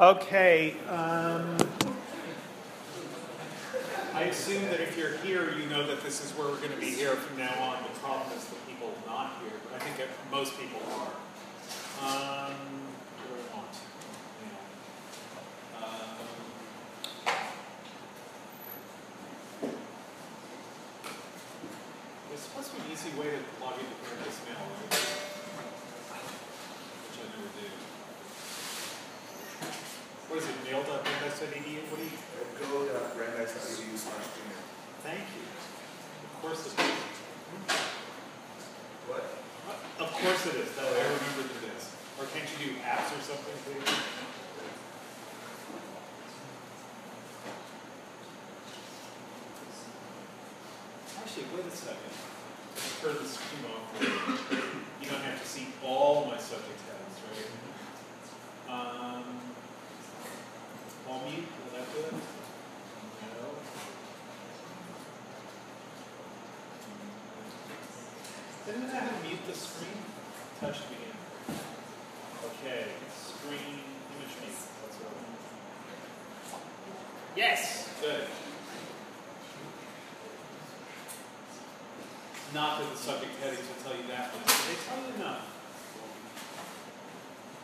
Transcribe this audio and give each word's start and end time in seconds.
Okay. 0.00 0.76
Um, 0.88 1.56
I 4.14 4.22
assume 4.30 4.62
that 4.66 4.78
if 4.78 4.96
you're 4.96 5.16
here, 5.18 5.52
you 5.58 5.66
know 5.66 5.84
that 5.88 6.04
this 6.04 6.24
is 6.24 6.30
where 6.38 6.46
we're 6.46 6.58
going 6.58 6.70
to 6.70 6.78
be 6.78 6.90
here 6.90 7.16
from 7.16 7.36
now 7.36 7.52
on. 7.60 7.82
The 7.82 7.98
problem 7.98 8.30
is 8.36 8.44
the 8.44 8.54
people 8.70 8.94
not 9.06 9.32
here, 9.42 9.58
but 9.64 9.74
I 9.80 9.84
think 9.84 9.96
that 9.96 10.06
most 10.30 10.56
people 10.56 10.78
are. 10.94 11.10
Um, 11.98 12.54
what 13.18 13.26
do 13.26 13.34
I 13.34 13.56
want? 13.58 13.74
Um, 15.82 16.14
there's 22.28 22.40
supposed 22.40 22.70
to 22.70 22.76
be 22.76 22.86
an 22.86 22.92
easy 22.92 23.10
way 23.18 23.34
to 23.34 23.38
log 23.58 23.74
into 23.74 23.98
Paradise 24.06 24.38
Mail, 24.46 24.62
right? 24.62 24.94
Which 27.02 27.18
I 27.18 27.26
never 27.34 27.50
do. 27.50 27.66
What 30.28 30.38
is 30.38 30.44
it, 30.44 30.58
What 31.38 31.54
do 31.54 31.70
you? 31.70 31.78
Slash. 33.94 34.26
Thank 35.04 35.20
you. 35.20 35.46
Of 36.24 36.42
course 36.42 36.66
it 36.66 36.74
is. 36.80 36.98
What? 39.06 39.22
Of 40.00 40.10
course 40.10 40.46
it 40.46 40.56
is. 40.56 40.74
That 40.74 40.86
I 40.86 41.02
remembered 41.02 41.50
it 41.62 41.70
is. 41.78 41.94
Or 42.18 42.26
can't 42.34 42.48
you 42.58 42.74
do 42.74 42.80
apps 42.82 43.14
or 43.14 43.22
something, 43.22 43.54
please? 43.62 43.86
Actually, 51.22 51.46
wait 51.54 51.66
a 51.66 51.70
second. 51.70 52.14
Turn 53.00 53.14
the 53.14 53.28
screen 53.28 53.62
off. 53.70 53.86
You 55.00 55.08
don't 55.08 55.22
have 55.22 55.40
to 55.40 55.48
see 55.48 55.68
all 55.84 56.26
my 56.26 56.36
subject 56.38 56.80
headings, 56.82 57.18
right? 57.30 58.74
Um, 58.74 59.24
all 61.08 61.22
mute, 61.24 61.40
will 61.40 61.72
that 61.78 61.86
do 61.94 62.00
it? 62.00 62.12
No. 62.12 62.18
Didn't 68.68 68.90
I 68.90 68.98
have 69.00 69.22
mute 69.24 69.40
the 69.46 69.54
screen? 69.54 69.96
Touch 70.60 70.76
begin. 70.90 71.16
Okay, 72.44 72.84
screen 73.16 73.80
image 74.12 74.36
mute. 74.42 74.60
That's 74.82 74.96
what 75.00 75.12
I. 75.16 76.58
Yes, 77.34 77.88
good. 78.02 78.24
Not 82.54 82.78
that 82.80 82.90
the 82.90 82.96
subject 82.96 83.32
headings 83.42 83.60
will 83.68 83.82
tell 83.90 83.96
you 84.00 84.06
that 84.08 84.32
but 84.32 84.46
they 84.46 84.76
tell 84.86 85.00
you 85.00 85.14
enough. 85.22 85.46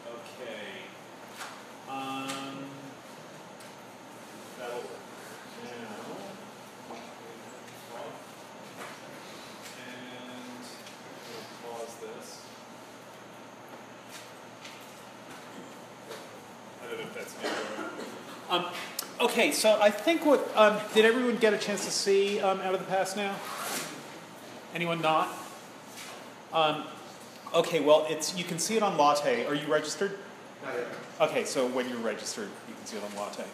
Okay. 0.08 0.84
Um, 1.88 2.64
that'll 4.58 4.77
work. 4.77 5.05
Now, 5.64 6.05
off. 7.97 8.16
And 9.88 10.64
we'll 11.30 11.47
pause 11.72 11.94
this. 12.02 12.28
I 16.82 16.86
don't 16.86 16.98
know 16.98 17.06
if 17.06 17.14
that's 17.14 17.34
me. 17.42 17.48
Um, 18.50 18.64
okay, 19.25 19.53
so 19.53 19.78
I 19.80 19.91
think 19.91 20.25
what 20.27 20.47
um, 20.55 20.78
did 20.92 21.05
everyone 21.05 21.36
get 21.36 21.55
a 21.55 21.58
chance 21.58 21.84
to 21.86 21.91
see 21.91 22.41
um, 22.41 22.61
out 22.61 22.75
of 22.75 22.80
the 22.80 22.86
past 22.86 23.17
now? 23.17 23.34
Anyone 24.75 25.00
not? 25.00 25.28
Um, 26.53 26.84
okay, 27.55 27.81
well, 27.81 28.06
it's 28.08 28.36
you 28.36 28.44
can 28.44 28.58
see 28.58 28.77
it 28.77 28.83
on 28.83 28.97
Latte. 28.98 29.47
Are 29.47 29.55
you 29.55 29.66
registered? 29.66 30.19
Not 30.62 30.75
yet. 30.75 30.86
Okay, 31.22 31.44
so 31.44 31.66
when 31.69 31.89
you're 31.89 31.98
registered, 31.98 32.48
you 32.69 32.75
can 32.75 32.86
see 32.86 32.97
it 32.97 33.03
on 33.03 33.16
Latte. 33.16 33.44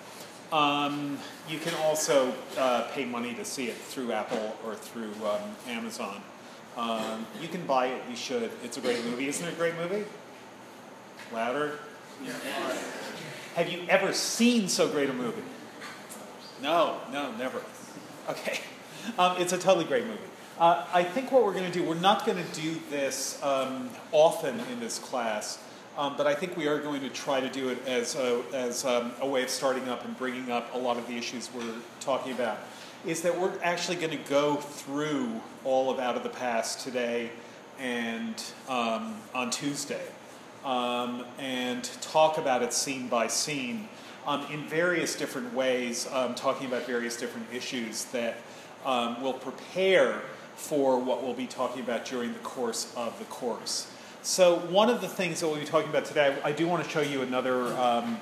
Um, 0.52 1.18
you 1.48 1.58
can 1.58 1.74
also 1.74 2.34
uh, 2.58 2.88
pay 2.92 3.04
money 3.04 3.34
to 3.34 3.44
see 3.44 3.68
it 3.68 3.76
through 3.76 4.12
Apple 4.12 4.56
or 4.66 4.74
through 4.74 5.12
um, 5.24 5.56
Amazon. 5.68 6.20
Um, 6.76 7.26
you 7.40 7.46
can 7.46 7.64
buy 7.66 7.86
it. 7.86 8.02
You 8.10 8.16
should. 8.16 8.50
It's 8.64 8.76
a 8.76 8.80
great 8.80 9.04
movie. 9.04 9.28
Isn't 9.28 9.46
it 9.46 9.52
a 9.52 9.56
great 9.56 9.76
movie? 9.76 10.04
Louder. 11.32 11.78
Have 13.54 13.68
you 13.68 13.82
ever 13.88 14.12
seen 14.12 14.68
so 14.68 14.88
great 14.88 15.08
a 15.08 15.12
movie? 15.12 15.42
No, 16.62 17.00
no, 17.10 17.32
never. 17.36 17.62
Okay, 18.28 18.60
um, 19.18 19.36
it's 19.38 19.52
a 19.52 19.58
totally 19.58 19.86
great 19.86 20.06
movie. 20.06 20.18
Uh, 20.58 20.84
I 20.92 21.02
think 21.02 21.32
what 21.32 21.42
we're 21.42 21.54
going 21.54 21.70
to 21.70 21.72
do, 21.72 21.82
we're 21.82 21.94
not 21.94 22.26
going 22.26 22.36
to 22.36 22.60
do 22.60 22.78
this 22.90 23.42
um, 23.42 23.88
often 24.12 24.60
in 24.72 24.78
this 24.78 24.98
class, 24.98 25.58
um, 25.96 26.16
but 26.18 26.26
I 26.26 26.34
think 26.34 26.56
we 26.58 26.68
are 26.68 26.78
going 26.78 27.00
to 27.00 27.08
try 27.08 27.40
to 27.40 27.48
do 27.48 27.70
it 27.70 27.86
as 27.86 28.14
a, 28.14 28.42
as 28.52 28.84
um, 28.84 29.12
a 29.20 29.26
way 29.26 29.42
of 29.42 29.48
starting 29.48 29.88
up 29.88 30.04
and 30.04 30.16
bringing 30.18 30.50
up 30.50 30.74
a 30.74 30.78
lot 30.78 30.98
of 30.98 31.06
the 31.06 31.16
issues 31.16 31.48
we're 31.54 31.74
talking 32.00 32.32
about. 32.32 32.58
Is 33.06 33.22
that 33.22 33.38
we're 33.38 33.54
actually 33.62 33.96
going 33.96 34.10
to 34.10 34.28
go 34.28 34.56
through 34.56 35.40
all 35.64 35.90
of 35.90 35.98
Out 35.98 36.18
of 36.18 36.22
the 36.22 36.28
Past 36.28 36.80
today 36.80 37.30
and 37.78 38.42
um, 38.68 39.16
on 39.34 39.50
Tuesday 39.50 40.04
um, 40.66 41.24
and 41.38 41.84
talk 42.02 42.36
about 42.36 42.62
it 42.62 42.74
scene 42.74 43.08
by 43.08 43.28
scene 43.28 43.88
um, 44.26 44.46
in 44.52 44.62
various 44.64 45.14
different 45.16 45.52
ways, 45.54 46.08
um, 46.12 46.34
talking 46.34 46.66
about 46.66 46.86
various 46.86 47.16
different 47.16 47.46
issues 47.52 48.04
that 48.06 48.36
um, 48.84 49.22
will 49.22 49.34
prepare 49.34 50.22
for 50.56 50.98
what 50.98 51.22
we'll 51.22 51.34
be 51.34 51.46
talking 51.46 51.82
about 51.82 52.04
during 52.04 52.32
the 52.32 52.38
course 52.40 52.92
of 52.96 53.18
the 53.18 53.24
course. 53.26 53.90
So, 54.22 54.56
one 54.56 54.90
of 54.90 55.00
the 55.00 55.08
things 55.08 55.40
that 55.40 55.48
we'll 55.48 55.58
be 55.58 55.64
talking 55.64 55.88
about 55.88 56.04
today, 56.04 56.36
I, 56.44 56.52
do 56.52 56.66
want 56.68 56.84
to 56.84 56.90
show 56.90 57.00
you 57.00 57.22
another 57.22 57.68
um, 57.78 58.20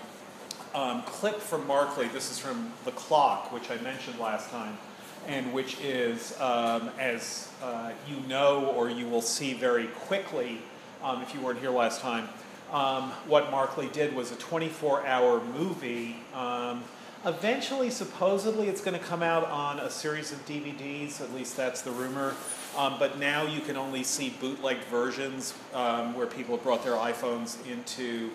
um, 0.75 1.03
clip 1.03 1.41
from 1.41 1.67
Marclay. 1.67 2.07
This 2.13 2.31
is 2.31 2.39
from 2.39 2.73
The 2.85 2.93
Clock, 2.93 3.53
which 3.53 3.69
I 3.71 3.79
mentioned 3.79 4.21
last 4.21 4.51
time, 4.51 4.79
and 5.27 5.53
which 5.53 5.81
is, 5.81 6.41
um, 6.41 6.91
as 7.01 7.51
uh, 7.63 7.91
you 8.09 8.17
know 8.29 8.67
or 8.77 8.89
you 8.89 9.09
will 9.09 9.23
see 9.23 9.55
very 9.55 9.89
quickly 9.89 10.61
um, 11.03 11.23
if 11.23 11.35
you 11.35 11.41
weren't 11.41 11.59
here 11.59 11.71
last 11.71 12.01
time, 12.01 12.29
um, 12.73 13.11
what 13.27 13.51
Marclay 13.51 13.89
did 13.89 14.15
was 14.15 14.31
a 14.31 14.37
24 14.37 15.07
hour 15.07 15.43
movie. 15.43 16.17
Um, 16.35 16.85
eventually, 17.25 17.91
supposedly, 17.91 18.69
it's 18.69 18.83
going 18.83 18.99
to 18.99 19.05
come 19.05 19.23
out 19.23 19.49
on 19.51 19.79
a 19.81 19.91
series 19.91 20.33
of 20.33 20.45
DVDs, 20.47 21.21
at 21.21 21.33
least 21.35 21.57
that's 21.57 21.83
the 21.83 21.91
rumor. 21.91 22.35
Um, 22.77 22.97
but 22.99 23.19
now 23.19 23.45
you 23.45 23.61
can 23.61 23.77
only 23.77 24.05
see 24.05 24.35
bootleg 24.41 24.79
versions 24.91 25.55
um, 25.73 26.15
where 26.15 26.27
people 26.27 26.57
have 26.57 26.65
brought 26.65 26.85
their 26.85 26.95
iPhones 26.95 27.57
into, 27.67 28.31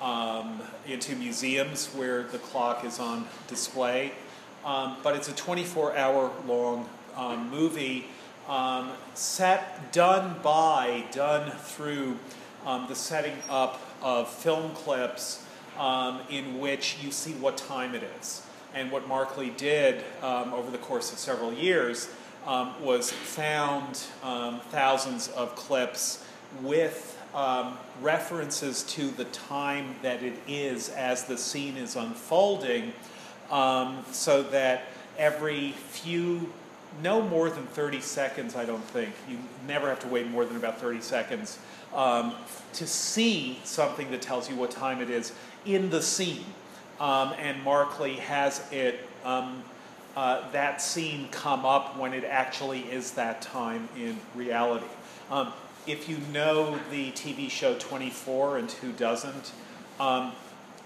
um, 0.00 0.62
into 0.86 1.14
museums 1.16 1.88
where 1.88 2.22
the 2.22 2.38
clock 2.38 2.84
is 2.84 2.98
on 2.98 3.26
display. 3.48 4.12
Um, 4.64 4.96
but 5.02 5.14
it's 5.14 5.28
a 5.28 5.34
24 5.34 5.94
hour 5.96 6.32
long 6.46 6.88
movie 7.50 8.06
set, 9.12 9.92
done 9.92 10.36
by, 10.42 11.04
done 11.12 11.50
through 11.50 12.16
um, 12.66 12.86
the 12.88 12.94
setting 12.94 13.36
up 13.48 13.80
of 14.02 14.28
film 14.28 14.72
clips 14.72 15.44
um, 15.78 16.20
in 16.30 16.58
which 16.60 16.98
you 17.02 17.10
see 17.10 17.32
what 17.34 17.56
time 17.56 17.94
it 17.94 18.02
is. 18.20 18.46
And 18.74 18.90
what 18.90 19.06
Marclay 19.08 19.50
did 19.50 20.02
um, 20.22 20.52
over 20.52 20.70
the 20.70 20.78
course 20.78 21.12
of 21.12 21.18
several 21.18 21.52
years 21.52 22.08
um, 22.46 22.74
was 22.82 23.10
found 23.10 24.04
um, 24.22 24.60
thousands 24.70 25.28
of 25.28 25.54
clips 25.54 26.24
with 26.62 27.10
references 28.00 28.84
to 28.84 29.10
the 29.10 29.24
time 29.26 29.96
that 30.02 30.22
it 30.22 30.34
is 30.46 30.88
as 30.90 31.24
the 31.24 31.36
scene 31.36 31.76
is 31.76 31.96
unfolding, 31.96 32.92
so 33.50 34.42
that 34.50 34.84
every 35.18 35.72
few 35.72 36.52
no 37.02 37.22
more 37.22 37.50
than 37.50 37.66
30 37.66 38.00
seconds, 38.00 38.54
I 38.54 38.64
don't 38.64 38.84
think. 38.84 39.12
You 39.28 39.38
never 39.66 39.88
have 39.88 40.00
to 40.00 40.08
wait 40.08 40.28
more 40.28 40.44
than 40.44 40.56
about 40.56 40.80
30 40.80 41.00
seconds 41.00 41.58
um, 41.94 42.34
to 42.74 42.86
see 42.86 43.58
something 43.64 44.10
that 44.10 44.22
tells 44.22 44.50
you 44.50 44.56
what 44.56 44.70
time 44.70 45.00
it 45.00 45.10
is 45.10 45.32
in 45.64 45.90
the 45.90 46.02
scene. 46.02 46.44
Um, 47.00 47.34
and 47.38 47.62
Marclay 47.62 48.14
has 48.14 48.62
it, 48.72 49.08
um, 49.24 49.62
uh, 50.16 50.50
that 50.52 50.80
scene 50.80 51.28
come 51.30 51.64
up 51.64 51.96
when 51.98 52.12
it 52.14 52.24
actually 52.24 52.80
is 52.82 53.12
that 53.12 53.42
time 53.42 53.88
in 53.96 54.18
reality. 54.34 54.86
Um, 55.30 55.52
if 55.86 56.08
you 56.08 56.18
know 56.32 56.78
the 56.90 57.10
TV 57.12 57.50
show 57.50 57.76
24 57.78 58.58
and 58.58 58.70
who 58.70 58.92
doesn't, 58.92 59.52
um, 60.00 60.32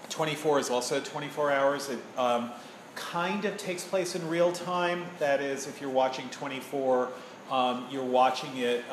24 0.09 0.59
is 0.59 0.69
also 0.69 0.99
24 0.99 1.51
hours. 1.51 1.89
It, 1.89 1.99
um, 2.17 2.51
kind 2.99 3.45
of 3.45 3.57
takes 3.57 3.83
place 3.83 4.15
in 4.15 4.27
real 4.27 4.51
time. 4.51 5.05
That 5.19 5.41
is, 5.41 5.67
if 5.67 5.81
you're 5.81 5.89
watching 5.89 6.29
24, 6.29 7.09
um, 7.49 7.87
you're 7.89 8.03
watching 8.03 8.55
it. 8.57 8.83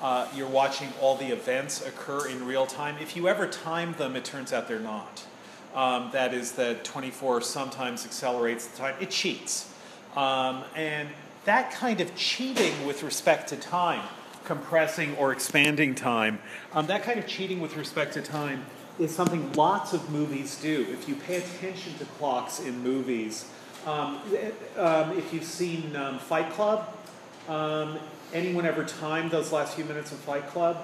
Uh, 0.00 0.28
you're 0.34 0.48
watching 0.48 0.88
all 1.00 1.16
the 1.16 1.32
events 1.32 1.84
occur 1.86 2.28
in 2.28 2.44
real 2.44 2.66
time. 2.66 2.96
If 3.00 3.16
you 3.16 3.28
ever 3.28 3.46
time 3.46 3.94
them, 3.94 4.14
it 4.14 4.24
turns 4.24 4.52
out 4.52 4.68
they're 4.68 4.78
not. 4.78 5.24
Um, 5.74 6.10
that 6.12 6.34
is, 6.34 6.52
that 6.52 6.84
24 6.84 7.40
sometimes 7.42 8.04
accelerates 8.04 8.66
the 8.66 8.76
time. 8.76 8.94
It 9.00 9.10
cheats. 9.10 9.72
Um, 10.14 10.64
and 10.74 11.08
that 11.44 11.70
kind 11.70 12.00
of 12.00 12.14
cheating 12.14 12.86
with 12.86 13.02
respect 13.02 13.48
to 13.50 13.56
time, 13.56 14.02
compressing 14.44 15.16
or 15.16 15.32
expanding 15.32 15.94
time, 15.94 16.40
um, 16.72 16.86
that 16.88 17.02
kind 17.02 17.18
of 17.18 17.26
cheating 17.26 17.60
with 17.60 17.76
respect 17.76 18.14
to 18.14 18.22
time 18.22 18.64
is 18.98 19.14
something 19.14 19.52
lots 19.52 19.92
of 19.92 20.10
movies 20.10 20.60
do. 20.60 20.86
If 20.90 21.08
you 21.08 21.14
pay 21.14 21.36
attention 21.36 21.96
to 21.98 22.04
clocks 22.04 22.60
in 22.60 22.82
movies, 22.82 23.50
um, 23.86 24.20
um, 24.76 25.16
if 25.16 25.32
you've 25.32 25.44
seen 25.44 25.94
um, 25.94 26.18
Fight 26.18 26.50
Club, 26.50 26.92
anyone 28.32 28.66
ever 28.66 28.84
timed 28.84 29.30
those 29.30 29.52
last 29.52 29.74
few 29.74 29.84
minutes 29.84 30.12
of 30.12 30.18
Fight 30.18 30.46
Club? 30.48 30.76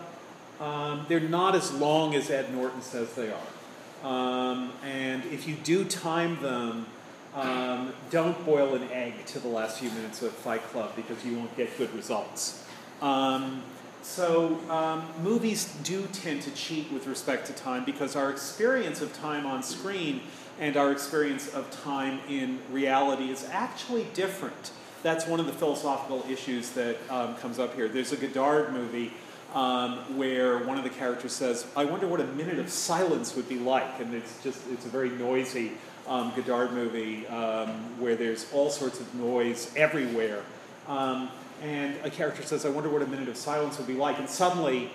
Um, 0.60 1.06
they're 1.08 1.20
not 1.20 1.54
as 1.54 1.72
long 1.72 2.14
as 2.14 2.30
Ed 2.30 2.54
Norton 2.54 2.82
says 2.82 3.12
they 3.14 3.30
are. 3.32 4.08
Um, 4.08 4.72
and 4.84 5.24
if 5.26 5.46
you 5.46 5.54
do 5.54 5.84
time 5.84 6.40
them, 6.40 6.86
um, 7.34 7.92
don't 8.10 8.44
boil 8.44 8.74
an 8.74 8.88
egg 8.90 9.24
to 9.26 9.38
the 9.38 9.48
last 9.48 9.78
few 9.78 9.90
minutes 9.90 10.22
of 10.22 10.32
Fight 10.32 10.62
Club 10.64 10.94
because 10.96 11.24
you 11.24 11.36
won't 11.36 11.56
get 11.56 11.76
good 11.78 11.92
results. 11.94 12.64
Um, 13.00 13.62
so, 14.02 14.58
um, 14.68 15.06
movies 15.22 15.72
do 15.84 16.06
tend 16.12 16.42
to 16.42 16.50
cheat 16.50 16.92
with 16.92 17.06
respect 17.06 17.46
to 17.46 17.52
time 17.52 17.84
because 17.84 18.16
our 18.16 18.30
experience 18.30 19.00
of 19.00 19.12
time 19.16 19.46
on 19.46 19.62
screen 19.62 20.22
and 20.58 20.76
our 20.76 20.90
experience 20.90 21.48
of 21.54 21.70
time 21.70 22.20
in 22.28 22.58
reality 22.70 23.30
is 23.30 23.48
actually 23.50 24.06
different. 24.12 24.72
That's 25.02 25.26
one 25.26 25.40
of 25.40 25.46
the 25.46 25.52
philosophical 25.52 26.24
issues 26.30 26.70
that 26.70 26.96
um, 27.10 27.34
comes 27.36 27.58
up 27.58 27.74
here. 27.74 27.88
There's 27.88 28.12
a 28.12 28.16
Godard 28.16 28.72
movie 28.72 29.12
um, 29.52 30.16
where 30.16 30.58
one 30.58 30.78
of 30.78 30.84
the 30.84 30.90
characters 30.90 31.32
says, 31.32 31.66
I 31.76 31.84
wonder 31.84 32.06
what 32.06 32.20
a 32.20 32.26
minute 32.26 32.58
of 32.58 32.70
silence 32.70 33.34
would 33.34 33.48
be 33.48 33.58
like. 33.58 34.00
And 34.00 34.14
it's 34.14 34.42
just, 34.42 34.60
it's 34.70 34.86
a 34.86 34.88
very 34.88 35.10
noisy 35.10 35.72
um, 36.06 36.32
Godard 36.36 36.72
movie 36.72 37.26
um, 37.26 37.68
where 38.00 38.14
there's 38.14 38.46
all 38.52 38.70
sorts 38.70 39.00
of 39.00 39.12
noise 39.14 39.72
everywhere. 39.76 40.42
Um, 40.86 41.30
and 41.62 41.96
a 42.04 42.10
character 42.10 42.42
says, 42.42 42.64
I 42.64 42.70
wonder 42.70 42.88
what 42.88 43.02
a 43.02 43.06
minute 43.06 43.28
of 43.28 43.36
silence 43.36 43.78
would 43.78 43.86
be 43.86 43.94
like. 43.94 44.18
And 44.18 44.28
suddenly 44.28 44.90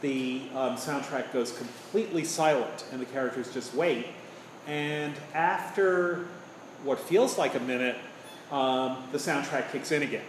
the 0.00 0.42
um, 0.54 0.76
soundtrack 0.76 1.32
goes 1.32 1.52
completely 1.52 2.24
silent, 2.24 2.84
and 2.90 3.00
the 3.00 3.06
characters 3.06 3.52
just 3.52 3.74
wait. 3.74 4.06
And 4.66 5.14
after 5.34 6.26
what 6.84 6.98
feels 6.98 7.36
like 7.36 7.54
a 7.54 7.60
minute, 7.60 7.96
um, 8.50 8.98
the 9.12 9.18
soundtrack 9.18 9.72
kicks 9.72 9.92
in 9.92 10.02
again. 10.02 10.24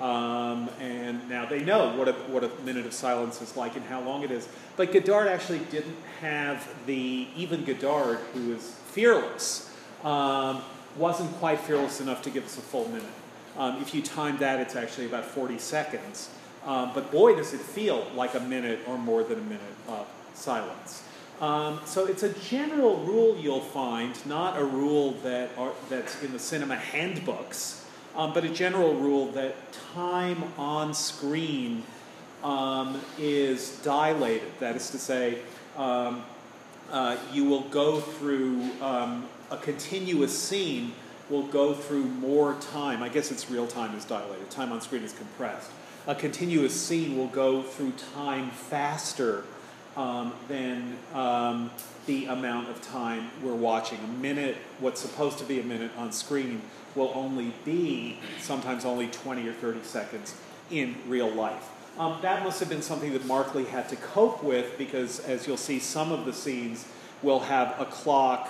Um, 0.00 0.68
and 0.78 1.26
now 1.28 1.46
they 1.46 1.64
know 1.64 1.96
what 1.96 2.08
a, 2.08 2.12
what 2.12 2.44
a 2.44 2.50
minute 2.64 2.84
of 2.84 2.92
silence 2.92 3.40
is 3.40 3.56
like 3.56 3.76
and 3.76 3.84
how 3.86 4.00
long 4.02 4.22
it 4.22 4.30
is. 4.30 4.46
But 4.76 4.92
Godard 4.92 5.28
actually 5.28 5.60
didn't 5.70 5.96
have 6.20 6.68
the, 6.86 7.28
even 7.34 7.64
Godard, 7.64 8.18
who 8.34 8.52
is 8.52 8.74
fearless, 8.88 9.74
um, 10.04 10.62
wasn't 10.96 11.32
quite 11.36 11.60
fearless 11.60 12.00
enough 12.00 12.22
to 12.22 12.30
give 12.30 12.44
us 12.44 12.58
a 12.58 12.60
full 12.60 12.88
minute. 12.88 13.04
Um, 13.56 13.80
if 13.80 13.94
you 13.94 14.02
time 14.02 14.36
that, 14.38 14.60
it's 14.60 14.76
actually 14.76 15.06
about 15.06 15.24
40 15.24 15.58
seconds. 15.58 16.28
Um, 16.66 16.90
but 16.94 17.10
boy, 17.10 17.36
does 17.36 17.54
it 17.54 17.60
feel 17.60 18.06
like 18.14 18.34
a 18.34 18.40
minute 18.40 18.80
or 18.86 18.98
more 18.98 19.22
than 19.24 19.38
a 19.38 19.42
minute 19.42 19.60
of 19.88 20.06
silence. 20.36 21.02
Um, 21.40 21.80
so 21.84 22.06
it's 22.06 22.22
a 22.22 22.32
general 22.32 22.96
rule 22.98 23.36
you'll 23.36 23.60
find, 23.60 24.14
not 24.26 24.58
a 24.58 24.64
rule 24.64 25.12
that 25.22 25.50
are, 25.58 25.72
that's 25.90 26.22
in 26.22 26.32
the 26.32 26.38
cinema 26.38 26.76
handbooks, 26.76 27.84
um, 28.14 28.32
but 28.32 28.44
a 28.44 28.48
general 28.48 28.94
rule 28.94 29.30
that 29.32 29.54
time 29.94 30.44
on 30.56 30.94
screen 30.94 31.82
um, 32.42 33.00
is 33.18 33.78
dilated. 33.82 34.48
That 34.60 34.76
is 34.76 34.88
to 34.90 34.98
say, 34.98 35.40
um, 35.76 36.24
uh, 36.90 37.18
you 37.32 37.44
will 37.44 37.62
go 37.68 38.00
through 38.00 38.70
um, 38.80 39.26
a 39.50 39.58
continuous 39.58 40.36
scene 40.36 40.92
will 41.28 41.46
go 41.48 41.74
through 41.74 42.04
more 42.04 42.54
time. 42.54 43.02
I 43.02 43.08
guess 43.08 43.30
it's 43.30 43.50
real 43.50 43.66
time 43.66 43.94
is 43.96 44.04
dilated. 44.04 44.48
Time 44.50 44.72
on 44.72 44.80
screen 44.80 45.02
is 45.02 45.12
compressed. 45.12 45.70
A 46.06 46.14
continuous 46.14 46.80
scene 46.80 47.16
will 47.16 47.26
go 47.26 47.62
through 47.62 47.92
time 48.14 48.50
faster 48.50 49.44
um, 49.96 50.32
than 50.48 50.96
um, 51.14 51.70
the 52.06 52.26
amount 52.26 52.68
of 52.68 52.80
time 52.82 53.30
we're 53.42 53.54
watching. 53.54 53.98
A 53.98 54.08
minute, 54.20 54.56
what's 54.78 55.00
supposed 55.00 55.38
to 55.38 55.44
be 55.44 55.60
a 55.60 55.64
minute 55.64 55.90
on 55.96 56.12
screen, 56.12 56.62
will 56.94 57.12
only 57.14 57.52
be 57.64 58.18
sometimes 58.40 58.84
only 58.84 59.08
20 59.08 59.46
or 59.48 59.52
30 59.52 59.82
seconds 59.82 60.34
in 60.70 60.96
real 61.06 61.30
life. 61.30 61.68
Um, 61.98 62.18
that 62.22 62.44
must 62.44 62.60
have 62.60 62.68
been 62.68 62.82
something 62.82 63.12
that 63.12 63.24
Marclay 63.26 63.64
had 63.64 63.88
to 63.88 63.96
cope 63.96 64.42
with 64.42 64.76
because, 64.76 65.20
as 65.20 65.46
you'll 65.46 65.56
see, 65.56 65.78
some 65.78 66.12
of 66.12 66.26
the 66.26 66.32
scenes 66.32 66.86
will 67.22 67.40
have 67.40 67.80
a 67.80 67.86
clock 67.86 68.48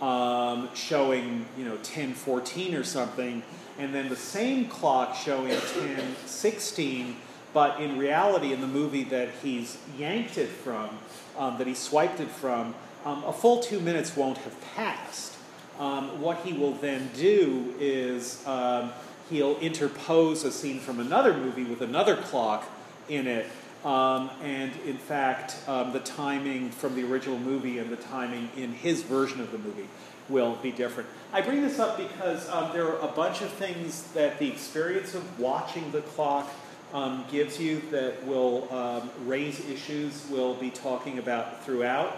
um, 0.00 0.68
showing, 0.74 1.46
you 1.56 1.64
know, 1.64 1.74
1014 1.74 2.74
or 2.74 2.84
something, 2.84 3.42
and 3.78 3.94
then 3.94 4.08
the 4.08 4.16
same 4.16 4.66
clock 4.66 5.14
showing 5.14 5.50
1016, 5.50 7.16
but 7.52 7.80
in 7.80 7.98
reality, 7.98 8.52
in 8.52 8.60
the 8.60 8.66
movie 8.66 9.04
that 9.04 9.28
he's 9.42 9.78
yanked 9.96 10.38
it 10.38 10.48
from, 10.48 10.90
um, 11.36 11.58
that 11.58 11.66
he 11.66 11.74
swiped 11.74 12.20
it 12.20 12.28
from, 12.28 12.74
um, 13.04 13.24
a 13.24 13.32
full 13.32 13.60
two 13.60 13.80
minutes 13.80 14.16
won't 14.16 14.38
have 14.38 14.60
passed. 14.74 15.36
Um, 15.78 16.20
what 16.20 16.38
he 16.38 16.52
will 16.52 16.74
then 16.74 17.10
do 17.14 17.74
is 17.78 18.44
um, 18.46 18.92
he'll 19.30 19.56
interpose 19.58 20.44
a 20.44 20.50
scene 20.50 20.80
from 20.80 20.98
another 20.98 21.32
movie 21.32 21.64
with 21.64 21.80
another 21.80 22.16
clock 22.16 22.68
in 23.08 23.26
it 23.26 23.46
um, 23.84 24.30
and 24.42 24.72
in 24.86 24.98
fact, 24.98 25.56
um, 25.68 25.92
the 25.92 26.00
timing 26.00 26.70
from 26.70 26.96
the 26.96 27.04
original 27.04 27.38
movie 27.38 27.78
and 27.78 27.90
the 27.90 27.96
timing 27.96 28.50
in 28.56 28.72
his 28.72 29.02
version 29.02 29.40
of 29.40 29.52
the 29.52 29.58
movie 29.58 29.88
will 30.28 30.56
be 30.56 30.72
different. 30.72 31.08
I 31.32 31.40
bring 31.40 31.62
this 31.62 31.78
up 31.78 31.96
because 31.96 32.46
there 32.72 32.88
are 32.88 32.98
a 32.98 33.12
bunch 33.12 33.40
of 33.40 33.50
things 33.52 34.02
that 34.12 34.38
the 34.38 34.48
experience 34.48 35.14
of 35.14 35.38
watching 35.38 35.90
the 35.92 36.00
clock 36.02 36.50
um, 36.92 37.24
gives 37.30 37.60
you 37.60 37.82
that 37.90 38.24
will 38.26 38.72
um, 38.72 39.10
raise 39.26 39.60
issues 39.68 40.26
we'll 40.30 40.54
be 40.54 40.70
talking 40.70 41.18
about 41.18 41.64
throughout. 41.64 42.16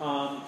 Um, 0.00 0.42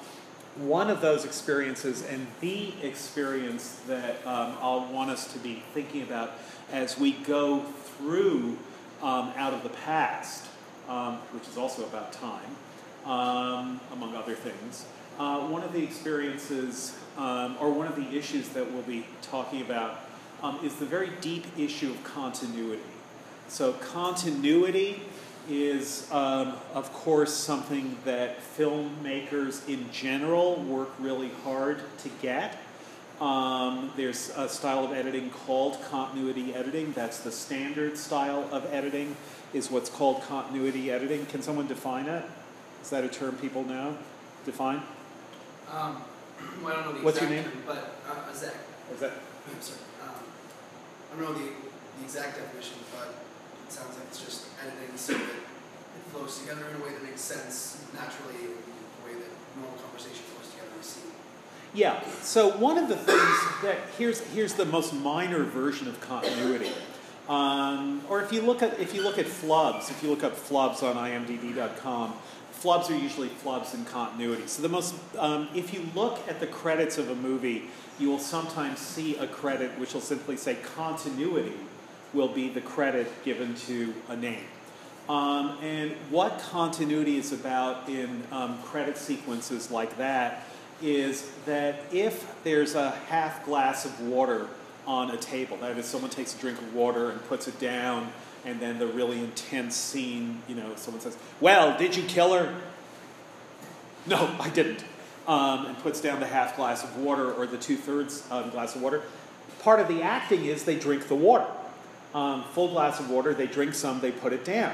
one 0.56 0.88
of 0.88 1.00
those 1.00 1.24
experiences, 1.24 2.04
and 2.04 2.26
the 2.40 2.72
experience 2.82 3.80
that 3.88 4.16
I'll 4.24 4.86
want 4.92 5.10
us 5.10 5.32
to 5.32 5.38
be 5.40 5.64
thinking 5.74 6.02
about 6.02 6.32
as 6.70 6.96
we 6.96 7.12
go 7.12 7.60
through 7.98 8.56
out 9.02 9.52
of 9.52 9.62
the 9.62 9.70
past, 9.70 10.46
um, 10.88 11.16
which 11.32 11.46
is 11.48 11.56
also 11.56 11.84
about 11.84 12.12
time, 12.12 12.56
um, 13.04 13.80
among 13.92 14.14
other 14.14 14.34
things. 14.34 14.86
Uh, 15.18 15.40
one 15.46 15.62
of 15.62 15.72
the 15.72 15.82
experiences, 15.82 16.96
um, 17.16 17.56
or 17.60 17.70
one 17.70 17.86
of 17.86 17.96
the 17.96 18.16
issues 18.16 18.48
that 18.50 18.70
we'll 18.72 18.82
be 18.82 19.06
talking 19.22 19.60
about, 19.60 20.00
um, 20.42 20.58
is 20.64 20.74
the 20.76 20.86
very 20.86 21.10
deep 21.20 21.46
issue 21.56 21.90
of 21.90 22.02
continuity. 22.04 22.82
So, 23.48 23.72
continuity 23.74 25.02
is, 25.48 26.08
um, 26.10 26.54
of 26.72 26.92
course, 26.92 27.32
something 27.32 27.96
that 28.04 28.38
filmmakers 28.56 29.68
in 29.68 29.90
general 29.92 30.56
work 30.62 30.90
really 30.98 31.30
hard 31.44 31.80
to 31.98 32.08
get. 32.22 32.58
Um, 33.20 33.92
there's 33.96 34.30
a 34.36 34.48
style 34.48 34.84
of 34.84 34.92
editing 34.92 35.30
called 35.30 35.78
continuity 35.90 36.54
editing. 36.54 36.92
That's 36.92 37.20
the 37.20 37.30
standard 37.30 37.96
style 37.96 38.48
of 38.50 38.66
editing 38.72 39.16
is 39.52 39.70
what's 39.70 39.88
called 39.88 40.22
continuity 40.22 40.90
editing. 40.90 41.24
Can 41.26 41.40
someone 41.40 41.68
define 41.68 42.06
it? 42.06 42.24
Is 42.82 42.90
that 42.90 43.04
a 43.04 43.08
term 43.08 43.36
people 43.36 43.62
know? 43.64 43.96
Define? 44.44 44.82
Um, 45.72 46.02
well, 46.62 46.72
I 46.72 46.82
don't 46.82 46.86
know 46.86 46.98
the 46.98 47.04
What's 47.04 47.18
exact 47.18 47.32
your 47.32 47.42
name? 47.42 47.52
term, 47.52 47.62
but 47.66 47.96
uh, 48.08 48.34
Zach. 48.34 48.54
Is 48.92 49.00
that 49.00 49.12
I'm 49.48 49.60
sorry. 49.62 49.78
Um, 50.02 50.14
I 51.12 51.20
don't 51.20 51.32
know 51.32 51.38
the, 51.38 51.44
the 51.44 52.04
exact 52.04 52.36
definition, 52.36 52.78
but 52.98 53.14
it 53.66 53.72
sounds 53.72 53.96
like 53.96 54.06
it's 54.08 54.22
just 54.22 54.46
editing 54.62 54.96
so 54.96 55.14
that 55.14 55.22
it 55.22 56.12
flows 56.12 56.38
together 56.40 56.62
in 56.68 56.80
a 56.80 56.84
way 56.84 56.92
that 56.92 57.02
makes 57.02 57.20
sense 57.20 57.84
naturally, 57.94 58.44
in 58.44 58.50
the 58.50 59.06
way 59.06 59.14
that 59.14 59.30
normal 59.56 59.78
conversation 59.78 60.22
flows 60.32 60.50
together. 60.50 60.70
We 60.76 60.82
see. 60.82 61.00
Yeah. 61.72 62.02
So 62.22 62.56
one 62.56 62.78
of 62.78 62.88
the 62.88 62.96
things 62.96 63.62
that 63.62 63.78
here's 63.98 64.20
here's 64.32 64.54
the 64.54 64.64
most 64.64 64.92
minor 64.92 65.42
version 65.44 65.88
of 65.88 66.00
continuity. 66.00 66.70
Um, 67.28 68.02
or 68.10 68.20
if 68.20 68.32
you 68.32 68.42
look 68.42 68.62
at 68.62 68.78
if 68.78 68.94
you 68.94 69.02
look 69.02 69.18
at 69.18 69.26
flubs, 69.26 69.90
if 69.90 70.02
you 70.02 70.10
look 70.10 70.22
up 70.22 70.36
flubs 70.36 70.82
on 70.82 70.96
IMDb.com, 70.96 72.14
flubs 72.52 72.90
are 72.90 72.96
usually 72.96 73.28
flubs 73.28 73.74
in 73.74 73.84
continuity. 73.86 74.46
So 74.46 74.62
the 74.62 74.68
most, 74.68 74.94
um, 75.18 75.48
if 75.54 75.72
you 75.72 75.86
look 75.94 76.20
at 76.28 76.38
the 76.40 76.46
credits 76.46 76.98
of 76.98 77.08
a 77.08 77.14
movie, 77.14 77.64
you 77.98 78.10
will 78.10 78.18
sometimes 78.18 78.78
see 78.78 79.16
a 79.16 79.26
credit 79.26 79.78
which 79.78 79.94
will 79.94 80.02
simply 80.02 80.36
say 80.36 80.56
continuity 80.76 81.54
will 82.14 82.28
be 82.28 82.48
the 82.48 82.60
credit 82.60 83.10
given 83.24 83.54
to 83.54 83.92
a 84.08 84.16
name. 84.16 84.44
Um, 85.08 85.58
and 85.62 85.92
what 86.10 86.38
continuity 86.50 87.18
is 87.18 87.32
about 87.32 87.88
in 87.88 88.22
um, 88.32 88.58
credit 88.62 88.96
sequences 88.96 89.70
like 89.70 89.98
that 89.98 90.46
is 90.80 91.30
that 91.44 91.80
if 91.92 92.34
there's 92.42 92.74
a 92.74 92.92
half 93.08 93.44
glass 93.44 93.84
of 93.84 94.00
water 94.00 94.48
on 94.86 95.10
a 95.10 95.16
table. 95.16 95.56
That 95.58 95.76
is, 95.78 95.86
someone 95.86 96.10
takes 96.10 96.34
a 96.34 96.38
drink 96.38 96.58
of 96.58 96.74
water 96.74 97.10
and 97.10 97.22
puts 97.28 97.48
it 97.48 97.58
down, 97.58 98.12
and 98.44 98.60
then 98.60 98.78
the 98.78 98.86
really 98.86 99.18
intense 99.18 99.74
scene, 99.74 100.42
you 100.48 100.54
know, 100.54 100.72
someone 100.76 101.00
says, 101.00 101.16
Well, 101.40 101.76
did 101.78 101.96
you 101.96 102.02
kill 102.04 102.34
her? 102.34 102.54
No, 104.06 104.36
I 104.38 104.50
didn't. 104.50 104.84
Um, 105.26 105.64
and 105.66 105.78
puts 105.78 106.02
down 106.02 106.20
the 106.20 106.26
half 106.26 106.56
glass 106.56 106.84
of 106.84 106.98
water 106.98 107.32
or 107.32 107.46
the 107.46 107.56
two 107.56 107.76
thirds 107.76 108.26
um, 108.30 108.50
glass 108.50 108.76
of 108.76 108.82
water. 108.82 109.00
Part 109.60 109.80
of 109.80 109.88
the 109.88 110.02
acting 110.02 110.44
is 110.44 110.64
they 110.64 110.78
drink 110.78 111.08
the 111.08 111.14
water. 111.14 111.46
Um, 112.14 112.44
full 112.52 112.68
glass 112.68 113.00
of 113.00 113.10
water, 113.10 113.34
they 113.34 113.46
drink 113.48 113.74
some, 113.74 114.00
they 114.00 114.12
put 114.12 114.32
it 114.32 114.44
down. 114.44 114.72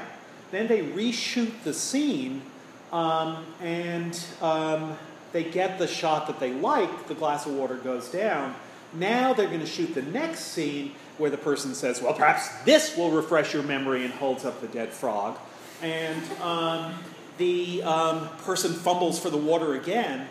Then 0.51 0.67
they 0.67 0.81
reshoot 0.81 1.63
the 1.63 1.73
scene 1.73 2.43
um, 2.91 3.45
and 3.61 4.19
um, 4.41 4.97
they 5.31 5.43
get 5.43 5.79
the 5.79 5.87
shot 5.87 6.27
that 6.27 6.39
they 6.39 6.51
like, 6.51 7.07
the 7.07 7.15
glass 7.15 7.45
of 7.45 7.53
water 7.53 7.75
goes 7.75 8.09
down. 8.09 8.53
Now 8.93 9.33
they're 9.33 9.47
going 9.47 9.61
to 9.61 9.65
shoot 9.65 9.95
the 9.95 10.01
next 10.01 10.39
scene 10.41 10.93
where 11.17 11.29
the 11.29 11.37
person 11.37 11.73
says, 11.73 12.01
Well, 12.01 12.13
perhaps 12.13 12.49
this 12.63 12.97
will 12.97 13.09
refresh 13.09 13.53
your 13.53 13.63
memory 13.63 14.03
and 14.03 14.13
holds 14.13 14.43
up 14.43 14.59
the 14.59 14.67
dead 14.67 14.89
frog. 14.89 15.37
And 15.81 16.21
um, 16.41 16.93
the 17.37 17.81
um, 17.83 18.27
person 18.39 18.73
fumbles 18.73 19.19
for 19.19 19.29
the 19.29 19.37
water 19.37 19.75
again. 19.75 20.27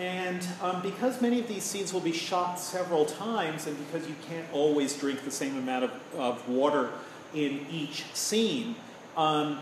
And 0.00 0.46
um, 0.62 0.80
because 0.80 1.20
many 1.20 1.40
of 1.40 1.46
these 1.46 1.62
scenes 1.62 1.92
will 1.92 2.00
be 2.00 2.12
shot 2.12 2.58
several 2.58 3.04
times, 3.04 3.66
and 3.66 3.76
because 3.84 4.08
you 4.08 4.14
can't 4.26 4.46
always 4.50 4.96
drink 4.96 5.26
the 5.26 5.30
same 5.30 5.58
amount 5.58 5.84
of, 5.84 5.90
of 6.16 6.48
water 6.48 6.88
in 7.34 7.66
each 7.70 8.04
scene, 8.14 8.76
um, 9.18 9.58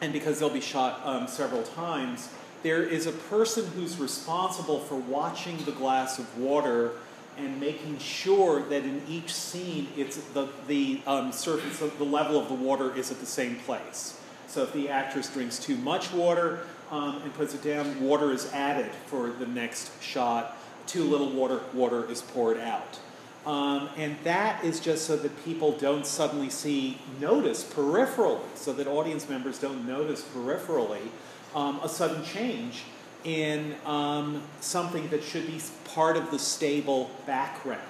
and 0.00 0.12
because 0.12 0.38
they'll 0.38 0.50
be 0.50 0.60
shot 0.60 1.00
um, 1.04 1.26
several 1.26 1.64
times, 1.64 2.28
there 2.62 2.84
is 2.84 3.06
a 3.06 3.12
person 3.12 3.66
who's 3.74 3.98
responsible 3.98 4.78
for 4.78 4.94
watching 4.94 5.56
the 5.64 5.72
glass 5.72 6.20
of 6.20 6.38
water 6.38 6.92
and 7.36 7.58
making 7.58 7.98
sure 7.98 8.62
that 8.68 8.84
in 8.84 9.02
each 9.08 9.34
scene 9.34 9.88
it's 9.96 10.16
the, 10.28 10.46
the 10.68 11.00
um, 11.08 11.32
surface 11.32 11.82
of 11.82 11.98
the 11.98 12.04
level 12.04 12.38
of 12.38 12.46
the 12.46 12.54
water 12.54 12.94
is 12.94 13.10
at 13.10 13.18
the 13.18 13.26
same 13.26 13.56
place. 13.56 14.16
So 14.46 14.62
if 14.62 14.72
the 14.74 14.90
actress 14.90 15.28
drinks 15.32 15.58
too 15.58 15.76
much 15.76 16.12
water 16.12 16.66
um, 16.92 17.22
and 17.22 17.34
puts 17.34 17.54
it 17.54 17.62
down, 17.62 18.00
water 18.00 18.30
is 18.30 18.52
added 18.52 18.92
for 19.06 19.30
the 19.30 19.46
next 19.46 19.90
shot. 20.02 20.56
Too 20.86 21.02
little 21.02 21.30
water, 21.30 21.60
water 21.72 22.08
is 22.08 22.20
poured 22.20 22.60
out. 22.60 23.00
Um, 23.46 23.88
and 23.96 24.16
that 24.22 24.62
is 24.64 24.78
just 24.78 25.06
so 25.06 25.16
that 25.16 25.44
people 25.44 25.72
don't 25.72 26.06
suddenly 26.06 26.50
see, 26.50 26.98
notice 27.20 27.64
peripherally, 27.64 28.40
so 28.54 28.72
that 28.74 28.86
audience 28.86 29.28
members 29.28 29.58
don't 29.58 29.84
notice 29.86 30.22
peripherally 30.22 31.08
um, 31.54 31.80
a 31.82 31.88
sudden 31.88 32.22
change 32.22 32.84
in 33.24 33.74
um, 33.84 34.42
something 34.60 35.08
that 35.08 35.24
should 35.24 35.46
be 35.46 35.60
part 35.84 36.16
of 36.16 36.30
the 36.30 36.38
stable 36.38 37.10
background. 37.26 37.80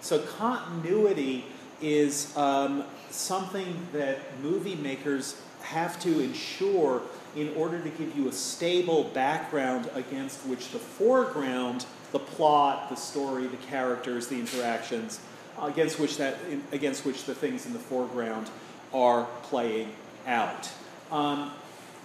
So 0.00 0.20
continuity 0.20 1.44
is 1.82 2.34
um, 2.36 2.84
something 3.10 3.86
that 3.92 4.18
movie 4.42 4.76
makers 4.76 5.40
have 5.68 6.00
to 6.00 6.20
ensure 6.20 7.02
in 7.36 7.54
order 7.54 7.78
to 7.80 7.90
give 7.90 8.16
you 8.16 8.28
a 8.28 8.32
stable 8.32 9.04
background 9.04 9.90
against 9.94 10.38
which 10.46 10.70
the 10.70 10.78
foreground, 10.78 11.84
the 12.12 12.18
plot, 12.18 12.88
the 12.88 12.96
story, 12.96 13.46
the 13.46 13.56
characters, 13.58 14.28
the 14.28 14.38
interactions, 14.38 15.20
against 15.60 16.00
which 16.00 16.16
that 16.16 16.38
against 16.72 17.04
which 17.04 17.24
the 17.24 17.34
things 17.34 17.66
in 17.66 17.72
the 17.72 17.78
foreground 17.78 18.48
are 18.94 19.26
playing 19.42 19.92
out. 20.26 20.70
Um, 21.12 21.50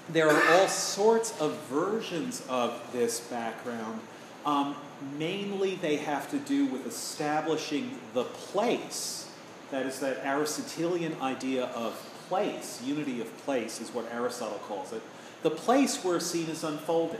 there 0.09 0.29
are 0.29 0.59
all 0.59 0.67
sorts 0.67 1.39
of 1.39 1.55
versions 1.69 2.45
of 2.49 2.81
this 2.91 3.21
background. 3.21 4.01
Um, 4.45 4.75
mainly, 5.17 5.75
they 5.75 5.95
have 5.95 6.29
to 6.31 6.37
do 6.37 6.65
with 6.65 6.85
establishing 6.85 7.97
the 8.13 8.25
place. 8.25 9.31
That 9.71 9.85
is, 9.85 9.99
that 10.01 10.25
Aristotelian 10.25 11.15
idea 11.21 11.67
of 11.67 11.97
place, 12.29 12.81
unity 12.83 13.21
of 13.21 13.37
place, 13.39 13.81
is 13.81 13.89
what 13.89 14.11
Aristotle 14.11 14.59
calls 14.59 14.93
it. 14.93 15.01
The 15.41 15.51
place 15.51 16.03
where 16.03 16.17
a 16.17 16.21
scene 16.21 16.49
is 16.49 16.63
unfolding. 16.63 17.19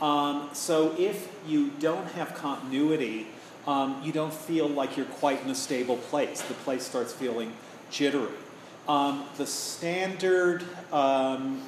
Um, 0.00 0.50
so, 0.52 0.94
if 0.98 1.28
you 1.46 1.70
don't 1.80 2.06
have 2.12 2.34
continuity, 2.34 3.28
um, 3.66 4.00
you 4.04 4.12
don't 4.12 4.32
feel 4.32 4.68
like 4.68 4.96
you're 4.96 5.06
quite 5.06 5.42
in 5.42 5.50
a 5.50 5.54
stable 5.54 5.96
place. 5.96 6.42
The 6.42 6.54
place 6.54 6.84
starts 6.84 7.12
feeling 7.12 7.52
jittery. 7.90 8.28
Um, 8.88 9.24
the 9.36 9.46
standard 9.46 10.64
um, 10.92 11.62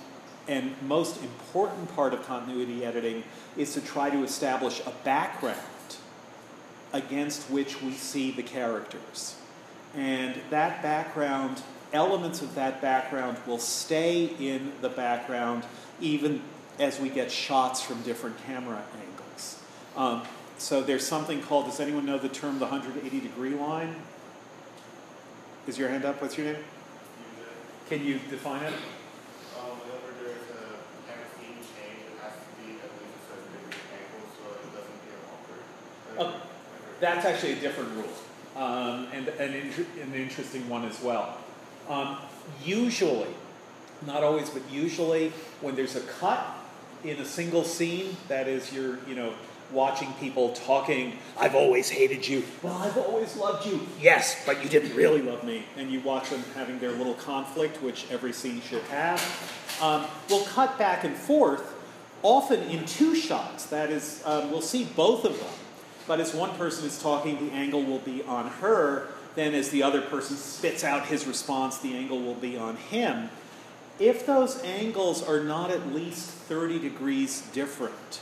and 0.46 0.74
most 0.82 1.20
important 1.22 1.94
part 1.94 2.14
of 2.14 2.24
continuity 2.24 2.84
editing 2.84 3.24
is 3.56 3.74
to 3.74 3.80
try 3.80 4.10
to 4.10 4.22
establish 4.22 4.80
a 4.86 4.92
background 5.04 5.58
against 6.92 7.50
which 7.50 7.82
we 7.82 7.92
see 7.92 8.30
the 8.30 8.42
characters. 8.42 9.36
And 9.94 10.36
that 10.50 10.82
background, 10.82 11.62
elements 11.92 12.42
of 12.42 12.54
that 12.54 12.80
background 12.80 13.36
will 13.46 13.58
stay 13.58 14.26
in 14.38 14.72
the 14.82 14.88
background 14.88 15.64
even 16.00 16.42
as 16.78 17.00
we 17.00 17.08
get 17.08 17.30
shots 17.30 17.80
from 17.80 18.00
different 18.02 18.36
camera 18.46 18.82
angles. 19.00 19.62
Um, 19.96 20.22
so 20.58 20.80
there's 20.82 21.06
something 21.06 21.40
called, 21.42 21.66
does 21.66 21.80
anyone 21.80 22.06
know 22.06 22.18
the 22.18 22.28
term 22.28 22.58
the 22.58 22.66
180 22.66 23.20
degree 23.20 23.54
line? 23.54 23.94
Is 25.66 25.78
your 25.78 25.88
hand 25.88 26.04
up? 26.04 26.20
What's 26.22 26.36
your 26.38 26.46
name? 26.46 26.64
Can 27.88 28.04
you 28.04 28.20
define 28.30 28.62
it? 28.62 28.72
Um, 28.72 29.78
whenever 29.80 30.12
there's 30.22 30.48
a 30.50 31.08
kind 31.08 31.20
of 31.20 31.28
scene 31.40 31.56
change, 31.56 32.04
it 32.04 32.18
has 32.22 32.32
to 32.32 32.62
be 32.62 32.76
at 32.78 32.90
least 33.00 33.16
a 33.16 33.32
certain 33.32 33.48
degree 33.52 33.80
angle 33.92 34.28
so 34.36 34.44
it 34.54 34.70
doesn't 34.76 35.00
feel 35.04 35.20
awkward. 35.32 35.62
Oh, 36.18 36.42
That's 37.00 37.24
actually 37.24 37.52
a 37.52 37.60
different 37.60 37.90
rule, 37.96 38.12
um, 38.56 39.08
and 39.12 39.28
an, 39.28 39.54
inter- 39.54 39.86
an 40.02 40.14
interesting 40.14 40.68
one 40.68 40.84
as 40.84 41.00
well. 41.02 41.38
Um, 41.88 42.18
usually, 42.64 43.28
not 44.06 44.22
always, 44.22 44.50
but 44.50 44.62
usually, 44.70 45.32
when 45.60 45.74
there's 45.74 45.96
a 45.96 46.00
cut 46.00 46.46
in 47.04 47.18
a 47.18 47.24
single 47.24 47.64
scene, 47.64 48.16
that 48.28 48.48
is, 48.48 48.72
you're, 48.72 48.98
you 49.08 49.14
know, 49.14 49.32
watching 49.72 50.12
people 50.14 50.50
talking, 50.50 51.18
I've 51.38 51.54
always 51.54 51.90
hated 51.90 52.26
you. 52.26 52.42
Well, 52.62 52.76
I've 52.76 52.96
always 52.96 53.36
loved 53.36 53.66
you. 53.66 53.86
Yes, 54.00 54.42
but 54.46 54.62
you 54.62 54.68
didn't 54.68 54.96
really 54.96 55.20
love 55.22 55.44
me. 55.44 55.64
And 55.76 55.90
you 55.90 56.00
watch 56.00 56.30
them 56.30 56.42
having 56.54 56.78
their 56.78 56.92
little 56.92 57.14
conflict, 57.14 57.82
which 57.82 58.06
every 58.10 58.32
scene 58.32 58.60
should 58.62 58.82
have. 58.84 59.20
Um, 59.82 60.06
we'll 60.28 60.44
cut 60.44 60.78
back 60.78 61.04
and 61.04 61.14
forth, 61.14 61.74
often 62.22 62.60
in 62.62 62.86
two 62.86 63.14
shots. 63.14 63.66
That 63.66 63.90
is, 63.90 64.22
um, 64.24 64.50
we'll 64.50 64.62
see 64.62 64.84
both 64.84 65.24
of 65.24 65.38
them. 65.38 65.50
But 66.06 66.20
as 66.20 66.34
one 66.34 66.50
person 66.56 66.86
is 66.86 67.00
talking, 67.02 67.48
the 67.48 67.52
angle 67.52 67.84
will 67.84 67.98
be 67.98 68.22
on 68.22 68.48
her. 68.48 69.08
Then, 69.38 69.54
as 69.54 69.68
the 69.68 69.84
other 69.84 70.00
person 70.00 70.36
spits 70.36 70.82
out 70.82 71.06
his 71.06 71.24
response, 71.24 71.78
the 71.78 71.94
angle 71.94 72.20
will 72.20 72.34
be 72.34 72.56
on 72.58 72.74
him. 72.74 73.30
If 74.00 74.26
those 74.26 74.60
angles 74.64 75.22
are 75.22 75.44
not 75.44 75.70
at 75.70 75.94
least 75.94 76.28
30 76.28 76.80
degrees 76.80 77.42
different, 77.52 78.20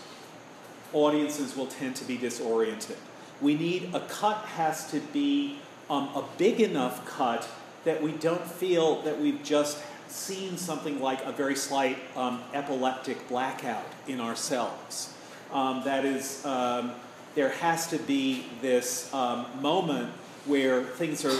audiences 0.92 1.56
will 1.56 1.68
tend 1.68 1.96
to 1.96 2.04
be 2.04 2.18
disoriented. 2.18 2.98
We 3.40 3.54
need 3.54 3.94
a 3.94 4.00
cut 4.00 4.44
has 4.44 4.90
to 4.90 5.00
be 5.00 5.56
um, 5.88 6.08
a 6.08 6.22
big 6.36 6.60
enough 6.60 7.06
cut 7.06 7.48
that 7.84 8.02
we 8.02 8.12
don't 8.12 8.46
feel 8.46 9.00
that 9.00 9.18
we've 9.18 9.42
just 9.42 9.82
seen 10.08 10.58
something 10.58 11.00
like 11.00 11.24
a 11.24 11.32
very 11.32 11.56
slight 11.56 11.96
um, 12.14 12.42
epileptic 12.52 13.26
blackout 13.26 13.86
in 14.06 14.20
ourselves. 14.20 15.14
Um, 15.50 15.80
that 15.86 16.04
is, 16.04 16.44
um, 16.44 16.92
there 17.34 17.48
has 17.48 17.86
to 17.86 17.98
be 18.00 18.44
this 18.60 19.10
um, 19.14 19.46
moment 19.62 20.12
where 20.46 20.82
things 20.82 21.24
are 21.24 21.38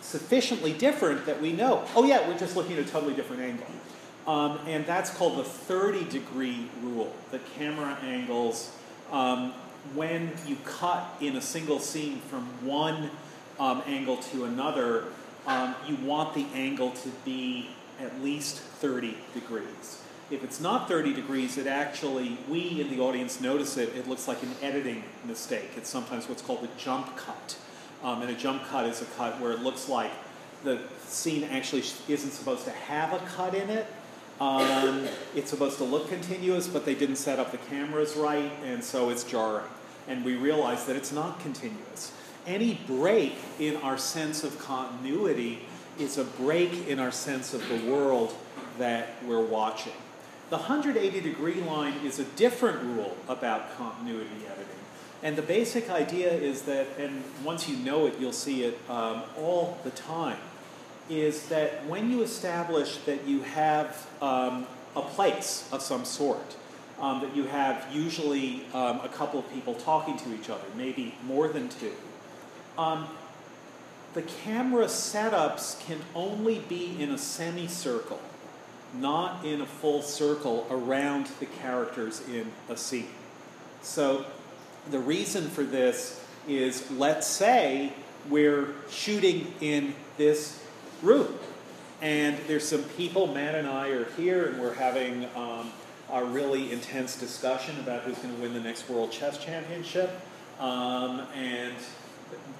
sufficiently 0.00 0.72
different 0.72 1.26
that 1.26 1.40
we 1.40 1.52
know, 1.52 1.84
oh 1.96 2.04
yeah, 2.04 2.26
we're 2.28 2.38
just 2.38 2.56
looking 2.56 2.74
at 2.74 2.78
a 2.80 2.88
totally 2.88 3.14
different 3.14 3.42
angle. 3.42 3.66
Um, 4.26 4.58
and 4.66 4.86
that's 4.86 5.10
called 5.10 5.38
the 5.38 5.44
30 5.44 6.04
degree 6.04 6.68
rule. 6.82 7.14
The 7.30 7.40
camera 7.58 7.98
angles, 8.02 8.74
um, 9.12 9.52
when 9.94 10.32
you 10.46 10.56
cut 10.64 11.04
in 11.20 11.36
a 11.36 11.42
single 11.42 11.78
scene 11.78 12.20
from 12.20 12.44
one 12.66 13.10
um, 13.60 13.82
angle 13.86 14.16
to 14.16 14.44
another, 14.44 15.04
um, 15.46 15.74
you 15.86 15.96
want 15.96 16.34
the 16.34 16.46
angle 16.54 16.90
to 16.92 17.08
be 17.24 17.68
at 18.00 18.22
least 18.22 18.58
30 18.58 19.16
degrees. 19.34 20.00
If 20.30 20.42
it's 20.42 20.58
not 20.58 20.88
30 20.88 21.12
degrees, 21.12 21.58
it 21.58 21.66
actually, 21.66 22.38
we 22.48 22.80
in 22.80 22.88
the 22.88 23.00
audience 23.00 23.40
notice 23.42 23.76
it, 23.76 23.94
it 23.94 24.08
looks 24.08 24.26
like 24.26 24.42
an 24.42 24.50
editing 24.62 25.04
mistake. 25.26 25.70
It's 25.76 25.88
sometimes 25.88 26.28
what's 26.28 26.40
called 26.40 26.64
a 26.64 26.80
jump 26.80 27.14
cut. 27.16 27.58
Um, 28.04 28.20
and 28.20 28.30
a 28.30 28.34
jump 28.34 28.64
cut 28.66 28.84
is 28.84 29.00
a 29.00 29.06
cut 29.16 29.40
where 29.40 29.52
it 29.52 29.60
looks 29.60 29.88
like 29.88 30.10
the 30.62 30.78
scene 31.06 31.44
actually 31.44 31.82
isn't 32.06 32.30
supposed 32.30 32.64
to 32.66 32.70
have 32.70 33.14
a 33.14 33.18
cut 33.34 33.54
in 33.54 33.70
it. 33.70 33.86
Um, 34.40 35.08
it's 35.34 35.50
supposed 35.50 35.78
to 35.78 35.84
look 35.84 36.08
continuous, 36.08 36.68
but 36.68 36.84
they 36.84 36.94
didn't 36.94 37.16
set 37.16 37.38
up 37.38 37.50
the 37.50 37.58
cameras 37.58 38.14
right, 38.14 38.52
and 38.62 38.84
so 38.84 39.08
it's 39.08 39.24
jarring. 39.24 39.66
And 40.06 40.22
we 40.22 40.36
realize 40.36 40.84
that 40.84 40.96
it's 40.96 41.12
not 41.12 41.40
continuous. 41.40 42.12
Any 42.46 42.78
break 42.86 43.32
in 43.58 43.76
our 43.76 43.96
sense 43.96 44.44
of 44.44 44.58
continuity 44.58 45.60
is 45.98 46.18
a 46.18 46.24
break 46.24 46.86
in 46.86 46.98
our 46.98 47.10
sense 47.10 47.54
of 47.54 47.66
the 47.68 47.90
world 47.90 48.34
that 48.78 49.14
we're 49.26 49.44
watching. 49.44 49.92
The 50.50 50.58
180 50.58 51.20
degree 51.20 51.62
line 51.62 51.94
is 52.04 52.18
a 52.18 52.24
different 52.24 52.82
rule 52.82 53.16
about 53.28 53.74
continuity 53.78 54.44
editing. 54.46 54.83
And 55.24 55.36
the 55.36 55.42
basic 55.42 55.88
idea 55.88 56.30
is 56.30 56.62
that, 56.62 56.86
and 56.98 57.24
once 57.42 57.66
you 57.66 57.76
know 57.78 58.06
it, 58.06 58.14
you'll 58.20 58.32
see 58.32 58.62
it 58.62 58.78
um, 58.90 59.22
all 59.38 59.78
the 59.82 59.90
time, 59.90 60.36
is 61.08 61.48
that 61.48 61.86
when 61.86 62.10
you 62.10 62.22
establish 62.22 62.98
that 62.98 63.26
you 63.26 63.40
have 63.40 64.06
um, 64.20 64.66
a 64.94 65.00
place 65.00 65.66
of 65.72 65.82
some 65.82 66.04
sort, 66.04 66.56
um, 67.00 67.22
that 67.22 67.34
you 67.34 67.44
have 67.44 67.86
usually 67.90 68.66
um, 68.74 69.00
a 69.00 69.08
couple 69.08 69.40
of 69.40 69.50
people 69.50 69.74
talking 69.74 70.16
to 70.18 70.34
each 70.34 70.50
other, 70.50 70.64
maybe 70.76 71.14
more 71.26 71.48
than 71.48 71.70
two, 71.70 71.92
um, 72.76 73.08
the 74.12 74.22
camera 74.22 74.84
setups 74.84 75.84
can 75.86 76.00
only 76.14 76.60
be 76.68 77.02
in 77.02 77.10
a 77.10 77.18
semicircle 77.18 78.20
not 78.98 79.44
in 79.44 79.60
a 79.60 79.66
full 79.66 80.02
circle 80.02 80.66
around 80.70 81.26
the 81.40 81.46
characters 81.46 82.22
in 82.28 82.50
a 82.68 82.76
scene. 82.76 83.08
So 83.82 84.24
the 84.90 84.98
reason 84.98 85.48
for 85.48 85.64
this 85.64 86.24
is 86.48 86.90
let's 86.90 87.26
say 87.26 87.92
we're 88.28 88.74
shooting 88.90 89.52
in 89.60 89.94
this 90.16 90.62
room 91.02 91.38
and 92.04 92.36
there's 92.48 92.68
some 92.68 92.82
people, 92.82 93.28
Matt 93.28 93.54
and 93.54 93.66
I 93.66 93.88
are 93.88 94.04
here, 94.10 94.48
and 94.48 94.60
we're 94.60 94.74
having 94.74 95.24
um, 95.34 95.72
a 96.12 96.22
really 96.22 96.70
intense 96.70 97.16
discussion 97.18 97.78
about 97.80 98.02
who's 98.02 98.18
going 98.18 98.34
to 98.34 98.42
win 98.42 98.52
the 98.52 98.60
next 98.60 98.90
World 98.90 99.10
Chess 99.10 99.42
Championship. 99.42 100.10
Um, 100.60 101.22
and 101.34 101.72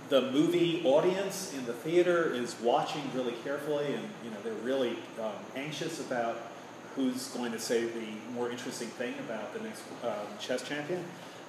the 0.08 0.30
movie 0.30 0.82
audience 0.84 1.52
in 1.52 1.66
the 1.66 1.74
theater 1.74 2.32
is 2.32 2.56
watching 2.62 3.02
really 3.14 3.34
carefully, 3.44 3.92
and 3.92 4.08
you 4.24 4.30
know 4.30 4.38
they're 4.42 4.54
really 4.64 4.96
um, 5.20 5.32
anxious 5.56 6.00
about 6.00 6.38
who's 6.96 7.28
going 7.28 7.52
to 7.52 7.58
say 7.58 7.84
the 7.84 8.32
more 8.32 8.50
interesting 8.50 8.88
thing 8.88 9.12
about 9.26 9.52
the 9.52 9.60
next 9.60 9.82
um, 10.04 10.26
chess 10.40 10.66
champion. 10.66 11.04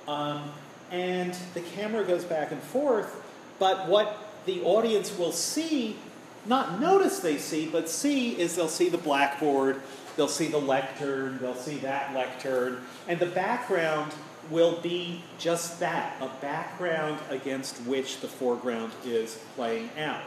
Um, 0.05 0.51
and 0.91 1.35
the 1.53 1.61
camera 1.61 2.03
goes 2.03 2.23
back 2.23 2.51
and 2.51 2.61
forth, 2.61 3.23
but 3.59 3.87
what 3.87 4.17
the 4.45 4.61
audience 4.63 5.17
will 5.17 5.31
see 5.31 5.97
not 6.45 6.79
notice 6.79 7.19
they 7.19 7.37
see, 7.37 7.65
but 7.65 7.89
see 7.89 8.39
is 8.39 8.55
they'll 8.55 8.67
see 8.67 8.89
the 8.89 8.97
blackboard, 8.97 9.81
they'll 10.15 10.27
see 10.27 10.47
the 10.47 10.59
lectern, 10.59 11.39
they'll 11.39 11.55
see 11.55 11.77
that 11.77 12.13
lectern, 12.13 12.81
and 13.07 13.19
the 13.19 13.25
background 13.25 14.13
will 14.51 14.79
be 14.81 15.23
just 15.39 15.79
that 15.79 16.15
a 16.21 16.27
background 16.39 17.19
against 17.29 17.77
which 17.81 18.19
the 18.21 18.27
foreground 18.27 18.91
is 19.03 19.39
playing 19.55 19.89
out. 19.97 20.21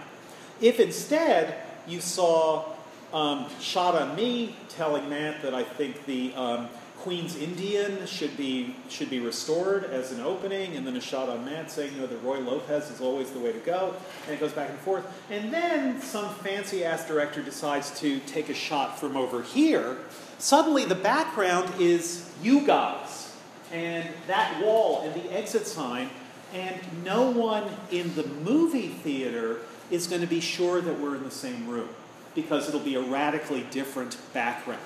If 0.60 0.80
instead 0.80 1.62
you 1.86 2.00
saw 2.00 2.64
um, 3.12 3.46
shot 3.60 3.94
on 3.94 4.16
me 4.16 4.56
telling 4.68 5.08
Matt 5.08 5.40
that 5.42 5.54
I 5.54 5.62
think 5.62 6.04
the 6.04 6.34
um, 6.34 6.68
Queen's 7.08 7.36
Indian 7.36 8.04
should 8.04 8.36
be 8.36 8.76
should 8.90 9.08
be 9.08 9.18
restored 9.18 9.84
as 9.84 10.12
an 10.12 10.20
opening, 10.20 10.76
and 10.76 10.86
then 10.86 10.94
a 10.94 11.00
shot 11.00 11.30
on 11.30 11.42
Matt 11.42 11.70
saying, 11.70 11.94
you 11.94 12.02
know, 12.02 12.06
that 12.06 12.22
Ruy 12.22 12.44
Lopez 12.44 12.90
is 12.90 13.00
always 13.00 13.30
the 13.30 13.38
way 13.38 13.50
to 13.50 13.58
go, 13.60 13.94
and 14.26 14.34
it 14.34 14.38
goes 14.38 14.52
back 14.52 14.68
and 14.68 14.78
forth. 14.80 15.06
And 15.30 15.50
then 15.50 16.02
some 16.02 16.28
fancy 16.34 16.84
ass 16.84 17.08
director 17.08 17.42
decides 17.42 17.98
to 18.00 18.18
take 18.26 18.50
a 18.50 18.54
shot 18.54 19.00
from 19.00 19.16
over 19.16 19.42
here. 19.42 19.96
Suddenly, 20.38 20.84
the 20.84 20.96
background 20.96 21.72
is 21.80 22.30
you 22.42 22.66
guys, 22.66 23.34
and 23.72 24.06
that 24.26 24.62
wall, 24.62 25.00
and 25.00 25.14
the 25.14 25.34
exit 25.34 25.66
sign, 25.66 26.10
and 26.52 26.78
no 27.04 27.30
one 27.30 27.70
in 27.90 28.14
the 28.16 28.26
movie 28.26 28.88
theater 28.88 29.60
is 29.90 30.08
going 30.08 30.20
to 30.20 30.26
be 30.26 30.40
sure 30.40 30.82
that 30.82 31.00
we're 31.00 31.16
in 31.16 31.24
the 31.24 31.30
same 31.30 31.68
room 31.68 31.88
because 32.34 32.68
it'll 32.68 32.80
be 32.80 32.96
a 32.96 33.00
radically 33.00 33.62
different 33.70 34.18
background 34.34 34.82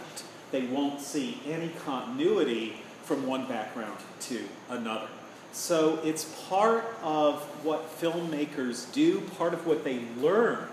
they 0.53 0.67
won't 0.67 1.01
see 1.01 1.41
any 1.47 1.71
continuity 1.85 2.77
from 3.03 3.27
one 3.27 3.47
background 3.47 3.99
to 4.21 4.45
another. 4.69 5.09
So 5.53 5.99
it's 6.05 6.25
part 6.49 6.85
of 7.03 7.43
what 7.65 7.99
filmmakers 8.01 8.91
do, 8.93 9.21
part 9.37 9.53
of 9.53 9.67
what 9.67 9.85
they 9.85 10.01
learned 10.19 10.69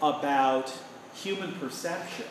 about 0.00 0.72
human 1.14 1.52
perception, 1.52 2.26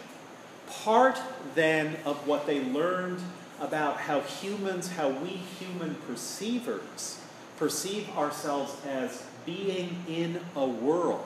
part 0.68 1.20
then 1.54 1.98
of 2.06 2.28
what 2.28 2.48
they 2.48 2.64
learned 2.64 3.20
about 3.60 3.98
how 3.98 4.22
humans, 4.22 4.90
how 4.90 5.10
we 5.10 5.30
human 5.30 5.96
perceivers 6.08 7.20
perceive 7.58 8.10
ourselves 8.18 8.76
as 8.88 9.26
being 9.46 9.98
in 10.08 10.40
a 10.56 10.66
world, 10.66 11.26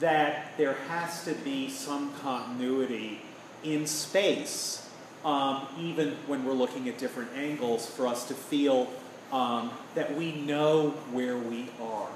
that 0.00 0.56
there 0.56 0.74
has 0.88 1.24
to 1.24 1.32
be 1.32 1.68
some 1.68 2.12
continuity 2.20 3.20
in 3.64 3.86
space, 3.86 4.88
um, 5.24 5.66
even 5.78 6.16
when 6.26 6.44
we're 6.44 6.52
looking 6.52 6.88
at 6.88 6.98
different 6.98 7.30
angles, 7.36 7.86
for 7.86 8.06
us 8.06 8.26
to 8.28 8.34
feel 8.34 8.88
um, 9.32 9.70
that 9.94 10.14
we 10.16 10.32
know 10.32 10.90
where 11.10 11.36
we 11.36 11.68
are. 11.80 12.08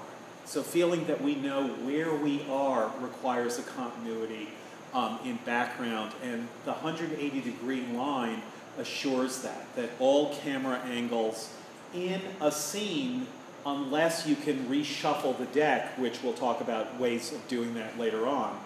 So, 0.44 0.62
feeling 0.62 1.06
that 1.06 1.20
we 1.20 1.34
know 1.34 1.68
where 1.68 2.14
we 2.14 2.44
are 2.48 2.90
requires 3.00 3.58
a 3.58 3.62
continuity 3.62 4.48
um, 4.94 5.18
in 5.24 5.36
background, 5.44 6.12
and 6.22 6.46
the 6.64 6.72
180 6.72 7.40
degree 7.40 7.84
line 7.94 8.42
assures 8.78 9.42
that, 9.42 9.74
that 9.76 9.90
all 9.98 10.34
camera 10.36 10.78
angles 10.90 11.52
in 11.94 12.20
a 12.40 12.52
scene, 12.52 13.26
unless 13.64 14.26
you 14.26 14.36
can 14.36 14.66
reshuffle 14.66 15.36
the 15.38 15.46
deck, 15.46 15.98
which 15.98 16.22
we'll 16.22 16.34
talk 16.34 16.60
about 16.60 16.98
ways 17.00 17.32
of 17.32 17.46
doing 17.48 17.74
that 17.74 17.98
later 17.98 18.26
on, 18.26 18.58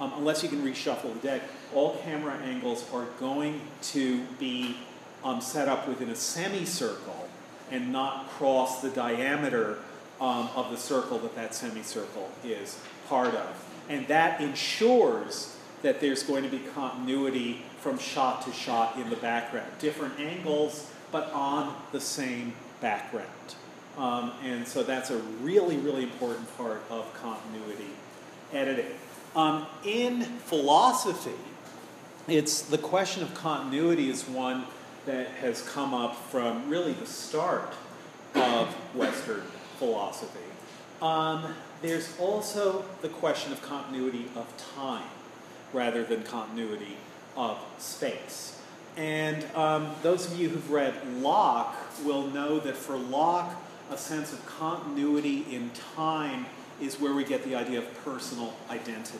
um, 0.00 0.12
unless 0.16 0.42
you 0.42 0.48
can 0.48 0.62
reshuffle 0.62 1.12
the 1.14 1.26
deck, 1.26 1.42
all 1.78 1.96
camera 1.98 2.34
angles 2.42 2.84
are 2.92 3.06
going 3.20 3.60
to 3.80 4.24
be 4.40 4.76
um, 5.22 5.40
set 5.40 5.68
up 5.68 5.86
within 5.86 6.10
a 6.10 6.14
semicircle 6.16 7.28
and 7.70 7.92
not 7.92 8.28
cross 8.30 8.82
the 8.82 8.88
diameter 8.88 9.78
um, 10.20 10.48
of 10.56 10.72
the 10.72 10.76
circle 10.76 11.20
that 11.20 11.36
that 11.36 11.54
semicircle 11.54 12.28
is 12.42 12.80
part 13.08 13.32
of. 13.32 13.64
And 13.88 14.08
that 14.08 14.40
ensures 14.40 15.56
that 15.82 16.00
there's 16.00 16.24
going 16.24 16.42
to 16.42 16.48
be 16.48 16.58
continuity 16.74 17.62
from 17.78 17.96
shot 17.96 18.42
to 18.46 18.52
shot 18.52 18.96
in 18.96 19.08
the 19.08 19.16
background. 19.16 19.70
Different 19.78 20.18
angles, 20.18 20.90
but 21.12 21.30
on 21.32 21.72
the 21.92 22.00
same 22.00 22.54
background. 22.80 23.28
Um, 23.96 24.32
and 24.42 24.66
so 24.66 24.82
that's 24.82 25.10
a 25.10 25.18
really, 25.42 25.76
really 25.76 26.02
important 26.02 26.56
part 26.56 26.82
of 26.90 27.06
continuity 27.14 27.92
editing. 28.52 28.96
Um, 29.36 29.66
in 29.84 30.22
philosophy, 30.22 31.30
it's 32.28 32.62
the 32.62 32.78
question 32.78 33.22
of 33.22 33.32
continuity 33.34 34.10
is 34.10 34.28
one 34.28 34.64
that 35.06 35.28
has 35.40 35.62
come 35.62 35.94
up 35.94 36.16
from 36.30 36.68
really 36.68 36.92
the 36.92 37.06
start 37.06 37.72
of 38.34 38.68
Western 38.94 39.42
philosophy. 39.78 40.38
Um, 41.00 41.54
there's 41.80 42.14
also 42.18 42.84
the 43.00 43.08
question 43.08 43.52
of 43.52 43.62
continuity 43.62 44.26
of 44.36 44.46
time 44.74 45.08
rather 45.72 46.04
than 46.04 46.22
continuity 46.24 46.96
of 47.36 47.58
space. 47.78 48.60
And 48.96 49.44
um, 49.54 49.94
those 50.02 50.30
of 50.30 50.38
you 50.38 50.48
who've 50.48 50.70
read 50.70 50.94
Locke 51.20 51.74
will 52.04 52.26
know 52.26 52.58
that 52.60 52.76
for 52.76 52.96
Locke, 52.96 53.54
a 53.90 53.96
sense 53.96 54.32
of 54.32 54.44
continuity 54.44 55.46
in 55.50 55.70
time 55.94 56.46
is 56.80 57.00
where 57.00 57.14
we 57.14 57.24
get 57.24 57.42
the 57.44 57.54
idea 57.54 57.78
of 57.78 58.04
personal 58.04 58.54
identity. 58.68 59.18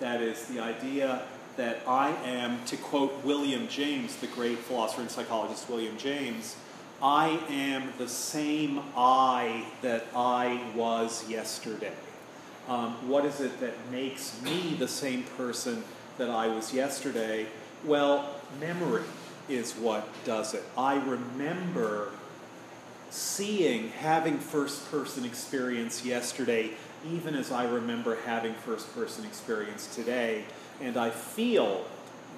That 0.00 0.20
is, 0.20 0.44
the 0.46 0.60
idea 0.60 1.22
that 1.56 1.80
I 1.86 2.10
am, 2.24 2.64
to 2.66 2.76
quote 2.76 3.24
William 3.24 3.68
James, 3.68 4.16
the 4.16 4.26
great 4.26 4.58
philosopher 4.58 5.02
and 5.02 5.10
psychologist 5.10 5.68
William 5.68 5.96
James, 5.96 6.56
I 7.02 7.40
am 7.48 7.92
the 7.98 8.08
same 8.08 8.80
I 8.96 9.64
that 9.82 10.06
I 10.14 10.62
was 10.74 11.28
yesterday. 11.28 11.92
Um, 12.68 12.92
what 13.08 13.24
is 13.24 13.40
it 13.40 13.60
that 13.60 13.74
makes 13.90 14.40
me 14.42 14.74
the 14.78 14.88
same 14.88 15.22
person 15.36 15.84
that 16.18 16.30
I 16.30 16.48
was 16.48 16.72
yesterday? 16.72 17.46
Well, 17.84 18.34
memory 18.60 19.04
is 19.48 19.74
what 19.74 20.08
does 20.24 20.54
it. 20.54 20.64
I 20.76 20.96
remember 20.96 22.10
seeing, 23.10 23.90
having 23.90 24.38
first 24.38 24.90
person 24.90 25.24
experience 25.24 26.04
yesterday, 26.04 26.70
even 27.08 27.34
as 27.34 27.52
I 27.52 27.64
remember 27.64 28.16
having 28.26 28.54
first 28.54 28.92
person 28.94 29.24
experience 29.24 29.94
today. 29.94 30.44
And 30.80 30.96
I 30.96 31.10
feel 31.10 31.84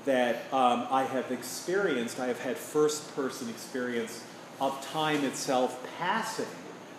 that 0.04 0.52
um, 0.52 0.86
I 0.90 1.04
have 1.04 1.30
experienced, 1.30 2.18
I 2.18 2.26
have 2.26 2.40
had 2.40 2.56
first 2.56 3.14
person 3.14 3.48
experience 3.48 4.24
of 4.60 4.86
time 4.86 5.24
itself 5.24 5.86
passing. 5.98 6.46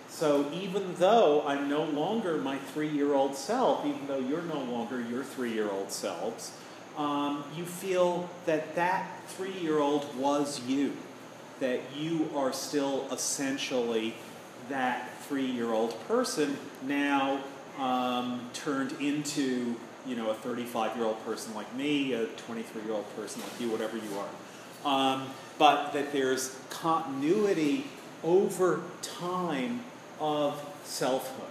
So 0.09 0.49
even 0.53 0.95
though 0.95 1.43
I'm 1.45 1.69
no 1.69 1.83
longer 1.83 2.37
my 2.37 2.57
three 2.57 2.89
year 2.89 3.13
old 3.13 3.35
self, 3.35 3.85
even 3.85 4.07
though 4.07 4.19
you're 4.19 4.41
no 4.41 4.61
longer 4.63 5.01
your 5.01 5.23
three 5.23 5.53
year 5.53 5.69
old 5.69 5.91
selves, 5.91 6.51
um, 6.97 7.43
you 7.55 7.65
feel 7.65 8.29
that 8.45 8.75
that 8.75 9.07
three 9.27 9.53
year 9.53 9.79
old 9.79 10.15
was 10.17 10.59
you 10.67 10.93
that 11.59 11.81
you 11.95 12.29
are 12.35 12.53
still 12.53 13.05
essentially 13.11 14.13
that 14.69 15.09
three 15.23 15.45
year 15.45 15.71
old 15.73 15.99
person 16.07 16.57
now 16.83 17.39
um, 17.77 18.41
turned 18.53 18.93
into 19.01 19.75
you 20.05 20.15
know 20.15 20.29
a 20.29 20.33
35 20.33 20.95
year 20.95 21.05
old 21.05 21.23
person 21.25 21.53
like 21.53 21.73
me 21.75 22.13
a 22.13 22.25
23 22.25 22.83
year 22.83 22.93
old 22.93 23.15
person 23.15 23.41
like 23.41 23.59
you 23.59 23.69
whatever 23.69 23.97
you 23.97 24.09
are. 24.17 24.29
Um, 24.85 25.27
but 25.57 25.91
that 25.91 26.13
there's 26.13 26.57
continuity 26.69 27.85
over 28.23 28.81
time 29.01 29.81
of 30.19 30.63
selfhood. 30.83 31.45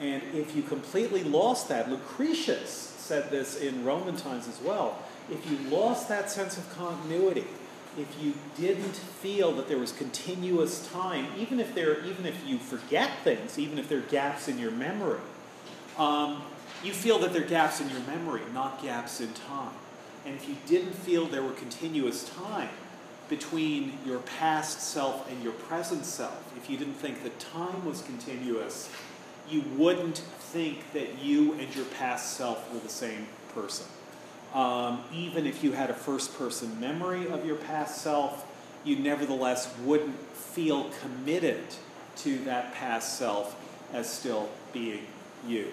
And 0.00 0.22
if 0.34 0.54
you 0.54 0.62
completely 0.62 1.24
lost 1.24 1.68
that 1.68 1.90
lucretius 1.90 2.70
said 2.70 3.30
this 3.30 3.58
in 3.58 3.84
roman 3.84 4.16
times 4.16 4.46
as 4.46 4.60
well 4.60 4.98
if 5.30 5.50
you 5.50 5.56
lost 5.70 6.10
that 6.10 6.30
sense 6.30 6.58
of 6.58 6.76
continuity 6.76 7.46
if 7.98 8.22
you 8.22 8.34
didn't 8.56 8.96
feel 8.96 9.52
that 9.52 9.68
there 9.68 9.78
was 9.78 9.92
continuous 9.92 10.88
time, 10.88 11.26
even 11.36 11.58
if 11.58 11.74
there, 11.74 12.04
even 12.04 12.26
if 12.26 12.46
you 12.46 12.58
forget 12.58 13.10
things, 13.24 13.58
even 13.58 13.78
if 13.78 13.88
there 13.88 13.98
are 13.98 14.02
gaps 14.02 14.48
in 14.48 14.58
your 14.58 14.70
memory, 14.70 15.20
um, 15.98 16.42
you 16.82 16.92
feel 16.92 17.18
that 17.20 17.32
there 17.32 17.42
are 17.42 17.46
gaps 17.46 17.80
in 17.80 17.88
your 17.90 18.00
memory, 18.00 18.42
not 18.52 18.82
gaps 18.82 19.20
in 19.20 19.32
time. 19.32 19.74
And 20.24 20.34
if 20.34 20.48
you 20.48 20.56
didn't 20.66 20.94
feel 20.94 21.26
there 21.26 21.42
were 21.42 21.52
continuous 21.52 22.28
time 22.28 22.68
between 23.28 23.98
your 24.06 24.20
past 24.20 24.80
self 24.80 25.30
and 25.30 25.42
your 25.42 25.52
present 25.52 26.04
self, 26.04 26.52
if 26.56 26.70
you 26.70 26.76
didn't 26.76 26.94
think 26.94 27.22
that 27.22 27.38
time 27.38 27.84
was 27.84 28.02
continuous, 28.02 28.90
you 29.48 29.62
wouldn't 29.76 30.18
think 30.18 30.92
that 30.92 31.22
you 31.22 31.54
and 31.54 31.74
your 31.74 31.84
past 31.86 32.36
self 32.36 32.72
were 32.72 32.80
the 32.80 32.88
same 32.88 33.26
person. 33.54 33.86
Um, 34.54 35.04
even 35.12 35.46
if 35.46 35.62
you 35.62 35.72
had 35.72 35.90
a 35.90 35.94
first 35.94 36.36
person 36.38 36.78
memory 36.80 37.28
of 37.28 37.44
your 37.44 37.56
past 37.56 38.00
self, 38.02 38.46
you 38.84 38.96
nevertheless 38.96 39.72
wouldn't 39.84 40.18
feel 40.32 40.90
committed 41.02 41.60
to 42.16 42.38
that 42.44 42.74
past 42.74 43.18
self 43.18 43.56
as 43.92 44.10
still 44.10 44.48
being 44.72 45.06
you. 45.46 45.68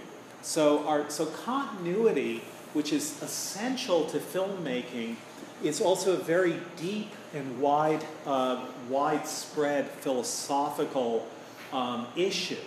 So, 0.45 0.88
our, 0.88 1.10
so 1.10 1.25
continuity, 1.25 2.43
which 2.73 2.93
is 2.93 3.19
essential 3.23 4.05
to 4.05 4.19
filmmaking, 4.19 5.15
is 5.63 5.81
also 5.81 6.13
a 6.13 6.17
very 6.17 6.62
deep 6.77 7.10
and 7.34 7.60
wide, 7.60 8.05
uh, 8.27 8.63
widespread 8.88 9.89
philosophical 9.89 11.27
um, 11.73 12.05
issue 12.15 12.60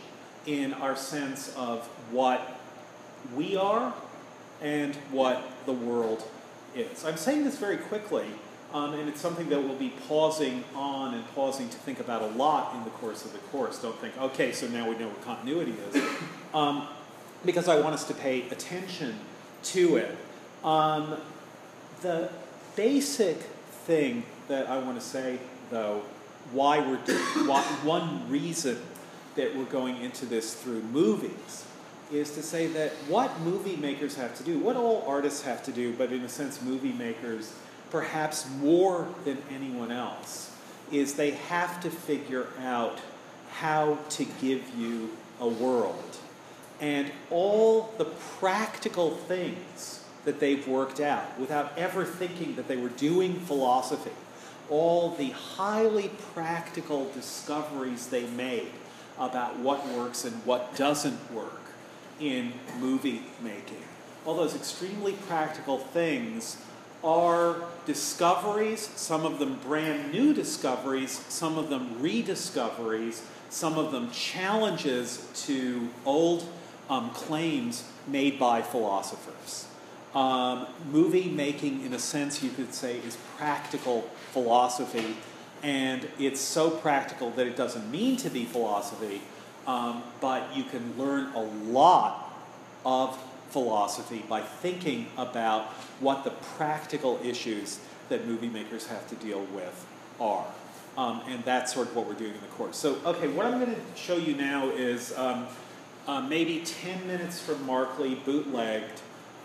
in 0.45 0.75
our 0.75 0.97
sense 0.97 1.55
of 1.57 1.87
what 2.11 2.59
we 3.37 3.55
are 3.55 3.95
and 4.61 4.97
what 5.13 5.41
the 5.65 5.73
world 5.73 6.25
is. 6.75 7.05
I'm 7.05 7.17
saying 7.17 7.45
this 7.45 7.59
very 7.59 7.77
quickly, 7.77 8.27
um, 8.75 8.95
and 8.95 9.09
it's 9.09 9.21
something 9.21 9.49
that 9.51 9.63
we'll 9.63 9.79
be 9.79 9.93
pausing 10.09 10.65
on 10.75 11.15
and 11.15 11.25
pausing 11.37 11.69
to 11.69 11.77
think 11.77 12.01
about 12.01 12.23
a 12.23 12.29
lot 12.35 12.75
in 12.75 12.83
the 12.83 12.91
course 12.91 13.25
of 13.25 13.33
the 13.33 13.39
course. 13.39 13.81
Don't 13.81 13.97
think, 14.01 14.19
okay, 14.19 14.51
so 14.51 14.67
now 14.67 14.91
we 14.91 14.99
know 14.99 15.07
what 15.07 15.23
continuity 15.23 15.77
is. 15.93 16.03
Um, 16.53 16.89
because 17.45 17.69
I 17.69 17.81
want 17.81 17.95
us 17.95 18.05
to 18.09 18.15
pay 18.15 18.49
attention 18.51 19.19
to 19.65 19.97
it. 19.97 20.17
Um, 20.65 21.17
the 22.03 22.31
basic 22.77 23.37
thing 23.87 24.25
that 24.49 24.69
I 24.69 24.79
want 24.79 24.99
to 24.99 25.05
say, 25.05 25.39
though, 25.71 26.03
why 26.53 26.81
we're 26.81 26.97
doing, 27.05 27.19
why, 27.47 27.63
one 27.83 28.29
reason 28.31 28.79
that 29.37 29.55
we're 29.57 29.65
going 29.65 30.01
into 30.01 30.27
this 30.27 30.55
through 30.55 30.83
movies 30.83 31.65
is 32.13 32.31
to 32.33 32.43
say 32.43 32.67
that 32.69 32.91
what 33.07 33.39
movie 33.41 33.77
makers 33.77 34.17
have 34.17 34.37
to 34.37 34.43
do, 34.43 34.59
what 34.59 34.77
all 34.77 35.05
artists 35.07 35.43
have 35.43 35.63
to 35.65 35.73
do, 35.73 35.93
but 35.93 36.11
in 36.11 36.23
a 36.23 36.29
sense, 36.29 36.63
movie 36.63 36.93
makers, 36.93 37.55
perhaps 37.91 38.49
more 38.61 39.07
than 39.25 39.39
anyone 39.51 39.93
else, 39.93 40.55
is 40.91 41.15
they 41.15 41.33
have 41.33 41.81
to 41.83 41.91
figure 41.91 42.47
out 42.61 42.99
how 43.53 43.99
to 44.09 44.25
give 44.41 44.63
you 44.77 45.11
a 45.41 45.49
world. 45.49 46.19
And 46.81 47.11
all 47.31 47.93
the 47.99 48.05
practical 48.05 49.11
things 49.11 50.05
that 50.25 50.41
they've 50.41 50.67
worked 50.69 51.01
out 51.01 51.39
without 51.39 51.77
ever 51.77 52.05
thinking 52.05 52.55
that 52.57 52.69
they 52.69 52.77
were 52.77 52.91
doing 52.91 53.41
philosophy, 53.41 54.13
all 54.71 55.11
the 55.11 55.31
highly 55.31 56.11
practical 56.35 57.11
discoveries 57.13 58.09
they 58.09 58.27
made 58.27 58.71
about 59.19 59.59
what 59.59 59.87
works 59.89 60.25
and 60.25 60.35
what 60.45 60.77
doesn't 60.77 61.33
work 61.33 61.63
in 62.21 62.53
movie 62.79 63.23
making. 63.43 63.83
All 64.27 64.37
those 64.37 64.55
extremely 64.55 65.13
practical 65.13 65.79
things 65.79 66.59
are 67.03 67.57
discoveries, 67.87 68.81
some 68.97 69.25
of 69.25 69.39
them 69.39 69.59
brand 69.63 70.13
new 70.13 70.35
discoveries, 70.35 71.13
some 71.29 71.57
of 71.57 71.71
them 71.71 72.01
rediscoveries, 72.01 73.23
some 73.51 73.79
of 73.79 73.93
them 73.93 74.11
challenges 74.11 75.27
to 75.47 75.89
old 76.05 76.45
um, 76.89 77.11
claims 77.11 77.85
made 78.07 78.39
by 78.39 78.63
philosophers. 78.63 79.67
Um, 80.15 80.67
movie 80.91 81.29
making, 81.29 81.85
in 81.85 81.93
a 81.93 81.99
sense, 81.99 82.43
you 82.43 82.51
could 82.51 82.73
say, 82.73 82.99
is 82.99 83.17
practical 83.37 84.03
philosophy, 84.33 85.17
and 85.63 86.09
it's 86.19 86.41
so 86.41 86.71
practical 86.71 87.31
that 87.33 87.47
it 87.47 87.57
doesn't 87.57 87.91
mean 87.91 88.17
to 88.19 88.31
be 88.31 88.45
philosophy, 88.45 89.21
um, 89.67 90.03
but 90.21 90.57
you 90.57 90.65
can 90.65 90.97
learn 90.97 91.33
a 91.35 91.43
lot 91.43 92.33
of 92.87 93.19
philosophy 93.51 94.25
by 94.29 94.41
thinking 94.41 95.07
about 95.17 95.65
what 96.01 96.25
the 96.25 96.31
practical 96.57 97.21
issues 97.23 97.81
that 98.09 98.27
movie 98.27 98.49
makers 98.49 98.87
have 98.87 99.07
to 99.09 99.15
deal 99.17 99.43
with 99.55 99.87
are. 100.21 100.47
Um, 100.97 101.23
and 101.29 101.45
that's 101.45 101.75
sort 101.75 101.89
of 101.89 101.97
what 101.97 102.07
we're 102.07 102.15
doing 102.15 102.35
in 102.35 102.41
the 102.41 102.47
course. 102.49 102.77
So, 102.77 102.99
okay, 103.05 103.29
what 103.29 103.47
I'm 103.47 103.61
going 103.61 103.75
to 103.75 103.81
show 103.95 104.17
you 104.17 104.35
now 104.35 104.69
is 104.71 105.17
um, 105.17 105.47
uh, 106.09 106.23
maybe 106.23 106.61
10 106.65 107.07
minutes 107.07 107.39
from 107.39 107.65
Marclay 107.67 108.15
bootlegged. 108.25 109.03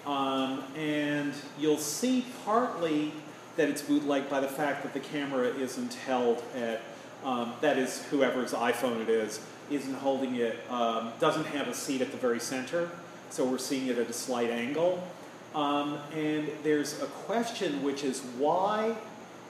Um, 0.08 0.64
and 0.78 1.34
you'll 1.60 1.78
see 1.78 2.26
partly 2.46 3.12
that 3.58 3.70
it's 3.70 3.82
bootlegged 3.82 4.30
by 4.30 4.40
the 4.40 4.48
fact 4.48 4.82
that 4.84 4.94
the 4.94 5.00
camera 5.00 5.48
isn't 5.48 5.94
held 5.94 6.42
at, 6.56 6.82
um, 7.24 7.54
that 7.62 7.78
is, 7.78 8.04
whoever's 8.06 8.54
iPhone 8.54 9.02
it 9.02 9.10
is, 9.10 9.42
isn't 9.70 9.94
holding 9.96 10.36
it, 10.36 10.58
um, 10.70 11.12
doesn't 11.20 11.46
have 11.48 11.68
a 11.68 11.74
seat 11.74 12.02
at 12.02 12.12
the 12.12 12.18
very 12.18 12.40
center, 12.40 12.90
so 13.30 13.46
we're 13.46 13.58
seeing 13.58 13.88
it 13.88 13.98
at 13.98 14.10
a 14.10 14.14
slight 14.14 14.50
angle. 14.50 15.06
Um, 15.54 16.00
and 16.16 16.50
there's 16.64 17.02
a 17.02 17.06
question 17.06 17.84
which 17.84 18.04
is 18.04 18.22
why, 18.38 18.96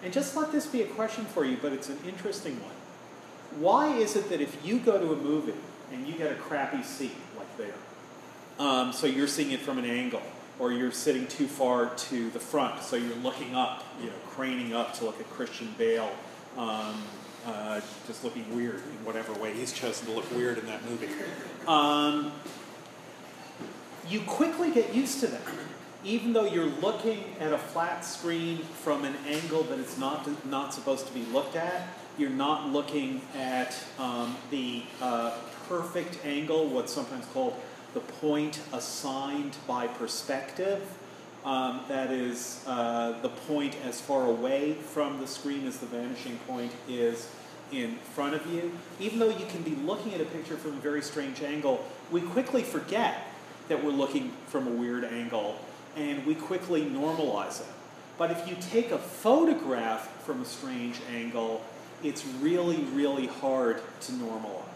and 0.04 0.12
just 0.12 0.36
let 0.36 0.52
this 0.52 0.65
be 0.65 0.82
a 0.82 0.88
question 0.88 1.26
for 1.26 1.45
you, 1.45 1.58
but 1.62 1.73
it's 1.73 1.89
an 1.89 1.97
interesting 2.08 2.60
one. 2.62 2.76
Why 3.62 3.95
is 3.95 4.15
it 4.15 4.30
that 4.30 4.41
if 4.41 4.65
you 4.65 4.80
go 4.80 4.99
to 4.99 5.13
a 5.13 5.15
movie 5.15 5.54
and 5.93 6.08
you 6.08 6.13
get 6.13 6.32
a 6.32 6.36
crappy 6.36 6.84
seat 6.84 7.15
like 7.38 7.58
there, 7.58 7.75
um, 8.60 8.91
so 8.91 9.08
you're 9.08 9.27
seeing 9.27 9.51
it 9.51 9.62
from 9.62 9.77
an 9.77 9.86
angle, 9.86 10.21
or 10.60 10.73
you're 10.73 10.91
sitting 10.91 11.27
too 11.27 11.47
far 11.47 11.93
to 11.95 12.29
the 12.32 12.39
front, 12.39 12.82
so 12.82 12.95
you're 12.95 13.15
looking 13.17 13.56
up, 13.56 13.86
you 14.01 14.08
know, 14.08 14.13
craning 14.29 14.73
up 14.73 14.93
to 14.95 15.06
look 15.06 15.19
at 15.19 15.29
Christian 15.29 15.73
Bale, 15.77 16.12
um, 16.58 17.01
uh, 17.45 17.82
just 18.08 18.23
looking 18.23 18.56
weird 18.56 18.75
in 18.75 19.06
whatever 19.06 19.34
way 19.34 19.53
he's 19.53 19.73
chosen 19.73 20.08
to 20.08 20.13
look 20.13 20.29
weird 20.32 20.58
in 20.58 20.65
that 20.65 20.84
movie. 20.89 21.10
Um, 21.67 22.32
you 24.10 24.21
quickly 24.21 24.71
get 24.71 24.93
used 24.93 25.19
to 25.21 25.27
that. 25.27 25.41
Even 26.06 26.34
though 26.34 26.45
you're 26.45 26.65
looking 26.65 27.23
at 27.39 27.53
a 27.53 27.58
flat 27.58 28.03
screen 28.03 28.58
from 28.58 29.06
an 29.06 29.15
angle 29.25 29.63
that 29.63 29.79
it's 29.79 29.97
not, 29.97 30.27
not 30.45 30.73
supposed 30.73 31.08
to 31.08 31.13
be 31.13 31.23
looked 31.27 31.56
at, 31.56 31.88
you're 32.17 32.29
not 32.29 32.69
looking 32.69 33.21
at 33.36 33.75
um, 33.97 34.36
the 34.51 34.84
uh, 35.01 35.32
perfect 35.74 36.24
angle, 36.24 36.68
what's 36.68 36.94
sometimes 36.94 37.26
called 37.34 37.56
the 37.96 38.00
point 38.00 38.60
assigned 38.74 39.58
by 39.68 39.88
perspective. 39.88 40.80
Um, 41.44 41.82
that 41.88 42.12
is 42.12 42.64
uh, 42.68 43.20
the 43.24 43.30
point 43.30 43.76
as 43.84 44.00
far 44.00 44.28
away 44.28 44.74
from 44.74 45.20
the 45.20 45.26
screen 45.26 45.66
as 45.66 45.78
the 45.80 45.88
vanishing 45.88 46.38
point 46.48 46.72
is 46.88 47.28
in 47.72 47.96
front 48.14 48.36
of 48.36 48.46
you. 48.54 48.72
Even 49.00 49.18
though 49.18 49.30
you 49.30 49.48
can 49.48 49.64
be 49.64 49.74
looking 49.78 50.14
at 50.14 50.22
a 50.22 50.26
picture 50.26 50.58
from 50.58 50.74
a 50.74 50.80
very 50.80 51.02
strange 51.02 51.42
angle, 51.42 51.84
we 52.12 52.22
quickly 52.22 52.62
forget 52.62 53.26
that 53.68 53.84
we're 53.84 53.90
looking 53.90 54.32
from 54.46 54.68
a 54.68 54.72
weird 54.72 55.04
angle 55.04 55.58
and 55.98 56.24
we 56.24 56.36
quickly 56.36 56.84
normalize 56.86 57.62
it. 57.62 57.74
But 58.20 58.30
if 58.30 58.48
you 58.48 58.56
take 58.70 58.92
a 58.92 59.00
photograph 59.00 60.08
from 60.24 60.44
a 60.44 60.46
strange 60.46 60.98
angle, 61.12 61.64
it's 62.04 62.24
really, 62.42 62.84
really 62.94 63.26
hard 63.26 63.82
to 64.02 64.12
normalize. 64.12 64.73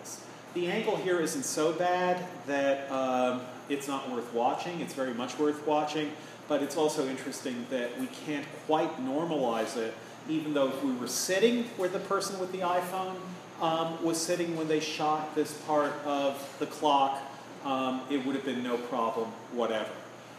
The 0.58 0.70
angle 0.70 0.96
here 0.96 1.20
isn't 1.20 1.44
so 1.44 1.72
bad 1.72 2.26
that 2.48 2.92
um, 2.92 3.42
it's 3.70 3.88
not 3.88 4.10
worth 4.10 4.34
watching. 4.34 4.80
It's 4.82 4.96
very 4.96 5.14
much 5.14 5.38
worth 5.38 5.68
watching, 5.68 6.12
but 6.48 6.64
it's 6.64 6.76
also 6.76 7.08
interesting 7.08 7.68
that 7.70 8.00
we 8.00 8.08
can't 8.26 8.44
quite 8.66 8.90
normalize 9.00 9.78
it, 9.78 9.94
even 10.28 10.56
though 10.56 10.70
if 10.70 10.84
we 10.84 10.94
were 10.94 11.08
sitting 11.08 11.66
where 11.78 11.90
the 11.90 12.00
person 12.00 12.40
with 12.40 12.52
the 12.52 12.62
iPhone 12.62 13.18
um, 13.62 14.04
was 14.04 14.20
sitting 14.20 14.58
when 14.58 14.68
they 14.68 14.80
shot 14.80 15.36
this 15.36 15.54
part 15.68 15.94
of 16.06 16.56
the 16.58 16.66
clock, 16.66 17.22
um, 17.64 18.02
it 18.10 18.26
would 18.26 18.34
have 18.34 18.46
been 18.46 18.64
no 18.64 18.78
problem, 18.78 19.28
whatever. 19.52 19.92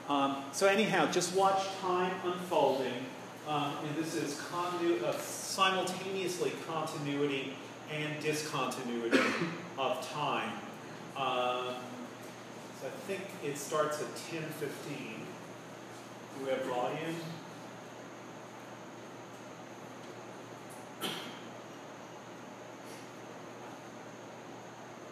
Um, 0.09 0.39
so 0.51 0.67
anyhow, 0.67 1.09
just 1.13 1.33
watch 1.37 1.63
time 1.81 2.13
unfolding, 2.25 3.07
um, 3.47 3.73
and 3.87 3.95
this 3.95 4.17
is 4.17 4.41
uh, 4.53 5.13
simultaneously 5.21 6.51
continuity 6.67 7.55
and 7.93 8.21
discontinuity 8.21 9.21
of 9.79 10.11
time. 10.11 10.53
Um, 11.17 11.75
so 12.81 12.87
I 12.87 12.91
think 13.07 13.23
it 13.45 13.57
starts 13.57 14.01
at 14.01 14.15
10.15. 14.15 14.45
Do 16.39 16.45
we 16.45 16.51
have 16.51 16.65
volume? 16.65 17.15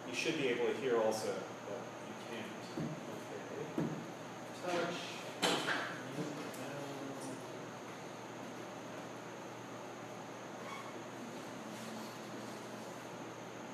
You 0.09 0.15
should 0.15 0.37
be 0.37 0.47
able 0.47 0.65
to 0.67 0.73
hear 0.81 0.97
also, 0.97 1.33
but 1.67 1.79
you 2.07 2.13
can't. 2.31 2.47
Okay. 3.77 4.83
Touch. 4.85 4.95
Mute 6.15 6.33
down. 6.57 6.87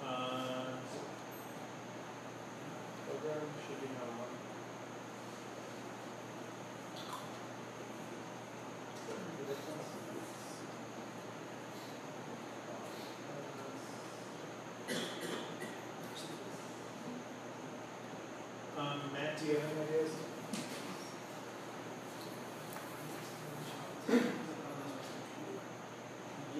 Uh, 0.03 0.65
program 3.07 3.47
should 3.67 3.79
be 3.81 3.87
on. 3.87 4.13
Um, 18.75 18.99
Matt, 19.13 19.32
do 19.32 19.32
you 19.32 19.32
have 19.32 19.32
any 19.32 19.32
ideas? 19.32 19.32
Yeah, 19.45 19.55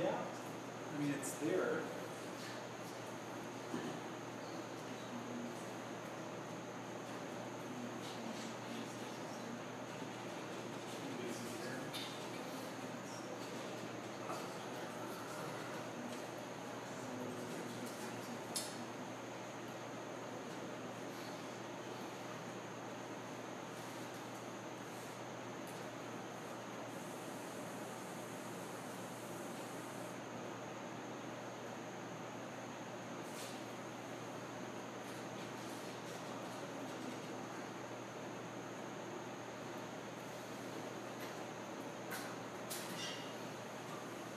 I 0.06 1.02
mean, 1.02 1.14
it's 1.18 1.32
there. 1.36 1.80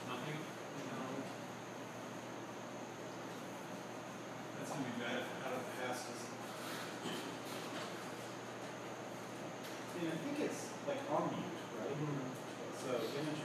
Nothing? 0.07 0.39
No. 0.87 1.23
Gonna 4.77 4.93
be 4.93 5.01
bad 5.01 5.25
out 5.41 5.57
of 5.57 5.65
passes. 5.81 6.21
I 9.89 10.05
I 10.05 10.17
think 10.21 10.37
it's 10.45 10.69
like 10.85 11.01
on 11.09 11.33
mute, 11.33 11.57
right? 11.81 11.97
Mm-hmm. 11.97 12.29
So 12.77 12.93
image 12.93 13.41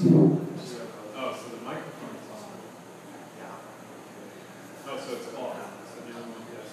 Oh, 0.00 0.04
so 0.06 1.48
the 1.56 1.64
microphone 1.64 2.14
is 2.14 2.30
on. 2.30 2.38
Oh, 4.86 4.96
so 4.96 5.10
it's 5.16 5.34
off. 5.34 5.56
So 5.90 6.06
you 6.06 6.12
don't 6.12 6.28
want 6.30 6.46
this. 6.50 6.70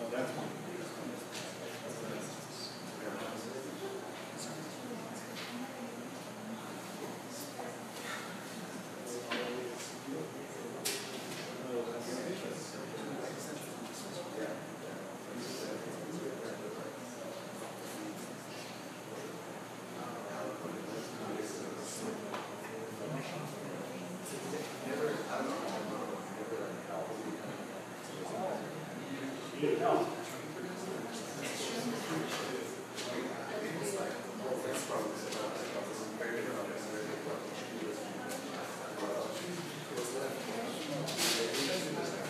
Oh, 0.00 0.08
that's 0.12 0.30
one. 0.30 0.46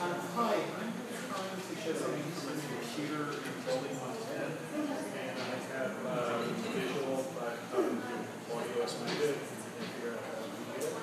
Um, 0.00 0.16
hi, 0.34 0.56
I'm 0.56 0.92
trying 1.28 1.60
to 1.60 1.74
get 1.76 1.94
something 2.00 2.32
from 2.32 2.44
my 2.48 2.54
computer 2.56 3.24
in 3.36 3.54
building 3.68 3.96
one 4.00 4.16
ten, 4.24 4.48
and 4.80 5.36
I 5.36 5.60
have, 5.76 5.92
uh, 6.08 6.48
visual, 6.72 7.20
but, 7.36 7.60
um, 7.76 8.00
audio 8.48 8.80
is 8.80 8.94
muted. 9.04 9.36
If 9.36 9.92
you're, 10.00 10.16
uh, 10.16 10.48
mute 10.56 10.88
it. 10.88 10.96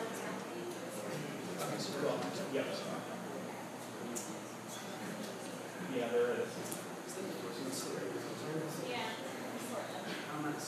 Yep. 2.54 2.68
Yeah, 5.96 6.08
there 6.10 6.42
is. 6.42 6.50
How 10.28 10.38
nice. 10.42 10.68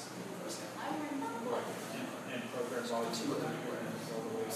Right, 1.50 1.68
and, 1.94 2.08
and 2.34 2.42
program 2.54 2.84
volume 2.86 3.09
two, 3.20 3.36
and 3.36 3.44
all 3.44 4.24
the 4.24 4.32
way 4.38 4.48
up. 4.48 4.56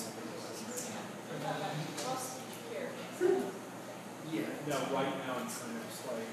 Yeah. 4.32 4.50
No, 4.68 4.78
right 4.96 5.14
now 5.28 5.36
it's 5.44 5.58
kind 5.60 5.76
of 5.78 5.84
like, 6.08 6.32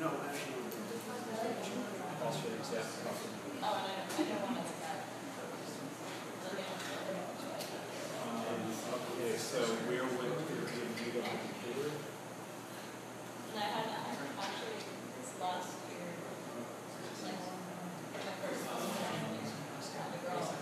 No, 0.00 0.08
actually. 0.24 0.64
also 2.24 2.48
exact. 2.58 2.90
Um, 3.62 3.74
okay, 8.94 9.36
so 9.36 9.58
where 9.86 10.04
would 10.04 10.26
it 10.26 10.48
be 10.48 10.54
on 10.54 10.64
the 10.64 10.70
computer? 10.72 11.22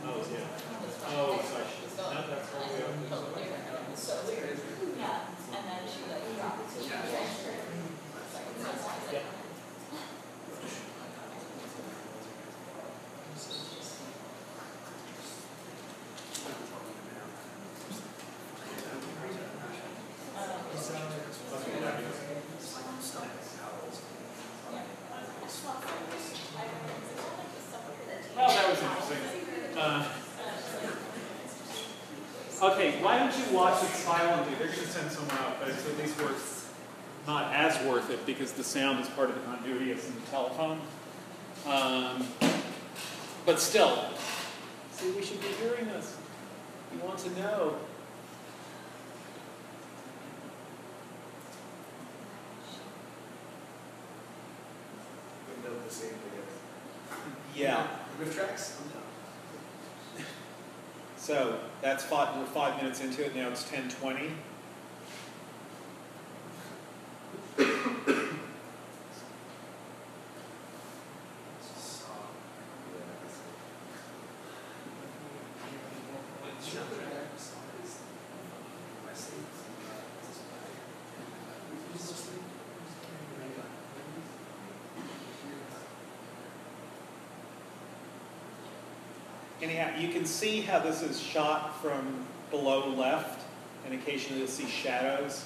Oh, 0.09 0.23
yeah. 0.31 0.47
Oh, 1.09 1.41
so 1.43 1.57
I 1.57 1.67
should, 1.67 1.91
no, 1.99 2.05
that's 2.31 2.53
all 2.55 2.63
we 2.71 3.43
have. 3.43 3.99
So 3.99 4.15
weird. 4.29 4.59
Yeah, 4.99 5.27
and 5.51 5.63
then 5.67 5.83
she 5.91 6.01
like 6.11 6.23
dropped, 6.37 6.71
so 6.71 6.83
she 6.83 6.89
transferred. 6.89 7.67
It's 7.67 8.35
like, 8.35 8.47
so 8.63 8.71
it's 8.71 9.13
like, 9.13 9.23
Well, 28.37 28.49
that 28.49 28.69
was 28.69 28.83
interesting. 28.83 29.79
Uh, 29.79 30.05
Okay, 32.77 33.03
why 33.03 33.19
don't 33.19 33.33
you 33.39 33.57
watch 33.57 33.83
it 33.83 33.89
silently? 33.89 34.55
They're 34.59 34.67
gonna 34.69 34.87
send 34.87 35.11
someone 35.11 35.35
out, 35.39 35.59
but 35.59 35.71
it's 35.71 35.87
at 35.89 35.97
least 35.97 36.21
worth, 36.21 36.77
not 37.27 37.55
as 37.55 37.83
worth 37.87 38.11
it, 38.11 38.27
because 38.27 38.53
the 38.53 38.63
sound 38.63 39.01
is 39.01 39.09
part 39.09 39.31
of 39.31 39.35
the 39.35 39.41
continuity 39.41 39.93
as 39.93 40.07
in 40.07 40.15
the 40.15 40.21
telephone. 40.31 40.79
Um, 41.67 42.29
But 43.47 43.61
still, 43.61 44.11
see, 44.93 45.11
we 45.13 45.23
should 45.25 45.41
be 45.41 45.47
hearing 45.47 45.87
this. 45.87 46.17
You 46.93 46.99
want 46.99 47.19
to 47.21 47.31
know. 47.31 47.77
We 55.49 55.67
know 55.67 55.77
the 55.83 55.95
same 55.95 56.11
thing. 56.11 56.21
Yeah. 57.55 57.87
Riff 58.19 58.35
tracks? 58.37 58.77
So 61.27 61.59
that's 61.83 62.05
five, 62.05 62.37
we're 62.39 62.47
five 62.47 62.77
minutes 62.77 63.01
into 63.01 63.27
it, 63.27 63.35
now 63.35 63.49
it's 63.49 63.65
10.20. 63.65 64.31
anyhow, 89.69 89.99
you 89.99 90.09
can 90.09 90.25
see 90.25 90.61
how 90.61 90.79
this 90.79 91.03
is 91.03 91.21
shot 91.21 91.81
from 91.83 92.25
below 92.53 92.89
left, 92.91 93.45
and 93.85 93.95
occasionally 93.95 94.39
you'll 94.39 94.49
see 94.49 94.67
shadows 94.67 95.45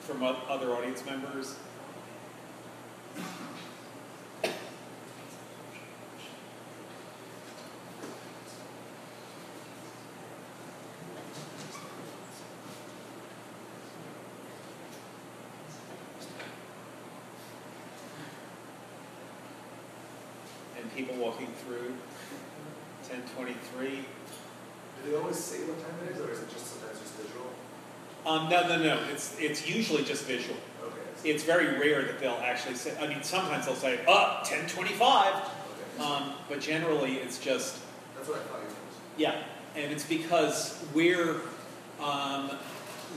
from 0.00 0.22
other 0.22 0.72
audience 0.72 1.04
members. 1.06 1.56
And 20.78 20.94
people 20.94 21.16
walking 21.16 21.48
through, 21.64 21.94
ten 23.08 23.22
twenty-three. 23.34 24.04
Do 25.04 25.10
they 25.10 25.16
always 25.16 25.36
say 25.36 25.58
what 25.58 25.78
time 25.80 25.94
it 26.06 26.14
is, 26.16 26.20
or 26.20 26.30
is 26.30 26.40
it 26.40 26.50
just 26.52 26.66
sometimes 26.66 26.98
just 27.00 27.14
visual? 27.14 27.46
Um, 28.26 28.48
no, 28.50 28.66
no, 28.66 28.82
no, 28.82 29.00
it's, 29.12 29.36
it's 29.38 29.68
usually 29.68 30.02
just 30.02 30.24
visual. 30.24 30.56
Okay. 30.82 31.30
It's 31.30 31.44
very 31.44 31.78
rare 31.78 32.02
that 32.02 32.18
they'll 32.18 32.40
actually 32.42 32.74
say, 32.74 32.96
I 33.00 33.06
mean, 33.06 33.22
sometimes 33.22 33.66
they'll 33.66 33.74
say, 33.76 34.00
uh, 34.08 34.42
ten 34.42 34.68
twenty-five, 34.68 35.34
Okay. 35.34 36.04
um, 36.04 36.32
but 36.48 36.60
generally 36.60 37.16
it's 37.16 37.38
just, 37.38 37.78
That's 38.16 38.28
what 38.28 38.38
I 38.38 38.40
thought 38.42 38.58
you 38.62 38.68
meant. 38.68 38.74
yeah. 39.16 39.42
And 39.80 39.92
it's 39.92 40.04
because 40.06 40.84
we're, 40.94 41.36
um, 42.02 42.50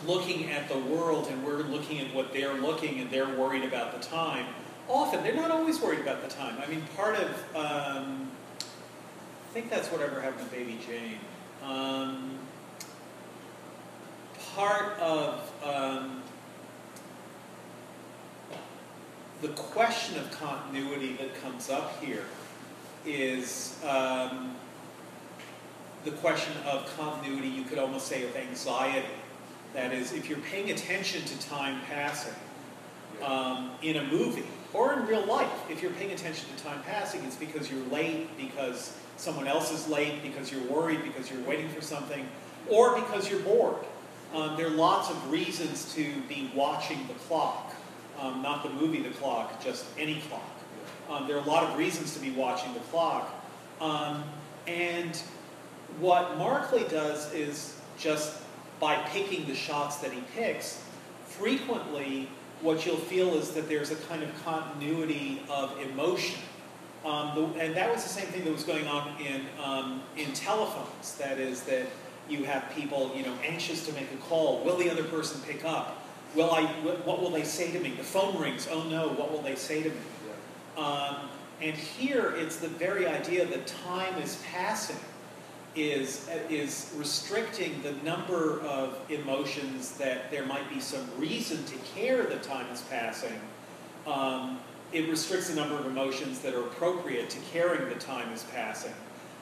looking 0.05 0.49
at 0.51 0.69
the 0.69 0.77
world 0.77 1.27
and 1.31 1.43
we're 1.43 1.63
looking 1.63 1.99
at 1.99 2.13
what 2.13 2.31
they're 2.31 2.53
looking 2.53 2.99
and 2.99 3.09
they're 3.09 3.33
worried 3.35 3.63
about 3.63 3.99
the 3.99 4.05
time. 4.07 4.45
Often, 4.87 5.23
they're 5.23 5.35
not 5.35 5.51
always 5.51 5.79
worried 5.81 5.99
about 5.99 6.21
the 6.21 6.29
time. 6.33 6.55
I 6.63 6.69
mean, 6.69 6.83
part 6.95 7.15
of, 7.15 7.55
um, 7.55 8.28
I 9.49 9.51
think 9.51 9.71
that's 9.71 9.87
whatever 9.87 10.21
happened 10.21 10.47
to 10.47 10.55
Baby 10.55 10.77
Jane. 10.85 11.17
Um, 11.63 12.37
part 14.53 14.99
of, 14.99 15.51
um, 15.63 16.21
the 19.41 19.47
question 19.47 20.19
of 20.19 20.29
continuity 20.29 21.13
that 21.13 21.33
comes 21.41 21.71
up 21.71 21.99
here 21.99 22.25
is 23.07 23.83
um, 23.83 24.53
the 26.05 26.11
question 26.11 26.53
of 26.67 26.85
continuity, 26.95 27.47
you 27.47 27.63
could 27.63 27.79
almost 27.79 28.05
say 28.05 28.27
of 28.29 28.35
anxiety. 28.35 29.07
That 29.73 29.91
is, 29.93 30.13
if 30.13 30.29
you're 30.29 30.37
paying 30.39 30.69
attention 30.69 31.23
to 31.23 31.49
time 31.49 31.81
passing 31.89 32.35
um, 33.23 33.71
in 33.81 33.95
a 33.95 34.03
movie 34.03 34.45
or 34.73 34.93
in 34.93 35.07
real 35.07 35.25
life, 35.25 35.49
if 35.71 35.81
you're 35.81 35.93
paying 35.93 36.11
attention 36.11 36.55
to 36.55 36.63
time 36.63 36.83
passing, 36.83 37.23
it's 37.23 37.35
because 37.35 37.71
you're 37.71 37.87
late, 37.87 38.29
because 38.37 38.95
someone 39.19 39.47
else 39.47 39.71
is 39.71 39.87
late, 39.89 40.23
because 40.23 40.51
you're 40.51 40.63
worried, 40.63 41.03
because 41.03 41.29
you're 41.29 41.41
waiting 41.41 41.69
for 41.69 41.81
something, 41.81 42.27
or 42.69 42.95
because 42.99 43.29
you're 43.29 43.41
bored. 43.41 43.75
Um, 44.33 44.55
there 44.57 44.67
are 44.67 44.71
lots 44.71 45.09
of 45.09 45.31
reasons 45.31 45.93
to 45.95 46.21
be 46.27 46.51
watching 46.55 47.05
the 47.07 47.13
clock, 47.13 47.73
um, 48.19 48.41
not 48.41 48.63
the 48.63 48.69
movie 48.69 49.01
The 49.01 49.09
Clock, 49.09 49.63
just 49.63 49.85
any 49.97 50.21
clock. 50.29 50.41
Um, 51.09 51.27
there 51.27 51.35
are 51.35 51.43
a 51.43 51.47
lot 51.47 51.63
of 51.63 51.77
reasons 51.77 52.13
to 52.13 52.19
be 52.19 52.31
watching 52.31 52.73
the 52.73 52.79
clock. 52.81 53.33
Um, 53.81 54.23
and 54.67 55.15
what 55.99 56.37
Marclay 56.37 56.87
does 56.89 57.33
is 57.33 57.79
just 57.97 58.41
by 58.79 58.95
picking 59.07 59.47
the 59.47 59.55
shots 59.55 59.97
that 59.97 60.11
he 60.11 60.21
picks, 60.35 60.83
frequently 61.25 62.29
what 62.61 62.85
you'll 62.85 62.97
feel 62.97 63.35
is 63.35 63.51
that 63.51 63.67
there's 63.67 63.91
a 63.91 63.95
kind 63.95 64.21
of 64.21 64.29
continuity 64.43 65.41
of 65.49 65.77
emotion. 65.79 66.39
Um, 67.05 67.31
the, 67.35 67.61
and 67.61 67.75
that 67.75 67.91
was 67.91 68.03
the 68.03 68.09
same 68.09 68.27
thing 68.27 68.43
that 68.43 68.51
was 68.51 68.63
going 68.63 68.87
on 68.87 69.15
in, 69.21 69.45
um, 69.63 70.01
in 70.17 70.33
telephones. 70.33 71.15
That 71.15 71.39
is, 71.39 71.63
that 71.63 71.87
you 72.29 72.43
have 72.43 72.69
people, 72.75 73.11
you 73.15 73.23
know, 73.23 73.33
anxious 73.43 73.85
to 73.87 73.93
make 73.93 74.11
a 74.13 74.17
call. 74.17 74.63
Will 74.63 74.77
the 74.77 74.89
other 74.89 75.03
person 75.03 75.41
pick 75.41 75.65
up? 75.65 76.05
Will 76.35 76.51
I? 76.51 76.65
What 77.05 77.21
will 77.21 77.31
they 77.31 77.43
say 77.43 77.71
to 77.71 77.79
me? 77.79 77.89
The 77.97 78.03
phone 78.03 78.39
rings. 78.39 78.67
Oh 78.69 78.83
no! 78.83 79.09
What 79.09 79.31
will 79.31 79.41
they 79.41 79.55
say 79.55 79.81
to 79.81 79.89
me? 79.89 79.95
Yeah. 80.77 80.83
Um, 80.83 81.15
and 81.59 81.75
here, 81.75 82.35
it's 82.37 82.57
the 82.57 82.67
very 82.67 83.07
idea 83.07 83.45
that 83.45 83.65
time 83.65 84.15
is 84.21 84.41
passing, 84.51 84.99
is 85.75 86.29
is 86.47 86.93
restricting 86.95 87.81
the 87.81 87.93
number 88.03 88.61
of 88.61 88.99
emotions 89.09 89.97
that 89.97 90.29
there 90.29 90.45
might 90.45 90.69
be 90.69 90.79
some 90.79 91.07
reason 91.17 91.63
to 91.65 91.75
care 91.95 92.23
that 92.23 92.43
time 92.43 92.67
is 92.71 92.83
passing. 92.83 93.39
Um, 94.05 94.59
it 94.91 95.09
restricts 95.09 95.49
the 95.49 95.55
number 95.55 95.75
of 95.75 95.85
emotions 95.85 96.39
that 96.39 96.53
are 96.53 96.61
appropriate 96.61 97.29
to 97.29 97.39
caring 97.51 97.87
the 97.89 97.95
time 97.95 98.31
is 98.33 98.43
passing. 98.53 98.93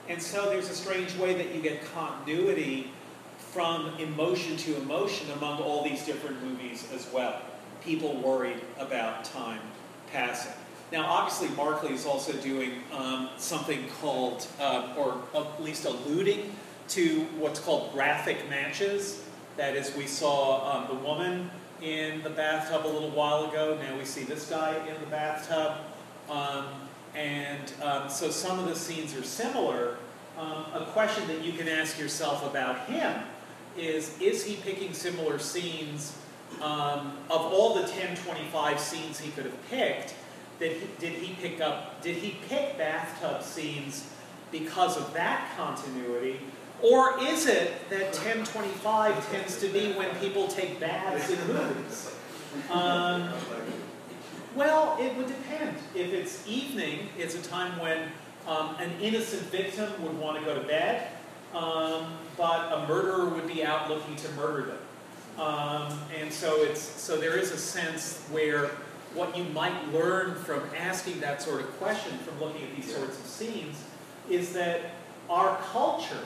And 0.09 0.21
so 0.21 0.49
there's 0.49 0.69
a 0.69 0.75
strange 0.75 1.15
way 1.15 1.33
that 1.35 1.53
you 1.53 1.61
get 1.61 1.83
continuity 1.93 2.91
from 3.37 3.93
emotion 3.97 4.57
to 4.57 4.77
emotion 4.77 5.29
among 5.31 5.61
all 5.61 5.83
these 5.83 6.05
different 6.05 6.43
movies 6.43 6.87
as 6.93 7.07
well. 7.13 7.41
People 7.83 8.17
worried 8.17 8.61
about 8.79 9.23
time 9.23 9.61
passing. 10.11 10.53
Now, 10.91 11.05
obviously, 11.05 11.49
Marclay 11.55 11.91
is 11.91 12.05
also 12.05 12.31
doing 12.33 12.71
um, 12.93 13.29
something 13.37 13.87
called, 14.01 14.47
um, 14.61 14.97
or 14.97 15.17
at 15.35 15.61
least 15.61 15.85
alluding 15.85 16.53
to 16.89 17.21
what's 17.37 17.59
called 17.59 17.91
graphic 17.91 18.49
matches. 18.49 19.23
That 19.57 19.75
is, 19.75 19.93
we 19.95 20.07
saw 20.07 20.71
um, 20.71 20.87
the 20.87 21.03
woman 21.03 21.51
in 21.81 22.23
the 22.23 22.29
bathtub 22.29 22.85
a 22.85 22.87
little 22.87 23.11
while 23.11 23.45
ago. 23.45 23.77
Now 23.81 23.97
we 23.97 24.05
see 24.05 24.23
this 24.23 24.49
guy 24.49 24.75
in 24.87 24.99
the 25.01 25.07
bathtub. 25.07 25.77
Um, 26.29 26.65
and 27.15 27.71
um, 27.81 28.09
so 28.09 28.29
some 28.29 28.59
of 28.59 28.65
the 28.65 28.75
scenes 28.75 29.15
are 29.15 29.23
similar. 29.23 29.97
Um, 30.37 30.65
a 30.73 30.85
question 30.91 31.27
that 31.27 31.41
you 31.41 31.53
can 31.53 31.67
ask 31.67 31.99
yourself 31.99 32.45
about 32.45 32.85
him 32.87 33.23
is 33.77 34.19
is 34.19 34.43
he 34.43 34.55
picking 34.57 34.93
similar 34.93 35.39
scenes 35.39 36.17
um, 36.61 37.13
of 37.29 37.41
all 37.41 37.73
the 37.75 37.81
1025 37.81 38.79
scenes 38.79 39.19
he 39.19 39.31
could 39.31 39.45
have 39.45 39.69
picked 39.69 40.15
that 40.59 40.71
he, 40.71 40.87
did 40.99 41.13
he 41.13 41.33
pick 41.35 41.61
up 41.61 42.01
did 42.01 42.17
he 42.17 42.37
pick 42.47 42.77
bathtub 42.77 43.43
scenes 43.43 44.09
because 44.51 44.97
of 44.97 45.13
that 45.13 45.51
continuity 45.55 46.39
or 46.83 47.15
is 47.23 47.47
it 47.47 47.89
that 47.89 48.05
1025 48.13 49.31
tends 49.31 49.59
to 49.59 49.67
be 49.69 49.93
when 49.93 50.13
people 50.17 50.47
take 50.47 50.79
baths 50.79 51.29
in 51.29 51.47
movies 51.47 52.13
um, 52.69 53.29
well, 54.55 54.97
it 54.99 55.15
would 55.15 55.27
depend. 55.27 55.77
If 55.93 56.13
it's 56.13 56.47
evening, 56.47 57.09
it's 57.17 57.35
a 57.35 57.41
time 57.41 57.79
when 57.79 58.09
um, 58.47 58.75
an 58.79 58.91
innocent 59.01 59.43
victim 59.43 59.89
would 60.03 60.17
want 60.17 60.39
to 60.39 60.45
go 60.45 60.59
to 60.59 60.65
bed, 60.67 61.09
um, 61.53 62.13
but 62.37 62.71
a 62.73 62.87
murderer 62.87 63.29
would 63.29 63.47
be 63.47 63.63
out 63.63 63.89
looking 63.89 64.15
to 64.15 64.31
murder 64.31 64.63
them. 64.63 64.77
Um, 65.37 65.99
and 66.19 66.33
so 66.33 66.63
it's 66.63 66.81
so 66.81 67.17
there 67.17 67.37
is 67.37 67.51
a 67.51 67.57
sense 67.57 68.23
where 68.31 68.71
what 69.13 69.37
you 69.37 69.43
might 69.45 69.93
learn 69.93 70.35
from 70.35 70.61
asking 70.75 71.19
that 71.19 71.41
sort 71.41 71.61
of 71.61 71.67
question, 71.77 72.17
from 72.19 72.39
looking 72.39 72.63
at 72.63 72.75
these 72.75 72.93
sorts 72.93 73.19
of 73.19 73.25
scenes, 73.25 73.83
is 74.29 74.53
that 74.53 74.81
our 75.29 75.57
culture 75.71 76.25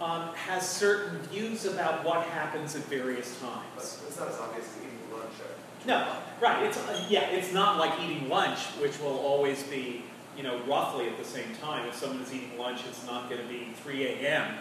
um, 0.00 0.34
has 0.34 0.68
certain 0.68 1.18
views 1.22 1.64
about 1.64 2.04
what 2.04 2.24
happens 2.26 2.76
at 2.76 2.82
various 2.84 3.34
But 3.40 3.48
times. 3.50 4.02
it's 4.06 4.18
not 4.18 4.28
as 4.28 4.38
obvious 4.38 4.66
as 4.68 4.76
eating 4.82 4.98
lunch 5.12 5.32
at. 5.40 5.86
No, 5.86 6.06
right. 6.40 6.64
It's 6.66 6.78
uh, 6.78 7.06
yeah. 7.08 7.28
It's 7.30 7.52
not 7.52 7.78
like 7.78 8.00
eating 8.00 8.28
lunch, 8.28 8.58
which 8.80 8.98
will 9.00 9.18
always 9.18 9.62
be 9.64 10.02
you 10.36 10.42
know 10.42 10.60
roughly 10.66 11.08
at 11.08 11.18
the 11.18 11.24
same 11.24 11.54
time. 11.60 11.88
If 11.88 11.96
someone 11.96 12.22
is 12.22 12.32
eating 12.32 12.56
lunch, 12.58 12.80
it's 12.88 13.04
not 13.06 13.28
going 13.28 13.42
to 13.42 13.48
be 13.48 13.68
3 13.82 14.06
a.m. 14.06 14.54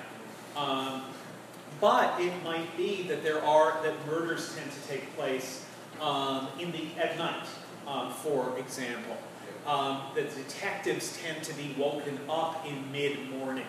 Um, 0.55 1.03
but 1.79 2.19
it 2.19 2.33
might 2.43 2.75
be 2.75 3.03
that 3.03 3.23
there 3.23 3.43
are 3.43 3.81
that 3.83 3.93
murders 4.07 4.55
tend 4.55 4.71
to 4.71 4.87
take 4.87 5.15
place 5.15 5.65
um, 6.01 6.47
in 6.59 6.71
the 6.71 6.87
at 6.99 7.17
night, 7.17 7.45
um, 7.87 8.11
for 8.11 8.57
example. 8.57 9.17
Um, 9.67 10.01
that 10.15 10.33
detectives 10.33 11.19
tend 11.21 11.43
to 11.43 11.53
be 11.55 11.75
woken 11.77 12.17
up 12.29 12.65
in 12.65 12.89
mid-morning 12.89 13.65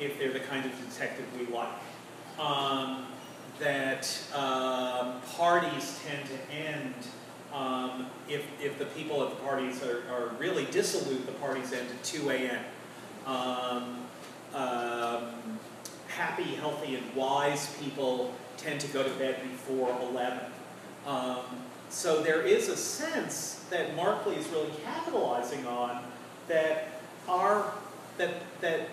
if 0.00 0.18
they're 0.18 0.32
the 0.32 0.40
kind 0.40 0.64
of 0.64 0.72
detective 0.88 1.26
we 1.38 1.46
like. 1.54 1.68
Um, 2.38 3.06
that 3.58 4.18
um, 4.34 5.20
parties 5.36 6.00
tend 6.06 6.24
to 6.28 6.54
end 6.54 6.94
um, 7.52 8.06
if, 8.28 8.44
if 8.60 8.78
the 8.78 8.84
people 8.86 9.22
at 9.22 9.30
the 9.30 9.36
parties 9.36 9.82
are, 9.82 10.02
are 10.12 10.28
really 10.38 10.66
dissolute, 10.66 11.24
the 11.26 11.32
parties 11.32 11.72
end 11.72 11.88
at 11.90 12.04
2 12.04 12.30
a.m. 12.30 12.64
Um, 13.26 13.98
um, 14.54 15.58
happy, 16.08 16.54
healthy, 16.54 16.96
and 16.96 17.14
wise 17.14 17.74
people 17.80 18.34
tend 18.56 18.80
to 18.80 18.88
go 18.88 19.02
to 19.02 19.10
bed 19.10 19.42
before 19.42 19.96
11. 20.02 20.40
Um, 21.06 21.40
so 21.88 22.22
there 22.22 22.42
is 22.42 22.68
a 22.68 22.76
sense 22.76 23.64
that 23.70 23.96
Marclay 23.96 24.36
is 24.36 24.46
really 24.48 24.70
capitalizing 24.84 25.66
on 25.66 26.04
that 26.48 26.88
our 27.28 27.72
that 28.18 28.34
that 28.60 28.88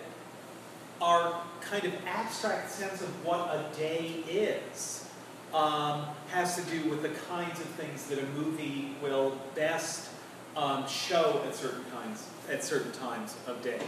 our 1.00 1.40
kind 1.60 1.84
of 1.84 1.92
abstract 2.06 2.70
sense 2.70 3.02
of 3.02 3.08
what 3.24 3.40
a 3.54 3.64
day 3.76 4.22
is 4.28 5.08
um, 5.52 6.04
has 6.30 6.56
to 6.56 6.62
do 6.70 6.88
with 6.88 7.02
the 7.02 7.10
kinds 7.30 7.60
of 7.60 7.66
things 7.66 8.06
that 8.06 8.18
a 8.18 8.26
movie 8.38 8.94
will 9.02 9.38
best 9.54 10.10
um, 10.56 10.86
show 10.88 11.42
at 11.46 11.54
certain 11.54 11.84
kinds 11.92 12.26
at 12.50 12.62
certain 12.62 12.92
times 12.92 13.36
of 13.46 13.62
day. 13.62 13.80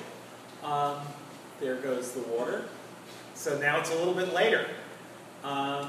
Um, 0.62 0.96
there 1.60 1.76
goes 1.76 2.12
the 2.12 2.20
water. 2.20 2.64
So 3.34 3.58
now 3.58 3.78
it's 3.78 3.90
a 3.90 3.94
little 3.94 4.14
bit 4.14 4.34
later. 4.34 4.66
Um, 5.44 5.88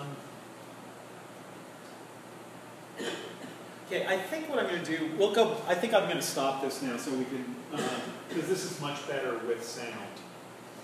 okay, 3.88 4.06
I 4.08 4.18
think 4.18 4.50
what 4.50 4.60
I'm 4.60 4.68
going 4.68 4.84
to 4.84 4.98
do, 4.98 5.10
we'll 5.18 5.34
go, 5.34 5.58
I 5.68 5.74
think 5.74 5.94
I'm 5.94 6.04
going 6.04 6.18
to 6.18 6.22
stop 6.22 6.62
this 6.62 6.82
now 6.82 6.98
so 6.98 7.12
we 7.12 7.26
can, 7.26 7.56
because 8.30 8.48
this 8.48 8.72
is 8.72 8.80
much 8.80 9.08
better 9.08 9.40
with 9.48 9.64
sound. 9.64 10.09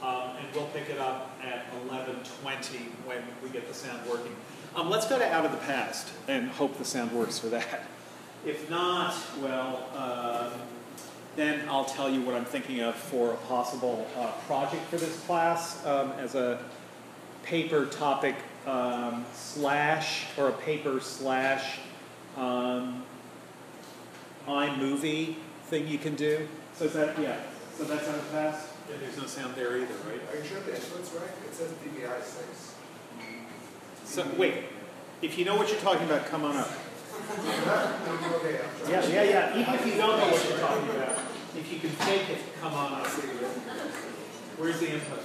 Um, 0.01 0.31
and 0.37 0.47
we'll 0.53 0.67
pick 0.67 0.89
it 0.89 0.99
up 0.99 1.37
at 1.43 1.65
11:20 1.87 2.91
when 3.05 3.23
we 3.41 3.49
get 3.49 3.67
the 3.67 3.73
sound 3.73 3.99
working. 4.09 4.35
Um, 4.75 4.89
let's 4.89 5.07
go 5.07 5.17
to 5.17 5.33
out 5.33 5.45
of 5.45 5.51
the 5.51 5.57
past 5.59 6.09
and 6.27 6.49
hope 6.49 6.77
the 6.77 6.85
sound 6.85 7.11
works 7.11 7.39
for 7.39 7.47
that. 7.47 7.83
If 8.45 8.69
not, 8.69 9.15
well, 9.41 9.89
um, 9.95 10.59
then 11.35 11.67
I'll 11.67 11.85
tell 11.85 12.09
you 12.09 12.21
what 12.21 12.35
I'm 12.35 12.45
thinking 12.45 12.81
of 12.81 12.95
for 12.95 13.33
a 13.33 13.37
possible 13.37 14.07
uh, 14.17 14.31
project 14.47 14.83
for 14.89 14.97
this 14.97 15.19
class 15.21 15.83
um, 15.85 16.11
as 16.13 16.35
a 16.35 16.59
paper 17.43 17.85
topic 17.85 18.35
um, 18.67 19.25
slash 19.33 20.25
or 20.37 20.49
a 20.49 20.53
paper 20.53 20.99
slash 20.99 21.79
um, 22.37 23.03
iMovie 24.47 25.35
thing 25.65 25.87
you 25.87 25.97
can 25.97 26.15
do. 26.15 26.47
So 26.75 26.85
is 26.85 26.93
that 26.93 27.19
yeah? 27.19 27.37
So 27.77 27.83
that's 27.85 28.07
out 28.07 28.15
of 28.15 28.25
the 28.25 28.31
past. 28.31 28.67
Yeah, 28.89 28.97
there's 28.99 29.17
no 29.17 29.25
sound 29.25 29.55
there 29.55 29.77
either, 29.77 29.95
right? 30.07 30.21
Are 30.31 30.37
you 30.37 30.43
sure 30.43 30.59
the 30.61 30.71
inputs 30.71 31.19
right? 31.19 31.29
It 31.45 31.53
says 31.53 31.71
DVI 31.83 32.21
six. 32.23 32.75
So 34.03 34.27
wait, 34.37 34.65
if 35.21 35.37
you 35.37 35.45
know 35.45 35.55
what 35.55 35.69
you're 35.69 35.79
talking 35.79 36.05
about, 36.05 36.25
come 36.27 36.43
on 36.43 36.55
up. 36.57 36.69
Yeah, 38.87 39.03
yeah, 39.07 39.23
yeah. 39.23 39.57
Even 39.59 39.73
if 39.73 39.85
you 39.87 39.95
don't 39.95 40.19
know 40.19 40.27
what 40.27 40.47
you're 40.47 40.59
talking 40.59 40.89
about, 40.89 41.17
if 41.57 41.73
you 41.73 41.79
can 41.79 41.89
fake 41.89 42.29
it, 42.29 42.37
come 42.61 42.73
on 42.73 43.01
up. 43.01 43.07
Where's 44.57 44.79
the 44.79 44.93
input? 44.93 45.19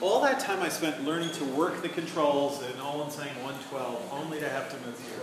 All 0.00 0.20
that 0.22 0.40
time 0.40 0.62
I 0.62 0.68
spent 0.68 1.04
learning 1.04 1.30
to 1.32 1.44
work 1.44 1.80
the 1.80 1.88
controls 1.88 2.62
and 2.62 2.80
all 2.80 3.02
in 3.04 3.10
saying 3.10 3.34
112, 3.42 4.12
only 4.12 4.40
to 4.40 4.48
have 4.48 4.68
to 4.70 4.76
move 4.86 5.00
here. 5.00 5.20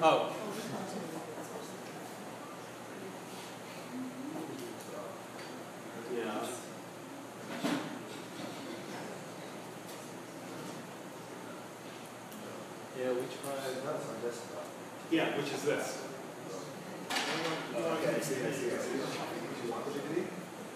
Oh. 0.00 0.32
Yeah. 6.14 6.46
Yeah, 12.98 13.12
we 13.12 13.24
tried. 13.32 13.84
That's 13.84 14.08
on 14.08 14.20
desktop. 14.22 14.66
Yeah, 15.10 15.36
which 15.36 15.52
is 15.52 15.62
this. 15.62 16.04
Okay, 17.74 18.14
I 18.14 18.20
see, 18.20 18.34
I 18.36 18.50
see, 18.50 18.70
I 18.70 18.78
see. 18.78 18.92
Do 18.92 19.66
you 19.66 19.72
want 19.72 19.86
the 19.86 19.98
DVD? 19.98 20.26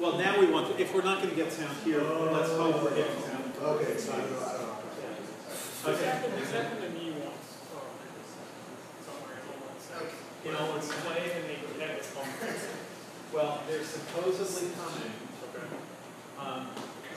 Well, 0.00 0.18
now 0.18 0.40
we 0.40 0.46
want, 0.46 0.74
to, 0.74 0.82
if 0.82 0.94
we're 0.94 1.02
not 1.02 1.18
going 1.18 1.30
to 1.30 1.36
get 1.36 1.52
sound 1.52 1.76
here, 1.84 2.00
oh, 2.00 2.30
let's 2.32 2.50
hope 2.52 2.82
we're 2.82 2.96
getting 2.96 3.20
sound. 3.22 3.52
Okay, 3.60 3.96
so 3.96 4.12
I 4.12 4.16
don't 4.16 4.32
know, 4.32 4.38
I 4.38 4.52
don't 4.52 4.62
know. 4.62 4.86
Okay. 5.86 6.20
Except 6.40 6.76
in 6.76 6.80
the 6.82 6.98
new 6.98 7.12
ones, 7.12 7.48
or 7.72 7.84
somewhere 9.04 9.36
in 9.38 9.46
the 9.46 9.56
ones. 9.66 9.84
Okay. 9.96 10.10
You 10.44 10.52
know, 10.52 10.76
it's, 10.76 10.88
Play 10.88 11.30
and 11.34 11.44
they 11.44 11.58
could 11.62 11.80
have 11.80 11.96
it 11.96 12.06
on. 12.18 12.75
Well, 13.36 13.60
they're 13.68 13.84
supposedly 13.84 14.70
coming. 14.80 15.12
Um, 16.40 16.68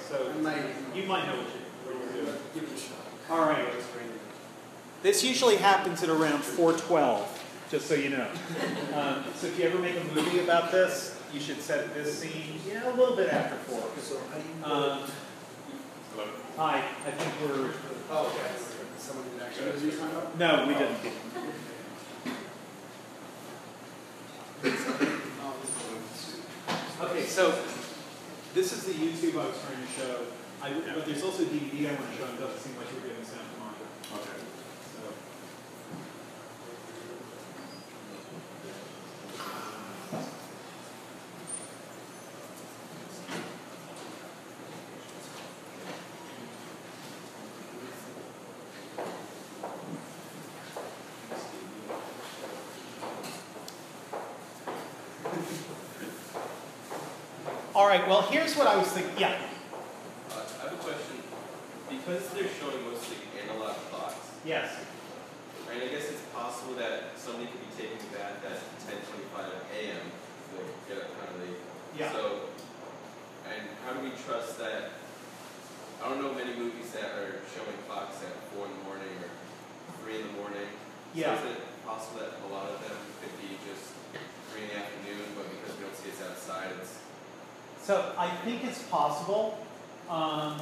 so 0.08 0.34
might 0.42 0.64
you 0.94 1.04
might 1.04 1.26
know 1.28 1.38
what, 1.38 1.48
you, 1.48 1.62
what 1.86 2.16
you're 2.16 2.26
doing. 2.26 2.38
give 2.54 2.64
it 2.64 2.70
a 2.76 2.78
shot. 2.78 2.98
All 3.30 3.48
right. 3.48 3.66
This 5.02 5.24
usually 5.24 5.56
happens 5.56 6.04
at 6.04 6.10
around 6.10 6.44
412, 6.44 7.68
just 7.72 7.88
so 7.88 7.96
you 7.96 8.10
know. 8.10 8.28
Um, 8.94 9.24
so 9.36 9.48
if 9.48 9.58
you 9.58 9.66
ever 9.66 9.78
make 9.78 9.96
a 9.96 10.04
movie 10.16 10.40
about 10.40 10.72
this, 10.72 11.18
you 11.32 11.40
should 11.40 11.62
set 11.62 11.94
this 11.94 12.20
scene, 12.20 12.60
yeah, 12.68 12.92
a 12.92 12.96
little 12.96 13.16
bit 13.16 13.32
after 13.32 13.56
4. 13.56 13.84
So 14.02 14.18
how 14.30 14.38
do 14.38 14.44
you? 14.44 14.76
Um, 14.76 15.04
hi, 16.58 16.84
I 17.06 17.12
think 17.12 17.34
we're, 17.42 17.70
Oh, 18.12 18.26
okay. 18.26 18.52
Someone 18.98 19.26
did 19.30 19.42
actually 19.44 19.80
do 19.80 19.92
this 19.92 20.02
no, 20.40 20.66
we 20.68 20.74
didn't. 20.74 20.98
Okay, 27.02 27.24
so 27.24 27.58
this 28.54 28.74
is 28.74 28.84
the 28.84 28.92
YouTube 28.92 29.40
I 29.40 29.48
was 29.48 29.56
trying 29.64 29.80
to 29.80 29.88
show. 29.96 30.20
I, 30.62 30.74
but 30.94 31.06
there's 31.06 31.24
also 31.24 31.44
a 31.44 31.46
DVD 31.46 31.88
I 31.88 31.94
want 31.94 32.12
to 32.12 32.18
show. 32.18 32.26
and 32.26 32.38
It 32.38 32.42
doesn't 32.42 32.60
seem 32.60 32.76
like 32.76 32.88
we're 32.92 33.08
getting 33.08 33.24
sound 33.24 33.48
either. 33.56 34.20
Okay. 34.20 34.40
So. 34.98 35.14
All 57.80 57.88
right, 57.88 58.04
well, 58.12 58.28
here's 58.28 58.60
what 58.60 58.68
I 58.68 58.76
was 58.76 58.92
thinking. 58.92 59.16
Yeah. 59.16 59.40
Uh, 60.28 60.44
I 60.44 60.68
have 60.68 60.76
a 60.76 60.84
question. 60.84 61.16
Because 61.88 62.28
they're 62.36 62.52
showing 62.60 62.76
mostly 62.84 63.24
analog 63.40 63.72
clocks, 63.88 64.20
Yes. 64.44 64.68
right? 65.64 65.80
I 65.80 65.88
guess 65.88 66.12
it's 66.12 66.28
possible 66.36 66.76
that 66.76 67.16
somebody 67.16 67.48
could 67.48 67.64
be 67.64 67.72
taking 67.80 67.96
a 67.96 68.10
bath 68.12 68.44
at 68.44 68.60
10:25 68.84 69.64
a.m. 69.80 70.04
to 70.12 70.58
get 70.92 71.08
up 71.08 71.08
kind 71.24 71.32
of 71.32 71.40
late. 71.40 71.56
Yeah. 71.96 72.12
So, 72.12 72.52
and 73.48 73.64
how 73.88 73.96
do 73.96 74.04
we 74.04 74.12
trust 74.28 74.60
that? 74.60 75.00
I 76.04 76.12
don't 76.12 76.20
know 76.20 76.36
many 76.36 76.60
movies 76.60 76.92
that 77.00 77.16
are 77.16 77.40
showing 77.56 77.80
clocks 77.88 78.20
at 78.28 78.36
four 78.52 78.68
in 78.68 78.76
the 78.76 78.84
morning 78.92 79.16
or 79.24 79.32
three 80.04 80.20
in 80.20 80.28
the 80.28 80.36
morning. 80.36 80.68
Yeah. 81.16 81.32
So 81.32 81.48
is 81.48 81.56
it 81.56 81.64
possible 81.88 82.28
that 82.28 82.44
a 82.44 82.50
lot 82.52 82.68
of 82.76 82.84
them 82.84 83.00
could 83.24 83.32
be 83.40 83.56
just 83.64 83.96
three 84.52 84.68
in 84.68 84.76
the 84.76 84.84
afternoon, 84.84 85.32
but 85.40 85.48
because 85.48 85.80
we 85.80 85.88
don't 85.88 85.96
see 85.96 86.12
it's 86.12 86.20
outside, 86.28 86.76
it's 86.76 87.00
So 87.90 88.14
I 88.30 88.36
think 88.46 88.64
it's 88.64 88.84
possible. 88.84 89.58
Um, 90.08 90.62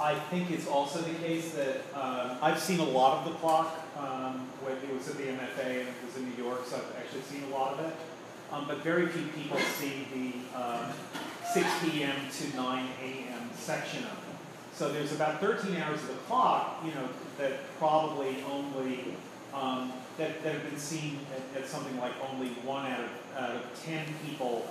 I 0.00 0.14
think 0.30 0.50
it's 0.50 0.66
also 0.66 1.00
the 1.00 1.14
case 1.18 1.52
that 1.52 1.82
uh, 1.94 2.38
I've 2.40 2.58
seen 2.58 2.80
a 2.80 2.84
lot 2.84 3.18
of 3.18 3.32
the 3.32 3.38
clock 3.38 3.78
um, 3.98 4.48
when 4.64 4.76
it 4.76 4.96
was 4.96 5.08
at 5.08 5.18
the 5.18 5.24
MFA 5.24 5.80
and 5.80 5.88
it 5.88 6.06
was 6.06 6.16
in 6.16 6.30
New 6.30 6.42
York, 6.42 6.64
so 6.64 6.76
I've 6.76 6.96
actually 6.96 7.20
seen 7.22 7.42
a 7.44 7.54
lot 7.54 7.74
of 7.74 7.86
it. 7.86 7.94
Um, 8.50 8.64
but 8.66 8.78
very 8.78 9.08
few 9.08 9.26
people 9.28 9.58
see 9.58 10.06
the 10.14 10.58
um, 10.58 10.86
6 11.52 11.66
p.m. 11.84 12.16
to 12.30 12.56
9 12.56 12.88
a.m. 13.02 13.50
section 13.54 14.04
of 14.04 14.12
it. 14.12 14.36
So 14.74 14.90
there's 14.90 15.12
about 15.12 15.40
13 15.40 15.76
hours 15.76 16.00
of 16.00 16.08
the 16.08 16.14
clock, 16.28 16.82
you 16.84 16.92
know, 16.92 17.08
that 17.38 17.52
probably 17.78 18.36
only 18.50 19.16
um, 19.52 19.92
that, 20.16 20.42
that 20.42 20.54
have 20.54 20.70
been 20.70 20.78
seen 20.78 21.18
at, 21.34 21.62
at 21.62 21.68
something 21.68 21.98
like 21.98 22.12
only 22.32 22.48
one 22.64 22.86
out 22.86 23.00
of, 23.00 23.10
out 23.36 23.56
of 23.56 23.84
10 23.84 24.06
people 24.26 24.66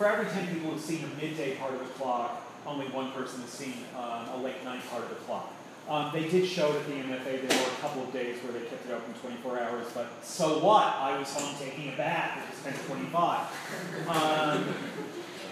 for 0.00 0.08
every 0.08 0.24
10 0.32 0.54
people 0.54 0.70
who've 0.70 0.80
seen 0.80 1.04
a 1.04 1.22
midday 1.22 1.56
part 1.56 1.74
of 1.74 1.80
the 1.80 1.92
clock, 1.92 2.42
only 2.66 2.86
one 2.86 3.12
person 3.12 3.42
has 3.42 3.50
seen 3.50 3.74
uh, 3.94 4.32
a 4.34 4.38
late 4.38 4.64
night 4.64 4.80
part 4.88 5.02
of 5.02 5.10
the 5.10 5.14
clock. 5.16 5.52
Um, 5.90 6.10
they 6.10 6.26
did 6.26 6.48
show 6.48 6.70
it 6.70 6.76
at 6.76 6.86
the 6.86 6.94
MFA. 6.94 7.46
There 7.46 7.58
were 7.60 7.68
a 7.68 7.80
couple 7.82 8.04
of 8.04 8.10
days 8.10 8.38
where 8.42 8.54
they 8.54 8.66
kept 8.66 8.86
it 8.88 8.92
open 8.92 9.12
24 9.20 9.60
hours, 9.60 9.86
but 9.92 10.06
so 10.22 10.64
what? 10.64 10.86
I 10.86 11.18
was 11.18 11.30
home 11.34 11.54
taking 11.58 11.92
a 11.92 11.96
bath. 11.98 12.38
It 12.38 12.72
was 12.72 12.80
10:25, 12.88 14.08
um, 14.08 14.74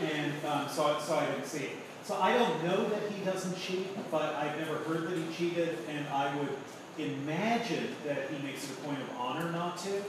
and 0.01 0.32
um, 0.46 0.66
so 0.66 0.96
so 0.99 1.16
I 1.16 1.26
didn't 1.26 1.44
see 1.44 1.64
it. 1.64 1.72
So 2.05 2.14
I 2.14 2.32
don't 2.32 2.64
know 2.64 2.88
that 2.88 3.03
he 3.11 3.22
doesn't 3.26 3.55
cheat, 3.59 3.88
but 4.11 4.34
I've 4.36 4.59
never 4.59 4.76
heard 4.76 5.11
that 5.11 5.18
he 5.18 5.26
cheated, 5.34 5.76
and 5.90 6.09
I 6.09 6.34
would 6.36 6.57
imagine 6.96 7.88
that 8.07 8.30
he 8.30 8.42
makes 8.46 8.64
it 8.64 8.78
a 8.78 8.80
point 8.80 8.99
of 8.99 9.11
honor 9.18 9.53
not 9.53 9.76
to. 9.78 10.03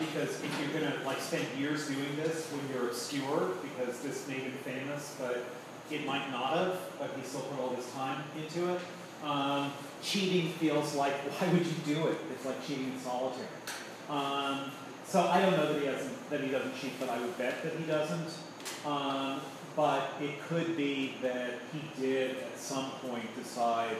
Because 0.00 0.42
if 0.42 0.58
you're 0.58 0.80
gonna 0.80 0.96
like 1.04 1.20
spend 1.20 1.46
years 1.58 1.86
doing 1.86 2.16
this 2.16 2.48
when 2.50 2.62
you're 2.72 2.88
obscure, 2.88 3.50
because 3.62 4.00
this 4.00 4.26
made 4.26 4.40
him 4.40 4.52
famous, 4.64 5.14
but 5.20 5.44
it 5.90 6.06
might 6.06 6.30
not 6.30 6.54
have, 6.54 6.78
but 6.98 7.10
he 7.16 7.22
still 7.22 7.42
put 7.42 7.60
all 7.60 7.70
this 7.70 7.92
time 7.92 8.24
into 8.34 8.72
it. 8.72 8.80
Um, 9.22 9.72
cheating 10.02 10.52
feels 10.52 10.94
like 10.94 11.12
why 11.40 11.52
would 11.52 11.66
you 11.66 11.94
do 11.94 12.06
it? 12.06 12.16
It's 12.32 12.46
like 12.46 12.66
cheating 12.66 12.92
in 12.94 12.98
solitaire. 12.98 13.46
Um, 14.08 14.70
so 15.04 15.20
I 15.20 15.42
don't 15.42 15.52
know 15.52 15.70
that 15.70 15.80
he 15.80 15.86
doesn't 15.86 16.30
that 16.30 16.40
he 16.40 16.50
doesn't 16.50 16.74
cheat, 16.80 16.92
but 16.98 17.10
I 17.10 17.20
would 17.20 17.36
bet 17.36 17.62
that 17.62 17.74
he 17.74 17.84
doesn't. 17.84 18.30
Um, 18.86 19.40
but 19.76 20.14
it 20.20 20.40
could 20.48 20.78
be 20.78 21.14
that 21.22 21.58
he 21.72 21.82
did 22.00 22.38
at 22.38 22.58
some 22.58 22.90
point 23.06 23.24
decide, 23.36 23.96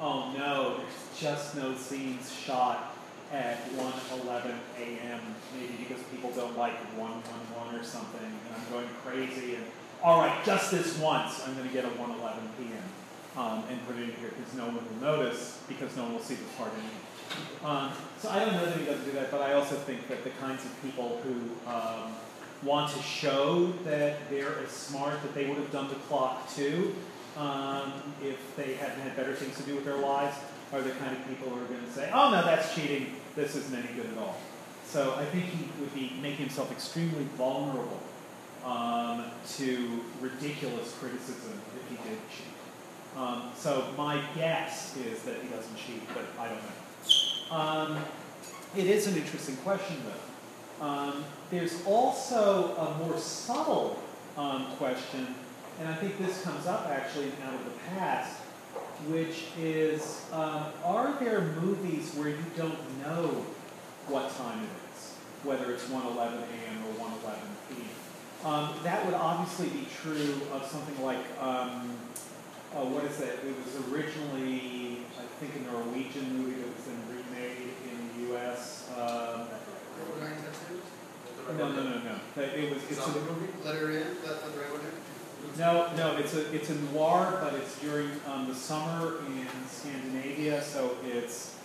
oh 0.00 0.32
no, 0.36 0.78
there's 0.78 1.20
just 1.20 1.56
no 1.56 1.76
scenes 1.76 2.32
shot 2.32 2.91
at 3.32 3.56
1:11 3.72 4.54
a.m. 4.78 5.20
Maybe 5.56 5.72
because 5.78 6.02
people 6.04 6.30
don't 6.30 6.56
like 6.56 6.74
111 6.96 7.80
or 7.80 7.82
something, 7.82 8.20
and 8.24 8.54
I'm 8.54 8.72
going 8.72 8.88
crazy. 9.04 9.56
And 9.56 9.64
all 10.02 10.20
right, 10.20 10.44
just 10.44 10.70
this 10.70 10.98
once, 10.98 11.42
I'm 11.46 11.54
going 11.56 11.66
to 11.66 11.72
get 11.72 11.84
a 11.84 11.88
1:11 11.88 11.98
p.m. 12.58 13.42
um, 13.42 13.64
and 13.70 13.84
put 13.86 13.96
it 13.96 14.02
in 14.02 14.14
here 14.16 14.30
because 14.36 14.54
no 14.54 14.66
one 14.66 14.76
will 14.76 15.00
notice 15.00 15.58
because 15.66 15.96
no 15.96 16.04
one 16.04 16.14
will 16.14 16.20
see 16.20 16.34
the 16.34 16.44
part 16.56 16.70
anyway. 16.72 17.02
Um, 17.64 17.92
so 18.20 18.28
I 18.28 18.40
don't 18.40 18.52
know 18.52 18.66
that 18.66 18.76
he 18.76 18.84
doesn't 18.84 19.04
do 19.04 19.12
that, 19.12 19.30
but 19.30 19.40
I 19.40 19.54
also 19.54 19.76
think 19.76 20.06
that 20.08 20.22
the 20.24 20.30
kinds 20.30 20.64
of 20.64 20.82
people 20.82 21.22
who 21.24 21.70
um, 21.70 22.12
want 22.62 22.94
to 22.94 23.02
show 23.02 23.72
that 23.84 24.28
they're 24.28 24.58
as 24.58 24.70
smart 24.70 25.22
that 25.22 25.34
they 25.34 25.46
would 25.46 25.56
have 25.56 25.72
done 25.72 25.88
the 25.88 25.94
clock 25.94 26.52
too, 26.54 26.94
um, 27.38 27.92
if 28.22 28.54
they 28.56 28.74
hadn't 28.74 29.00
had 29.00 29.16
better 29.16 29.34
things 29.34 29.56
to 29.56 29.62
do 29.62 29.74
with 29.74 29.86
their 29.86 29.96
lives, 29.96 30.36
are 30.72 30.82
the 30.82 30.90
kind 30.90 31.16
of 31.16 31.26
people 31.28 31.48
who 31.48 31.62
are 31.62 31.66
going 31.66 31.84
to 31.84 31.92
say, 31.92 32.10
"Oh 32.12 32.30
no, 32.30 32.42
that's 32.42 32.74
cheating. 32.74 33.14
This 33.34 33.56
isn't 33.56 33.74
any 33.74 33.94
good 33.94 34.06
at 34.12 34.18
all." 34.18 34.36
So 34.86 35.14
I 35.14 35.24
think 35.24 35.44
he 35.44 35.68
would 35.80 35.94
be 35.94 36.12
making 36.20 36.46
himself 36.46 36.70
extremely 36.70 37.24
vulnerable 37.36 38.00
um, 38.64 39.24
to 39.56 40.00
ridiculous 40.20 40.94
criticism 40.98 41.58
if 41.76 41.88
he 41.88 41.96
did 42.08 42.18
cheat. 42.30 42.52
Um, 43.16 43.50
so 43.56 43.86
my 43.96 44.22
guess 44.36 44.96
is 44.96 45.22
that 45.22 45.36
he 45.42 45.48
doesn't 45.48 45.76
cheat, 45.76 46.02
but 46.14 46.24
I 46.38 46.48
don't 46.48 46.62
know. 46.62 47.56
Um, 47.56 48.04
it 48.76 48.86
is 48.86 49.06
an 49.06 49.16
interesting 49.16 49.56
question, 49.56 49.96
though. 50.04 50.86
Um, 50.86 51.24
there's 51.50 51.84
also 51.86 52.74
a 52.76 53.04
more 53.04 53.18
subtle 53.18 54.02
um, 54.36 54.66
question, 54.78 55.34
and 55.78 55.88
I 55.88 55.94
think 55.94 56.18
this 56.18 56.42
comes 56.42 56.66
up 56.66 56.86
actually 56.86 57.32
out 57.44 57.54
of 57.54 57.64
the 57.64 57.78
past, 57.94 58.41
which 59.08 59.44
is 59.58 60.24
um, 60.32 60.66
are 60.84 61.16
there 61.20 61.40
movies 61.60 62.14
where 62.14 62.28
you 62.28 62.44
don't 62.56 62.78
know 63.00 63.44
what 64.08 64.30
time 64.36 64.60
it 64.62 64.70
is, 64.94 65.14
whether 65.42 65.72
it's 65.72 65.84
1:11 65.84 66.16
a.m. 66.16 66.78
or 66.86 67.06
1:11 67.06 67.38
p.m.? 67.68 67.88
Um, 68.44 68.74
that 68.82 69.04
would 69.06 69.14
obviously 69.14 69.68
be 69.68 69.86
true 70.02 70.40
of 70.52 70.66
something 70.66 71.04
like 71.04 71.22
um, 71.40 71.96
uh, 72.74 72.84
what 72.88 73.04
is 73.04 73.18
that? 73.18 73.44
It 73.44 73.52
was 73.52 73.76
originally, 73.92 75.04
I 75.20 75.28
think, 75.38 75.52
a 75.60 75.62
Norwegian 75.70 76.24
movie 76.38 76.56
that 76.56 76.72
was 76.72 76.84
then 76.88 77.00
remade 77.04 77.76
in 77.84 77.96
the 78.08 78.32
U.S. 78.32 78.88
Um, 78.96 79.44
Railroad 79.92 80.24
Nine 80.24 80.40
tattoos? 80.40 80.80
no, 81.52 81.68
no, 81.68 81.82
no, 81.84 81.96
no. 82.00 82.16
It 82.42 82.72
was. 82.72 82.82
It's 82.88 82.96
Zombie 82.96 83.20
a, 83.20 83.22
movie? 83.28 83.52
Letter 83.64 83.90
in, 83.90 84.08
that, 84.24 84.40
that 84.40 84.52
the 84.54 84.58
right 84.58 84.72
one 84.72 84.80
here? 84.80 85.01
No, 85.58 85.92
no. 85.96 86.16
It's 86.16 86.34
a 86.34 86.52
it's 86.54 86.70
a 86.70 86.74
noir, 86.92 87.38
but 87.42 87.54
it's 87.54 87.78
during 87.80 88.10
um, 88.26 88.48
the 88.48 88.54
summer 88.54 89.18
in 89.26 89.46
Scandinavia, 89.68 90.62
so 90.62 90.96
it's 91.04 91.56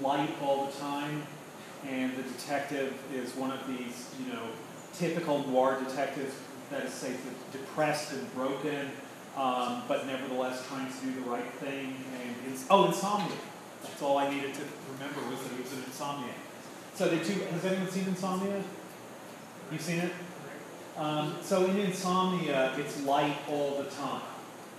light 0.00 0.30
all 0.42 0.66
the 0.66 0.72
time, 0.72 1.22
and 1.88 2.16
the 2.16 2.22
detective 2.22 2.94
is 3.14 3.34
one 3.34 3.50
of 3.50 3.66
these, 3.66 4.08
you 4.18 4.32
know, 4.32 4.42
typical 4.94 5.46
noir 5.48 5.78
detectives. 5.86 6.34
That 6.70 6.84
is, 6.86 6.92
say, 6.92 7.14
depressed 7.52 8.12
and 8.12 8.34
broken, 8.34 8.90
um, 9.36 9.82
but 9.88 10.06
nevertheless 10.06 10.66
trying 10.68 10.90
to 10.90 10.98
do 11.04 11.12
the 11.22 11.28
right 11.28 11.52
thing. 11.54 11.96
And 12.14 12.52
ins- 12.52 12.64
oh, 12.70 12.86
insomnia. 12.86 13.36
That's 13.82 14.00
all 14.00 14.16
I 14.16 14.30
needed 14.30 14.54
to 14.54 14.62
remember 14.94 15.20
was 15.28 15.42
that 15.42 15.54
he 15.54 15.62
was 15.62 15.72
an 15.72 15.82
insomnia. 15.84 16.32
So 16.94 17.08
the 17.08 17.24
two. 17.24 17.40
Has 17.40 17.64
anyone 17.64 17.90
seen 17.90 18.04
Insomnia? 18.04 18.62
You've 19.70 19.80
seen 19.80 19.98
it? 19.98 20.12
Um, 20.96 21.36
so 21.42 21.64
in 21.66 21.78
insomnia, 21.78 22.72
it's 22.76 23.02
light 23.02 23.36
all 23.48 23.82
the 23.82 23.90
time. 23.90 24.22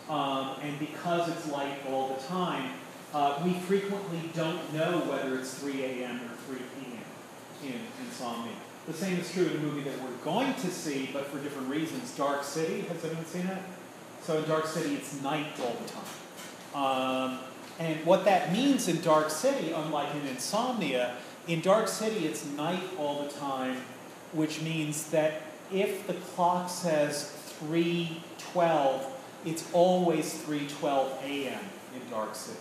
Um, 0.10 0.56
and 0.62 0.78
because 0.80 1.30
it's 1.30 1.50
light 1.52 1.78
all 1.90 2.10
the 2.10 2.22
time, 2.24 2.72
uh, 3.14 3.42
we 3.44 3.54
frequently 3.54 4.30
don't 4.34 4.74
know 4.74 5.00
whether 5.02 5.38
it's 5.38 5.54
3 5.56 5.84
a.m. 5.84 6.18
or 6.18 6.56
3 6.56 6.58
p.m. 6.58 7.70
in 7.72 8.06
insomnia. 8.06 8.54
The 8.88 8.94
same 8.94 9.20
is 9.20 9.32
true 9.32 9.46
in 9.46 9.52
a 9.52 9.60
movie 9.60 9.82
that 9.82 10.02
we're 10.02 10.18
going 10.26 10.54
to 10.56 10.68
see, 10.70 11.10
but 11.14 11.28
for 11.28 11.40
different 11.40 11.70
reasons. 11.70 12.16
Dark 12.18 12.44
City, 12.44 12.82
has 12.82 13.06
anyone 13.06 13.26
seen 13.26 13.48
it? 13.48 13.58
So 14.24 14.40
in 14.40 14.50
Dark 14.50 14.66
City, 14.66 14.96
it's 14.96 15.22
night 15.22 15.48
all 15.62 15.76
the 15.86 15.92
time. 15.92 16.06
Um, 16.76 17.40
and 17.80 18.06
what 18.06 18.26
that 18.26 18.52
means 18.52 18.88
in 18.88 19.02
Dark 19.02 19.30
City, 19.30 19.72
unlike 19.72 20.14
in 20.16 20.28
Insomnia, 20.28 21.16
in 21.48 21.62
Dark 21.62 21.88
City, 21.88 22.26
it's 22.28 22.46
night 22.46 22.84
all 22.98 23.24
the 23.24 23.30
time, 23.30 23.78
which 24.32 24.62
means 24.62 25.10
that 25.12 25.42
if 25.72 26.08
the 26.08 26.14
clock 26.14 26.70
says 26.70 27.32
312, 27.60 29.08
it's 29.46 29.70
always 29.74 30.34
312 30.44 31.22
a.m. 31.24 31.60
in 31.96 32.10
Dark 32.10 32.36
City. 32.36 32.60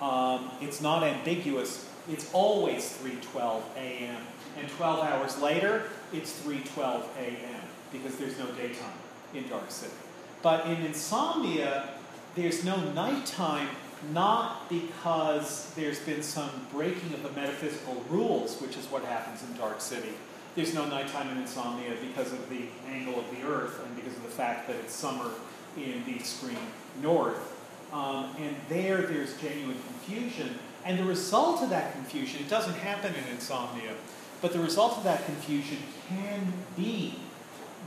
Um, 0.00 0.50
it's 0.60 0.80
not 0.80 1.02
ambiguous. 1.02 1.88
It's 2.08 2.32
always 2.32 2.90
312 2.96 3.64
a.m. 3.76 4.16
And 4.58 4.68
12 4.68 5.04
hours 5.04 5.38
later, 5.38 5.84
it's 6.12 6.32
312 6.40 7.08
a.m. 7.18 7.60
because 7.92 8.16
there's 8.16 8.38
no 8.38 8.46
daytime 8.52 8.92
in 9.34 9.48
Dark 9.48 9.70
City. 9.70 9.94
But 10.42 10.66
in 10.66 10.82
Insomnia, 10.82 11.90
there's 12.34 12.64
no 12.64 12.76
nighttime, 12.92 13.68
not 14.12 14.68
because 14.68 15.72
there's 15.74 16.00
been 16.00 16.22
some 16.22 16.50
breaking 16.72 17.14
of 17.14 17.22
the 17.22 17.30
metaphysical 17.30 18.04
rules, 18.10 18.60
which 18.60 18.76
is 18.76 18.86
what 18.86 19.04
happens 19.04 19.42
in 19.48 19.56
Dark 19.56 19.80
City. 19.80 20.14
There's 20.54 20.74
no 20.74 20.84
nighttime 20.86 21.30
in 21.30 21.38
Insomnia 21.38 21.94
because 22.06 22.32
of 22.32 22.48
the 22.50 22.64
angle 22.88 23.18
of 23.18 23.30
the 23.30 23.46
Earth 23.46 23.82
and 23.84 23.96
because 23.96 24.14
of 24.14 24.22
the 24.22 24.28
fact 24.28 24.66
that 24.68 24.76
it's 24.76 24.94
summer 24.94 25.30
in 25.76 26.04
the 26.04 26.14
extreme 26.14 26.58
north. 27.00 27.56
Um, 27.92 28.34
and 28.38 28.54
there, 28.68 29.02
there's 29.02 29.38
genuine 29.40 29.76
confusion. 29.86 30.58
And 30.84 30.98
the 30.98 31.04
result 31.04 31.62
of 31.62 31.70
that 31.70 31.92
confusion, 31.92 32.40
it 32.40 32.48
doesn't 32.48 32.74
happen 32.74 33.14
in 33.14 33.24
Insomnia, 33.34 33.92
but 34.40 34.52
the 34.52 34.58
result 34.58 34.98
of 34.98 35.04
that 35.04 35.24
confusion 35.24 35.78
can 36.08 36.52
be 36.76 37.14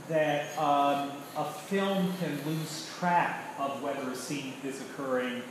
that 0.08 0.56
um, 0.58 1.10
a 1.36 1.44
film 1.44 2.12
can 2.20 2.38
lose 2.46 2.90
track 2.98 3.44
of 3.58 3.82
whether 3.82 4.10
a 4.10 4.16
scene 4.16 4.54
is 4.64 4.80
occurring 4.80 5.42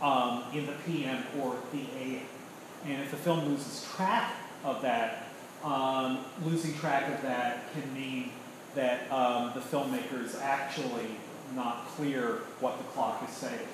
um, 0.00 0.44
in 0.52 0.66
the 0.66 0.74
PM 0.86 1.22
or 1.40 1.56
the 1.72 1.84
AM. 2.00 2.22
And 2.86 3.02
if 3.02 3.10
the 3.10 3.16
film 3.16 3.46
loses 3.46 3.88
track 3.94 4.34
of 4.64 4.82
that, 4.82 5.28
um, 5.64 6.24
losing 6.44 6.74
track 6.74 7.12
of 7.12 7.22
that 7.22 7.72
can 7.72 7.94
mean 7.94 8.30
that 8.74 9.10
um, 9.12 9.52
the 9.54 9.60
filmmaker 9.60 10.24
is 10.24 10.36
actually 10.36 11.06
not 11.54 11.86
clear 11.88 12.40
what 12.60 12.78
the 12.78 12.84
clock 12.84 13.22
is 13.28 13.34
saying, 13.34 13.68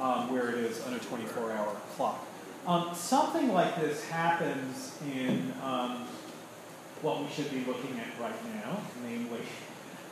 um, 0.00 0.32
where 0.32 0.48
it 0.48 0.56
is 0.56 0.84
on 0.86 0.94
a 0.94 0.98
24 0.98 1.52
hour 1.52 1.76
clock. 1.94 2.26
Um, 2.66 2.94
something 2.94 3.52
like 3.52 3.76
this 3.80 4.04
happens 4.08 4.98
in 5.14 5.52
um, 5.62 6.06
what 7.02 7.22
we 7.22 7.28
should 7.30 7.50
be 7.50 7.64
looking 7.64 7.98
at 8.00 8.20
right 8.20 8.44
now, 8.54 8.80
namely 9.06 9.40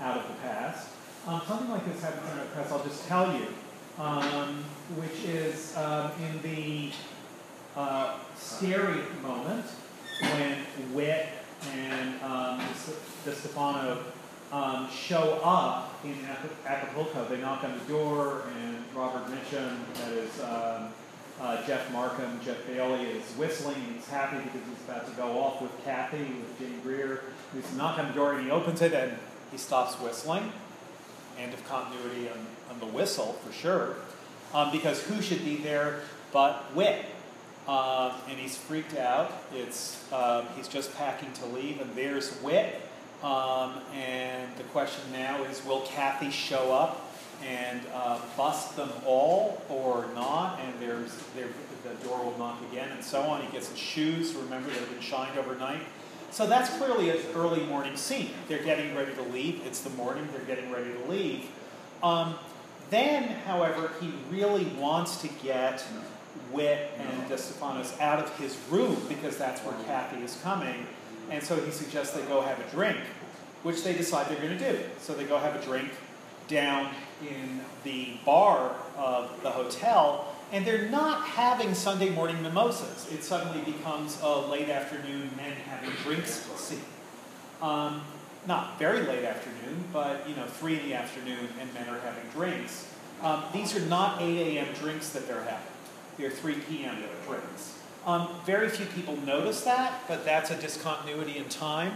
out 0.01 0.19
of 0.19 0.29
the 0.29 0.35
past. 0.43 0.89
Um, 1.27 1.43
something 1.47 1.71
like 1.71 1.85
this 1.93 2.03
happens 2.03 2.31
in 2.33 2.39
our 2.39 2.45
press, 2.47 2.71
I'll 2.71 2.85
just 2.85 3.07
tell 3.09 3.33
you, 3.33 3.47
which 4.97 5.25
is 5.25 5.77
in 5.77 6.43
the 6.43 6.93
uh, 7.75 8.19
scary 8.37 9.03
moment 9.23 9.67
when 10.21 10.59
Whit 10.93 11.29
and 11.73 12.23
um, 12.23 12.61
De 13.25 13.35
Stefano 13.35 13.99
um, 14.53 14.89
show 14.91 15.41
up 15.43 15.99
in 16.05 16.17
Acapulco. 16.67 17.25
They 17.29 17.39
knock 17.39 17.65
on 17.65 17.79
the 17.79 17.85
door, 17.85 18.45
and 18.59 18.77
Robert 18.95 19.27
Mitchum, 19.27 19.77
that 19.95 20.13
is 20.13 20.41
um, 20.43 20.89
uh, 21.41 21.67
Jeff 21.67 21.91
Markham, 21.93 22.41
Jeff 22.45 22.67
Bailey, 22.67 23.03
is 23.03 23.25
whistling, 23.33 23.77
and 23.77 23.97
he's 23.97 24.09
happy 24.09 24.37
because 24.37 24.61
he's 24.69 24.89
about 24.89 25.07
to 25.07 25.13
go 25.17 25.39
off 25.39 25.61
with 25.61 25.73
Kathy, 25.85 26.19
with 26.19 26.59
Jane 26.59 26.81
Greer. 26.83 27.25
He's 27.53 27.71
knock 27.75 27.99
on 27.99 28.09
the 28.09 28.15
door, 28.15 28.35
and 28.35 28.45
he 28.45 28.51
opens 28.51 28.83
it, 28.83 28.93
and 28.93 29.17
he 29.51 29.59
stops 29.59 29.95
whistling. 30.01 30.53
End 31.39 31.53
of 31.53 31.67
continuity 31.69 32.29
on, 32.31 32.47
on 32.71 32.81
the 32.81 32.87
whistle, 32.87 33.35
for 33.45 33.53
sure. 33.53 33.97
Um, 34.55 34.71
because 34.71 35.03
who 35.03 35.21
should 35.21 35.45
be 35.45 35.57
there 35.57 36.01
but 36.33 36.75
Whit? 36.75 37.05
Um, 37.69 38.13
and 38.29 38.39
he's 38.39 38.57
freaked 38.57 38.97
out. 38.97 39.33
It's 39.53 40.01
um, 40.13 40.47
he's 40.57 40.69
just 40.69 40.95
packing 40.97 41.33
to 41.35 41.47
leave, 41.47 41.81
and 41.81 41.93
there's 41.95 42.33
Whit. 42.37 42.81
Um, 43.23 43.81
and 43.95 44.55
the 44.57 44.63
question 44.65 45.03
now 45.13 45.43
is, 45.45 45.65
will 45.65 45.81
Kathy 45.81 46.31
show 46.31 46.73
up 46.73 47.13
and 47.45 47.81
uh, 47.93 48.21
bust 48.37 48.77
them 48.77 48.91
all 49.05 49.63
or 49.69 50.07
not? 50.15 50.61
And 50.61 50.75
there's 50.81 51.17
there, 51.35 51.49
the 51.83 52.07
door 52.07 52.23
will 52.23 52.39
knock 52.39 52.59
again, 52.71 52.89
and 52.93 53.03
so 53.03 53.23
on. 53.23 53.43
He 53.43 53.51
gets 53.51 53.69
his 53.69 53.79
shoes. 53.79 54.35
Remember, 54.35 54.69
they've 54.69 54.91
been 54.91 55.01
shined 55.01 55.37
overnight. 55.39 55.83
So 56.31 56.47
that's 56.47 56.71
clearly 56.77 57.11
an 57.11 57.19
early 57.35 57.65
morning 57.65 57.97
scene. 57.97 58.31
They're 58.49 58.63
getting 58.63 58.95
ready 58.95 59.15
to 59.15 59.23
leave. 59.23 59.63
It's 59.65 59.81
the 59.81 59.91
morning. 59.91 60.29
They're 60.33 60.45
getting 60.55 60.71
ready 60.71 60.93
to 60.93 61.11
leave. 61.11 61.47
Um, 62.03 62.35
then, 62.91 63.25
however, 63.25 63.91
he 64.01 64.13
really 64.31 64.65
wants 64.79 65.21
to 65.23 65.29
get 65.43 65.85
Whit 66.57 66.91
and 66.99 67.29
De 67.29 67.35
Stefanos 67.35 67.99
out 68.01 68.19
of 68.19 68.37
his 68.39 68.57
room 68.71 68.97
because 69.09 69.37
that's 69.37 69.61
where 69.61 69.75
Kathy 69.85 70.23
is 70.23 70.39
coming. 70.43 70.87
And 71.31 71.43
so 71.43 71.57
he 71.57 71.71
suggests 71.71 72.17
they 72.17 72.23
go 72.23 72.41
have 72.41 72.59
a 72.59 72.71
drink, 72.71 72.99
which 73.63 73.83
they 73.83 73.93
decide 73.93 74.29
they're 74.29 74.41
going 74.41 74.59
to 74.59 74.73
do. 74.73 74.79
So 74.99 75.15
they 75.15 75.25
go 75.25 75.39
have 75.39 75.57
a 75.57 75.63
drink 75.63 75.91
down 76.49 76.91
in 77.23 77.61
the 77.85 78.17
bar 78.25 78.75
of 78.97 79.43
the 79.43 79.51
hotel, 79.51 80.33
and 80.53 80.65
they're 80.65 80.89
not 80.89 81.27
having 81.27 81.75
Sunday 81.75 82.11
morning 82.11 82.41
mimosas. 82.43 83.13
It 83.13 83.25
suddenly 83.25 83.61
becomes 83.71 84.21
a 84.23 84.39
late 84.39 84.69
afternoon 84.69 85.31
men 85.37 85.53
having 85.53 85.91
drinks 86.05 86.47
scene. 86.57 86.81
Um, 87.61 88.03
not 88.47 88.79
very 88.79 89.01
late 89.01 89.25
afternoon, 89.25 89.85
but 89.93 90.29
you 90.29 90.37
know, 90.37 90.47
three 90.47 90.79
in 90.79 90.85
the 90.89 90.95
afternoon, 90.95 91.49
and 91.61 91.75
men 91.75 91.89
are 91.89 91.99
having 92.01 92.29
drinks. 92.31 92.89
Um, 93.23 93.43
these 93.53 93.75
are 93.75 93.81
not 93.87 94.21
8 94.21 94.59
a.m. 94.59 94.69
drinks 94.75 95.09
that 95.11 95.27
they're 95.27 95.43
having. 95.43 95.76
They're 96.19 96.31
3 96.31 96.55
p.m. 96.69 96.97
drinks. 97.27 97.79
Um, 98.07 98.29
very 98.45 98.69
few 98.69 98.87
people 98.87 99.17
notice 99.19 99.63
that, 99.63 100.03
but 100.07 100.25
that's 100.25 100.51
a 100.51 100.57
discontinuity 100.57 101.39
in 101.39 101.47
time. 101.47 101.93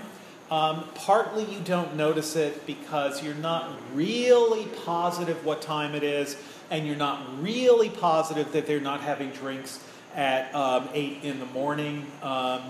Um, 0.51 0.85
partly 0.97 1.45
you 1.45 1.61
don't 1.61 1.95
notice 1.95 2.35
it 2.35 2.66
because 2.66 3.23
you're 3.23 3.35
not 3.35 3.71
really 3.95 4.66
positive 4.85 5.45
what 5.45 5.62
time 5.62 5.95
it 5.95 6.03
is, 6.03 6.37
and 6.71 6.87
you're 6.87 6.97
not 6.97 7.43
really 7.43 7.89
positive 7.89 8.51
that 8.53 8.66
they're 8.66 8.81
not 8.81 9.01
having 9.01 9.31
drinks 9.31 9.79
at 10.16 10.53
um, 10.55 10.89
8 10.93 11.23
in 11.23 11.39
the 11.39 11.47
morning. 11.47 12.11
Um, 12.23 12.62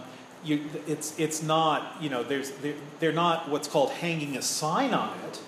you, 0.44 0.68
it's, 0.86 1.18
it's 1.18 1.42
not, 1.42 1.96
you 2.01 2.11
know, 2.11 2.22
there's, 2.22 2.51
they're, 2.51 2.74
they're 2.98 3.12
not 3.12 3.48
what's 3.48 3.68
called 3.68 3.90
hanging 3.90 4.36
a 4.36 4.42
sign 4.42 4.92
on 4.92 5.18
it. 5.20 5.40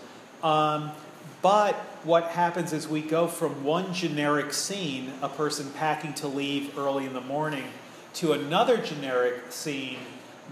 But 1.43 1.74
what 2.05 2.28
happens 2.28 2.72
is 2.72 2.86
we 2.88 3.03
go 3.03 3.26
from 3.26 3.64
one 3.64 3.93
generic 3.93 4.53
scene, 4.53 5.12
a 5.20 5.28
person 5.28 5.70
packing 5.72 6.14
to 6.14 6.28
leave 6.28 6.78
early 6.78 7.05
in 7.05 7.12
the 7.12 7.20
morning, 7.20 7.64
to 8.14 8.32
another 8.32 8.76
generic 8.78 9.51
scene, 9.51 9.99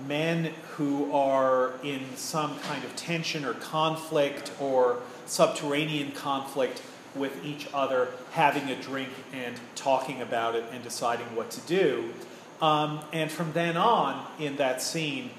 men 0.06 0.52
who 0.72 1.12
are 1.12 1.72
in 1.84 2.00
some 2.16 2.58
kind 2.60 2.82
of 2.84 2.94
tension 2.96 3.44
or 3.44 3.54
conflict 3.54 4.50
or 4.60 4.98
subterranean 5.26 6.10
conflict 6.12 6.82
with 7.14 7.44
each 7.44 7.68
other, 7.72 8.08
having 8.32 8.68
a 8.68 8.80
drink 8.80 9.10
and 9.32 9.56
talking 9.74 10.20
about 10.22 10.54
it 10.54 10.64
and 10.72 10.82
deciding 10.82 11.26
what 11.36 11.50
to 11.50 11.60
do. 11.62 12.12
Um, 12.60 13.00
and 13.12 13.30
from 13.30 13.52
then 13.52 13.76
on, 13.76 14.26
in 14.38 14.56
that 14.56 14.82
scene, 14.82 15.30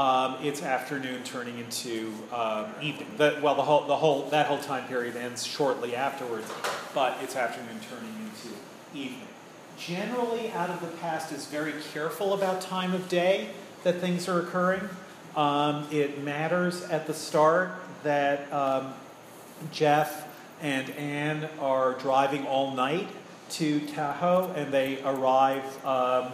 um, 0.00 0.36
it's 0.42 0.62
afternoon 0.62 1.22
turning 1.24 1.58
into 1.58 2.10
um, 2.32 2.72
evening. 2.80 3.06
The, 3.18 3.38
well, 3.42 3.54
the 3.54 3.62
whole, 3.62 3.86
the 3.86 3.96
whole, 3.96 4.22
that 4.30 4.46
whole 4.46 4.58
time 4.58 4.88
period 4.88 5.14
ends 5.14 5.44
shortly 5.46 5.94
afterwards, 5.94 6.50
but 6.94 7.18
it's 7.22 7.36
afternoon 7.36 7.78
turning 7.90 8.14
into 8.24 8.56
evening. 8.94 9.28
Generally, 9.76 10.52
out 10.52 10.70
of 10.70 10.80
the 10.80 10.86
past 10.98 11.32
is 11.32 11.44
very 11.46 11.74
careful 11.92 12.32
about 12.32 12.62
time 12.62 12.94
of 12.94 13.10
day 13.10 13.50
that 13.84 14.00
things 14.00 14.26
are 14.26 14.40
occurring. 14.40 14.88
Um, 15.36 15.86
it 15.90 16.22
matters 16.22 16.82
at 16.84 17.06
the 17.06 17.14
start 17.14 17.72
that 18.02 18.50
um, 18.54 18.94
Jeff 19.70 20.26
and 20.62 20.88
Anne 20.92 21.46
are 21.60 21.92
driving 21.94 22.46
all 22.46 22.72
night 22.72 23.08
to 23.50 23.80
Tahoe, 23.80 24.50
and 24.56 24.72
they 24.72 25.02
arrive 25.02 25.84
um, 25.84 26.32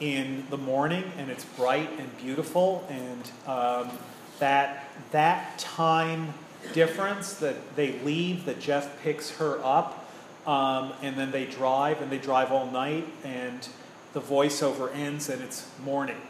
in 0.00 0.44
the 0.50 0.56
morning, 0.56 1.04
and 1.18 1.30
it's 1.30 1.44
bright 1.44 1.90
and 1.98 2.16
beautiful, 2.18 2.86
and 2.88 3.30
um, 3.46 3.90
that 4.38 4.88
that 5.12 5.58
time 5.58 6.34
difference 6.72 7.34
that 7.34 7.76
they 7.76 7.98
leave, 8.00 8.44
that 8.46 8.60
Jeff 8.60 9.00
picks 9.02 9.30
her 9.36 9.60
up, 9.62 10.08
um, 10.46 10.92
and 11.02 11.16
then 11.16 11.30
they 11.30 11.44
drive, 11.44 12.02
and 12.02 12.10
they 12.10 12.18
drive 12.18 12.50
all 12.50 12.70
night, 12.70 13.06
and 13.22 13.68
the 14.12 14.20
voiceover 14.20 14.94
ends, 14.94 15.28
and 15.28 15.42
it's 15.42 15.68
morning. 15.84 16.20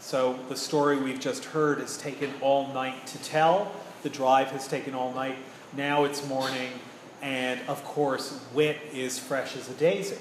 So 0.00 0.38
the 0.48 0.56
story 0.56 0.96
we've 0.96 1.20
just 1.20 1.44
heard 1.46 1.78
has 1.78 1.96
taken 1.96 2.32
all 2.40 2.72
night 2.72 3.06
to 3.08 3.18
tell. 3.22 3.72
The 4.02 4.10
drive 4.10 4.48
has 4.48 4.66
taken 4.66 4.94
all 4.94 5.12
night. 5.12 5.36
Now 5.76 6.04
it's 6.04 6.26
morning, 6.26 6.70
and 7.20 7.60
of 7.68 7.84
course, 7.84 8.40
Whit 8.52 8.78
is 8.92 9.18
fresh 9.18 9.56
as 9.56 9.68
a 9.68 9.74
daisy 9.74 10.18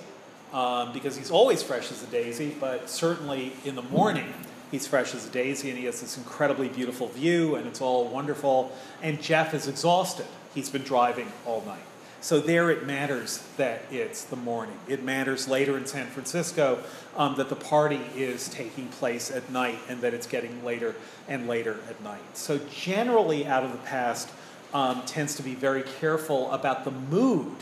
um, 0.54 0.94
because 0.94 1.16
he's 1.18 1.32
always 1.32 1.64
fresh 1.64 1.92
as 1.92 2.04
a 2.04 2.08
daisy, 2.08 2.56
but 2.60 2.90
certainly 2.90 3.54
in 3.66 3.76
the 3.76 3.82
morning 3.82 4.34
he's 4.72 4.88
fresh 4.88 5.14
as 5.14 5.28
a 5.28 5.30
daisy 5.30 5.70
and 5.70 5.78
he 5.78 5.86
has 5.86 6.02
this 6.02 6.18
incredibly 6.18 6.70
beautiful 6.70 7.08
view 7.10 7.56
and 7.56 7.68
it's 7.68 7.82
all 7.82 8.08
wonderful. 8.08 8.72
And 9.02 9.22
Jeff 9.22 9.54
is 9.54 9.68
exhausted. 9.68 10.26
He's 10.54 10.70
been 10.70 10.84
driving 10.84 11.32
all 11.46 11.62
night. 11.66 11.84
So 12.22 12.40
there 12.40 12.70
it 12.70 12.86
matters 12.86 13.44
that 13.58 13.82
it's 13.90 14.26
the 14.26 14.36
morning. 14.36 14.78
It 14.88 15.04
matters 15.04 15.48
later 15.48 15.76
in 15.76 15.88
San 15.88 16.06
Francisco 16.06 16.84
um, 17.18 17.36
that 17.36 17.50
the 17.50 17.56
party 17.56 18.00
is 18.16 18.48
taking 18.48 18.88
place 18.90 19.32
at 19.32 19.50
night 19.50 19.80
and 19.90 20.02
that 20.02 20.14
it's 20.14 20.28
getting 20.28 20.64
later 20.64 20.96
and 21.28 21.48
later 21.48 21.80
at 21.90 22.02
night. 22.04 22.22
So 22.34 22.60
generally, 22.70 23.48
out 23.48 23.64
of 23.64 23.72
the 23.72 23.80
past, 23.80 24.30
um, 24.72 25.02
tends 25.08 25.36
to 25.36 25.44
be 25.44 25.56
very 25.56 25.82
careful 25.82 26.52
about 26.52 26.86
the 26.86 26.92
mood 26.92 27.56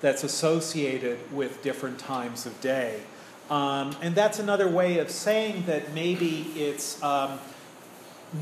that's 0.00 0.24
associated 0.24 1.18
with 1.32 1.62
different 1.62 1.98
times 1.98 2.46
of 2.46 2.60
day. 2.60 3.00
Um, 3.50 3.96
and 4.00 4.14
that's 4.14 4.38
another 4.38 4.68
way 4.68 4.98
of 4.98 5.10
saying 5.10 5.64
that 5.66 5.92
maybe 5.92 6.52
it's 6.54 7.02
um, 7.02 7.38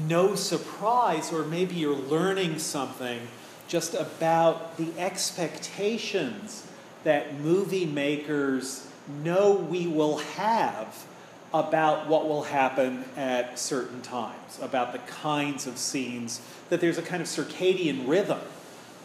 no 0.07 0.35
surprise, 0.35 1.33
or 1.33 1.45
maybe 1.45 1.77
you're 1.77 1.95
learning 1.95 2.59
something 2.59 3.21
just 3.69 3.95
about 3.95 4.77
the 4.77 4.93
expectations 4.99 6.67
that 7.05 7.41
movie 7.41 7.87
makers 7.87 8.87
know 9.23 9.53
we 9.55 9.87
will 9.87 10.19
have 10.19 11.07
about 11.55 12.09
what 12.09 12.29
will 12.29 12.43
happen 12.43 13.05
at 13.17 13.59
certain 13.59 14.03
times, 14.03 14.59
about 14.61 14.93
the 14.93 14.99
kinds 14.99 15.67
of 15.67 15.79
scenes, 15.79 16.43
that 16.69 16.81
there's 16.81 16.99
a 16.99 17.03
kind 17.03 17.23
of 17.23 17.29
circadian 17.29 18.07
rhythm 18.07 18.41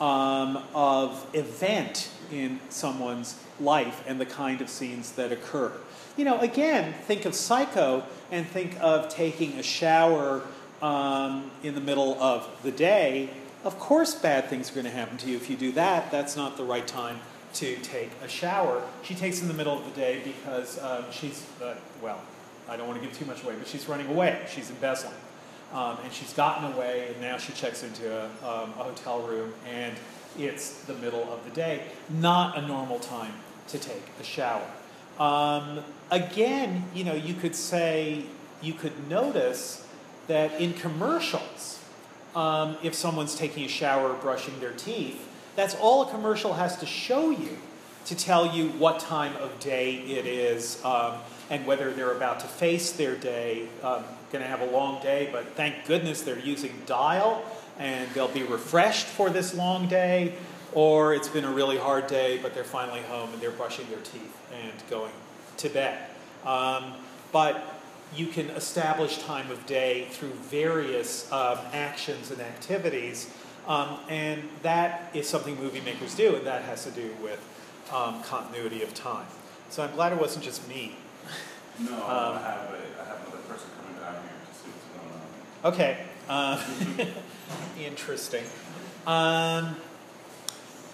um, 0.01 0.62
of 0.76 1.26
event 1.34 2.10
in 2.34 2.60
someone's 2.70 3.40
life 3.60 4.04
and 4.08 4.20
the 4.20 4.26
kind 4.26 4.62
of 4.62 4.70
scenes 4.70 5.12
that 5.14 5.32
occur. 5.32 5.72
You 6.18 6.26
know, 6.26 6.40
again, 6.40 6.94
think 7.06 7.26
of 7.26 7.36
Psycho 7.36 8.04
and 8.32 8.46
think 8.46 8.78
of 8.82 9.10
taking 9.10 9.54
a 9.54 9.64
shower 9.64 10.44
um, 10.82 11.52
in 11.64 11.76
the 11.76 11.82
middle 11.82 12.22
of 12.22 12.48
the 12.64 12.72
day. 12.72 13.30
Of 13.64 13.80
course, 13.80 14.14
bad 14.14 14.46
things 14.46 14.72
are 14.72 14.74
going 14.74 14.86
to 14.86 14.92
happen 14.92 15.18
to 15.18 15.30
you 15.30 15.38
if 15.38 15.50
you 15.50 15.56
do 15.56 15.72
that. 15.74 16.12
That's 16.12 16.36
not 16.36 16.58
the 16.58 16.66
right 16.66 16.86
time 16.86 17.20
to 17.56 17.76
take 17.78 18.10
a 18.24 18.28
shower. 18.28 18.84
She 19.04 19.16
takes 19.16 19.42
in 19.42 19.48
the 19.48 19.54
middle 19.54 19.78
of 19.78 19.86
the 19.86 20.00
day 20.00 20.22
because 20.24 20.82
um, 20.84 21.06
she's, 21.12 21.46
uh, 21.64 21.76
well, 22.02 22.22
I 22.68 22.78
don't 22.78 22.88
want 22.88 23.02
to 23.02 23.08
give 23.08 23.18
too 23.18 23.26
much 23.26 23.44
away, 23.44 23.56
but 23.58 23.68
she's 23.68 23.88
running 23.88 24.08
away. 24.08 24.46
She's 24.50 24.70
embezzling. 24.70 25.14
Um, 25.74 25.98
and 26.04 26.14
she's 26.14 26.34
gotten 26.34 26.72
away, 26.72 27.08
and 27.10 27.22
now 27.22 27.38
she 27.38 27.52
checks 27.54 27.82
into 27.82 28.16
a, 28.16 28.26
um, 28.48 28.74
a 28.78 28.84
hotel 28.84 29.22
room, 29.22 29.54
and 29.68 29.96
it's 30.38 30.84
the 30.84 30.94
middle 30.96 31.24
of 31.32 31.44
the 31.46 31.52
day, 31.52 31.84
not 32.10 32.58
a 32.58 32.62
normal 32.62 33.00
time 33.00 33.34
to 33.68 33.80
take 33.80 34.04
a 34.20 34.24
shower. 34.24 34.66
Um, 35.20 35.84
again, 36.12 36.86
you 36.94 37.04
know, 37.04 37.14
you 37.14 37.34
could 37.34 37.56
say, 37.56 38.24
you 38.62 38.74
could 38.74 39.10
notice 39.10 39.88
that 40.28 40.60
in 40.60 40.74
commercials, 40.74 41.84
um, 42.36 42.78
if 42.82 42.96
someone's 42.96 43.36
taking 43.36 43.66
a 43.66 43.68
shower, 43.68 44.14
brushing 44.14 44.60
their 44.60 44.72
teeth, 44.72 45.28
that's 45.56 45.76
all 45.76 46.08
a 46.08 46.10
commercial 46.10 46.54
has 46.54 46.78
to 46.78 46.86
show 46.86 47.30
you 47.30 47.58
to 48.06 48.16
tell 48.16 48.56
you 48.56 48.70
what 48.70 49.00
time 49.00 49.36
of 49.38 49.60
day 49.60 49.96
it 49.96 50.26
is 50.26 50.84
um, 50.84 51.16
and 51.50 51.66
whether 51.66 51.92
they're 51.92 52.12
about 52.12 52.40
to 52.40 52.48
face 52.48 52.92
their 52.94 53.16
day. 53.16 53.68
Um, 53.84 54.04
going 54.32 54.44
to 54.44 54.50
have 54.50 54.62
a 54.62 54.72
long 54.72 55.02
day, 55.04 55.30
but 55.32 55.46
thank 55.56 55.86
goodness 55.86 56.24
they're 56.24 56.40
using 56.40 56.74
dial 56.88 57.46
and 57.80 58.10
they'll 58.12 58.28
be 58.28 58.44
refreshed 58.44 59.06
for 59.06 59.30
this 59.30 59.54
long 59.54 59.88
day, 59.88 60.36
or 60.74 61.14
it's 61.14 61.28
been 61.30 61.46
a 61.46 61.52
really 61.52 61.78
hard 61.78 62.08
day, 62.08 62.40
but 62.42 62.54
they're 62.54 62.64
finally 62.64 63.02
home 63.02 63.32
and 63.34 63.42
they're 63.42 63.52
brushing 63.52 63.88
their 63.90 64.00
teeth 64.00 64.36
and 64.54 64.72
going 64.90 65.12
to 65.58 65.70
bed. 65.70 66.10
Um, 66.46 66.94
but 67.32 67.80
you 68.16 68.28
can 68.28 68.50
establish 68.52 69.18
time 69.20 69.50
of 69.50 69.66
day 69.66 70.08
through 70.12 70.30
various 70.30 71.32
um, 71.32 71.58
actions 71.74 72.32
and 72.32 72.42
activities, 72.42 73.30
um, 73.68 73.98
and 74.10 74.44
that 74.62 75.10
is 75.14 75.28
something 75.28 75.56
movie 75.60 75.82
makers 75.82 76.14
do, 76.16 76.36
and 76.36 76.46
that 76.46 76.64
has 76.64 76.84
to 76.84 76.92
do 76.92 77.10
with 77.24 77.40
um, 77.92 78.22
continuity 78.24 78.84
of 78.84 78.94
time. 78.94 79.26
So 79.70 79.84
I'm 79.84 79.94
glad 79.96 80.14
it 80.14 80.20
wasn't 80.20 80.44
just 80.46 80.68
me. 80.68 80.96
No, 81.80 81.94
Um, 81.94 82.00
I 82.04 82.40
have 82.40 82.70
a, 82.70 83.02
I 83.02 83.06
have 83.06 83.20
another 83.28 83.42
person 83.48 83.68
coming 83.82 84.00
down 84.00 84.14
here 84.14 84.32
to 84.48 84.54
see 84.54 84.70
what's 84.70 84.88
going 84.94 85.12
on. 85.64 85.74
Okay. 85.74 86.06
Uh, 86.30 86.62
interesting. 87.80 88.43
Um, 89.06 89.76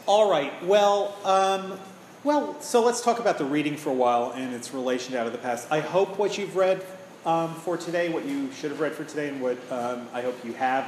all 0.07 0.29
right. 0.29 0.51
Well, 0.65 1.15
um, 1.23 1.79
well. 2.23 2.59
So 2.61 2.83
let's 2.83 3.01
talk 3.01 3.19
about 3.19 3.37
the 3.37 3.45
reading 3.45 3.77
for 3.77 3.91
a 3.91 3.93
while 3.93 4.31
and 4.31 4.53
its 4.53 4.73
relation 4.73 5.13
to 5.13 5.19
out 5.19 5.27
of 5.27 5.31
the 5.31 5.37
past. 5.37 5.67
I 5.71 5.79
hope 5.79 6.17
what 6.17 6.37
you've 6.37 6.55
read 6.55 6.83
um, 7.25 7.53
for 7.55 7.77
today, 7.77 8.09
what 8.09 8.25
you 8.25 8.51
should 8.51 8.71
have 8.71 8.79
read 8.79 8.93
for 8.93 9.03
today, 9.03 9.29
and 9.29 9.41
what 9.41 9.57
um, 9.71 10.07
I 10.13 10.21
hope 10.21 10.43
you 10.43 10.53
have, 10.53 10.87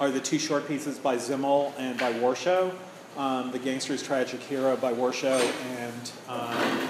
are 0.00 0.10
the 0.10 0.20
two 0.20 0.38
short 0.38 0.68
pieces 0.68 0.98
by 0.98 1.16
Simmel 1.16 1.72
and 1.78 1.98
by 1.98 2.12
Warshow. 2.12 2.72
Um, 3.16 3.50
the 3.52 3.58
Gangster's 3.58 4.02
Tragic 4.02 4.40
Hero 4.40 4.76
by 4.76 4.92
Warshow 4.92 5.40
and 5.78 6.12
um, 6.28 6.88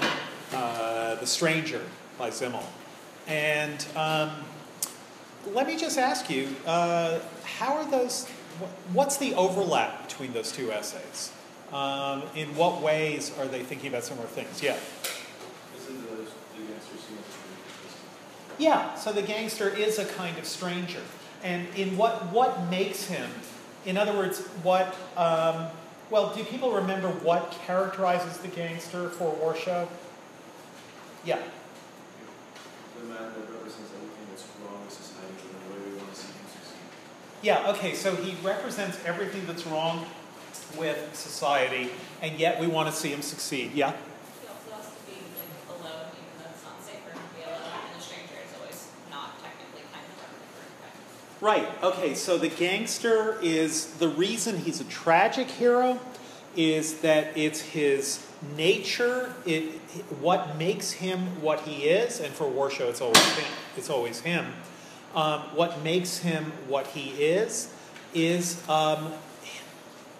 uh, 0.53 1.15
The 1.15 1.25
Stranger 1.27 1.81
by 2.17 2.29
Simmel. 2.29 2.63
And 3.27 3.85
let 5.51 5.67
me 5.67 5.75
just 5.75 5.97
ask 5.97 6.29
you, 6.29 6.47
uh, 6.65 7.19
how 7.43 7.75
are 7.75 7.89
those, 7.89 8.27
what's 8.93 9.17
the 9.17 9.33
overlap 9.35 10.07
between 10.07 10.33
those 10.33 10.51
two 10.51 10.71
essays? 10.71 11.31
Um, 11.71 12.23
in 12.35 12.55
what 12.55 12.81
ways 12.81 13.31
are 13.39 13.47
they 13.47 13.63
thinking 13.63 13.89
about 13.89 14.03
similar 14.03 14.27
things? 14.27 14.61
Yeah. 14.61 14.77
Isn't 15.77 16.01
the, 16.03 16.15
the 16.15 16.67
gangster 16.67 16.97
scene 16.97 17.17
Yeah, 18.59 18.95
so 18.95 19.11
the 19.11 19.23
gangster 19.23 19.69
is 19.69 19.97
a 19.97 20.05
kind 20.05 20.37
of 20.37 20.45
stranger. 20.45 21.01
And 21.43 21.67
in 21.75 21.97
what, 21.97 22.31
what 22.31 22.69
makes 22.69 23.05
him, 23.05 23.29
in 23.85 23.97
other 23.97 24.13
words, 24.13 24.41
what, 24.61 24.95
um, 25.17 25.67
Well, 26.09 26.33
do 26.35 26.43
people 26.43 26.71
remember 26.71 27.07
what 27.09 27.51
characterizes 27.65 28.37
the 28.37 28.49
gangster 28.49 29.09
for 29.09 29.33
Warshow? 29.33 29.87
Yeah. 31.25 31.39
The 32.99 33.05
man 33.07 33.33
that 33.33 33.49
represents 33.49 33.89
everything 33.95 34.27
that's 34.29 34.45
wrong 34.61 34.83
with 34.85 34.93
society 34.93 35.47
in 35.49 35.57
the 35.57 35.73
way 35.73 35.89
we 35.89 35.97
want 35.97 36.13
to 36.13 36.19
see. 36.21 36.27
Yeah, 37.43 37.71
okay, 37.71 37.93
so 37.93 38.15
he 38.15 38.37
represents 38.41 38.97
everything 39.05 39.45
that's 39.45 39.67
wrong 39.67 40.05
with 40.77 41.13
society, 41.13 41.89
and 42.21 42.39
yet 42.39 42.57
we 42.61 42.67
want 42.67 42.87
to 42.89 42.95
see 42.95 43.09
him 43.09 43.21
succeed. 43.21 43.73
Yeah? 43.73 43.91
He 43.91 44.47
also 44.47 44.71
has 44.77 44.85
to 44.85 45.05
be 45.05 45.17
like 45.37 45.77
alone, 45.77 46.07
even 46.13 46.39
though 46.39 46.49
it's 46.53 46.63
not 46.63 46.81
safe 46.81 47.03
to 47.03 47.35
be 47.35 47.43
alone, 47.43 47.59
and 47.91 47.99
a 47.99 48.01
stranger 48.01 48.35
is 48.47 48.55
always 48.57 48.87
not 49.11 49.43
technically 49.43 49.83
kind 49.91 50.05
of 50.05 50.15
friendly. 51.41 51.67
Right, 51.67 51.83
okay, 51.83 52.15
so 52.15 52.37
the 52.37 52.47
gangster 52.47 53.37
is 53.41 53.87
the 53.95 54.07
reason 54.07 54.59
he's 54.59 54.79
a 54.79 54.85
tragic 54.85 55.47
hero 55.47 55.99
is 56.55 56.99
that 56.99 57.35
it's 57.37 57.59
his 57.59 58.25
nature, 58.55 59.33
it 59.45 59.63
what 60.21 60.57
makes 60.57 60.91
him 60.91 61.41
what 61.41 61.59
he 61.61 61.89
is, 61.89 62.21
and 62.21 62.33
for 62.33 62.45
Warshow 62.45 62.87
it's 62.89 63.01
always 63.01 63.35
him. 63.35 63.51
It's 63.75 63.89
always 63.89 64.21
him. 64.21 64.45
Um, 65.15 65.41
what 65.55 65.83
makes 65.83 66.17
him 66.19 66.51
what 66.67 66.87
he 66.87 67.09
is 67.11 67.71
is 68.15 68.67
um, 68.67 69.13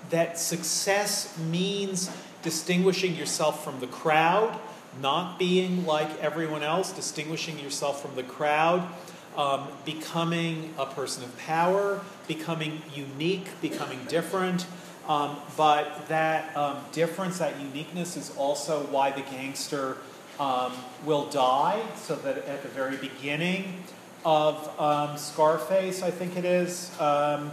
that 0.09 0.37
success 0.37 1.37
means 1.39 2.11
distinguishing 2.43 3.15
yourself 3.15 3.63
from 3.63 3.79
the 3.79 3.87
crowd, 3.87 4.59
not 5.01 5.39
being 5.39 5.85
like 5.85 6.19
everyone 6.19 6.61
else, 6.61 6.91
distinguishing 6.91 7.57
yourself 7.57 8.01
from 8.01 8.15
the 8.15 8.23
crowd, 8.23 8.87
um, 9.35 9.67
becoming 9.83 10.73
a 10.77 10.85
person 10.85 11.23
of 11.23 11.35
power, 11.39 12.01
becoming 12.27 12.81
unique, 12.93 13.47
becoming 13.61 13.99
different. 14.07 14.67
Um, 15.07 15.37
but 15.57 16.07
that 16.07 16.55
um, 16.55 16.77
difference, 16.91 17.39
that 17.39 17.59
uniqueness, 17.59 18.15
is 18.15 18.35
also 18.37 18.85
why 18.85 19.11
the 19.11 19.21
gangster 19.21 19.97
um, 20.39 20.73
will 21.03 21.25
die. 21.29 21.81
So 21.95 22.15
that 22.17 22.37
at 22.37 22.61
the 22.61 22.69
very 22.69 22.97
beginning 22.97 23.83
of 24.26 24.80
um, 24.80 25.17
Scarface, 25.17 26.01
I 26.01 26.11
think 26.11 26.38
it 26.38 26.45
is, 26.45 26.91
um, 26.99 27.51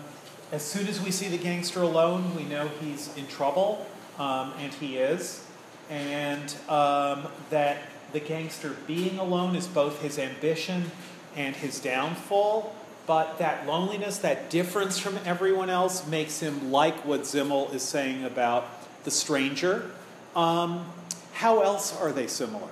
as 0.53 0.65
soon 0.65 0.87
as 0.89 1.01
we 1.01 1.11
see 1.11 1.29
the 1.29 1.39
gangster 1.39 1.83
alone, 1.83 2.35
we 2.35 2.45
know 2.45 2.69
he's 2.81 3.15
in 3.17 3.27
trouble, 3.29 3.87
um, 4.19 4.53
and 4.59 4.73
he 4.75 4.97
is. 4.97 5.47
And 5.89 6.55
um, 6.69 7.29
that 7.51 7.79
the 8.13 8.21
gangster 8.21 8.77
being 8.87 9.19
alone 9.19 9.55
is 9.55 9.67
both 9.67 10.03
his 10.03 10.19
ambition 10.19 10.91
and 11.37 11.55
his 11.55 11.81
downfall. 11.81 12.75
But 13.07 13.39
that 13.39 13.67
loneliness, 13.67 14.19
that 14.19 14.51
difference 14.51 14.99
from 14.99 15.19
everyone 15.25 15.71
else, 15.71 16.07
makes 16.07 16.41
him 16.41 16.71
like 16.71 17.05
what 17.05 17.27
Simmel 17.27 17.71
is 17.73 17.83
saying 17.83 18.25
about 18.25 18.69
the 19.05 19.11
stranger. 19.11 19.91
Um, 20.37 20.87
how 21.33 21.61
else 21.61 21.97
are 21.97 22.13
they 22.13 22.27
similar? 22.27 22.69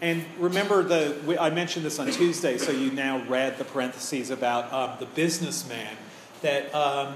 And 0.00 0.24
remember, 0.38 0.82
the 0.82 1.16
we, 1.26 1.38
I 1.38 1.50
mentioned 1.50 1.84
this 1.84 1.98
on 1.98 2.10
Tuesday, 2.10 2.58
so 2.58 2.72
you 2.72 2.90
now 2.90 3.24
read 3.26 3.58
the 3.58 3.64
parentheses 3.64 4.30
about 4.30 4.72
um, 4.72 4.96
the 4.98 5.06
businessman. 5.06 5.96
That 6.42 6.74
um, 6.74 7.14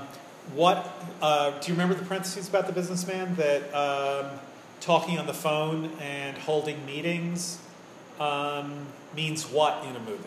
what 0.55 0.91
uh, 1.21 1.59
do 1.59 1.69
you 1.69 1.75
remember 1.75 1.95
the 1.95 2.05
parentheses 2.05 2.49
about 2.49 2.67
the 2.67 2.73
businessman? 2.73 3.35
That 3.37 3.75
um, 3.75 4.39
talking 4.81 5.19
on 5.19 5.27
the 5.27 5.35
phone 5.35 5.91
and 6.01 6.39
holding 6.39 6.85
meetings 6.87 7.59
um, 8.21 8.87
means 9.15 9.45
what 9.45 9.85
in 9.85 9.97
a 9.97 10.01
movie? 10.01 10.25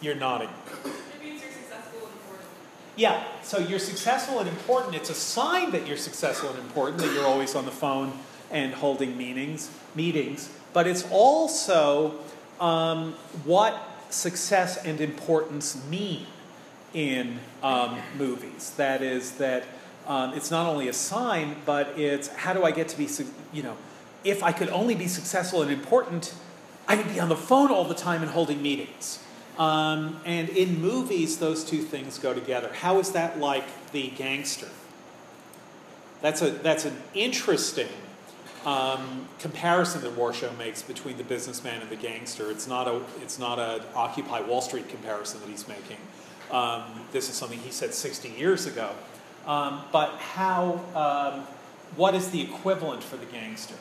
You're 0.00 0.14
nodding. 0.14 0.48
It 0.48 1.24
means 1.24 1.40
you're 1.40 1.50
successful 1.50 2.00
and 2.00 2.12
important. 2.12 2.48
Yeah, 2.96 3.24
so 3.42 3.58
you're 3.58 3.78
successful 3.78 4.40
and 4.40 4.48
important. 4.48 4.96
It's 4.96 5.10
a 5.10 5.14
sign 5.14 5.70
that 5.70 5.86
you're 5.86 5.96
successful 5.96 6.50
and 6.50 6.58
important 6.58 6.98
that 6.98 7.12
you're 7.14 7.26
always 7.26 7.54
on 7.54 7.64
the 7.64 7.70
phone 7.70 8.12
and 8.50 8.74
holding 8.74 9.16
meetings. 9.16 9.70
Meetings, 9.94 10.50
but 10.72 10.86
it's 10.86 11.06
also 11.10 12.14
um, 12.60 13.12
what 13.44 13.80
success 14.10 14.84
and 14.84 15.00
importance 15.00 15.82
mean 15.88 16.26
in 16.94 17.38
um, 17.62 17.98
movies. 18.16 18.70
That 18.76 19.02
is 19.02 19.32
that 19.32 19.64
um, 20.06 20.34
it's 20.34 20.50
not 20.50 20.66
only 20.66 20.88
a 20.88 20.92
sign, 20.92 21.56
but 21.64 21.98
it's 21.98 22.28
how 22.28 22.52
do 22.52 22.64
I 22.64 22.70
get 22.70 22.88
to 22.88 22.98
be, 22.98 23.08
you 23.52 23.62
know, 23.62 23.76
if 24.24 24.42
I 24.42 24.52
could 24.52 24.68
only 24.68 24.94
be 24.94 25.06
successful 25.06 25.62
and 25.62 25.70
important, 25.70 26.34
I 26.86 26.96
would 26.96 27.08
be 27.08 27.20
on 27.20 27.28
the 27.28 27.36
phone 27.36 27.70
all 27.70 27.84
the 27.84 27.94
time 27.94 28.22
and 28.22 28.30
holding 28.30 28.62
meetings. 28.62 29.18
Um, 29.58 30.20
and 30.24 30.48
in 30.48 30.80
movies, 30.80 31.38
those 31.38 31.64
two 31.64 31.82
things 31.82 32.18
go 32.18 32.32
together. 32.32 32.72
How 32.72 32.98
is 32.98 33.12
that 33.12 33.38
like 33.38 33.64
the 33.92 34.08
gangster? 34.10 34.68
That's, 36.20 36.40
a, 36.40 36.50
that's 36.50 36.84
an 36.84 36.96
interesting 37.14 37.88
um, 38.64 39.28
comparison 39.38 40.02
that 40.02 40.16
Warshow 40.16 40.56
makes 40.56 40.82
between 40.82 41.16
the 41.16 41.24
businessman 41.24 41.80
and 41.80 41.90
the 41.90 41.96
gangster. 41.96 42.50
It's 42.50 42.66
not 42.66 42.86
a 42.88 43.02
it's 43.20 43.38
not 43.38 43.58
a 43.58 43.84
Occupy 43.94 44.40
Wall 44.42 44.60
Street 44.60 44.88
comparison 44.88 45.40
that 45.40 45.48
he's 45.48 45.66
making. 45.66 45.98
Um, 46.50 46.82
this 47.12 47.28
is 47.28 47.34
something 47.34 47.58
he 47.58 47.70
said 47.70 47.94
60 47.94 48.28
years 48.28 48.66
ago. 48.66 48.90
Um, 49.46 49.82
but 49.90 50.10
how? 50.12 50.80
Um, 50.94 51.46
what 51.96 52.14
is 52.14 52.30
the 52.30 52.40
equivalent 52.40 53.02
for 53.02 53.16
the 53.16 53.26
gangster 53.26 53.74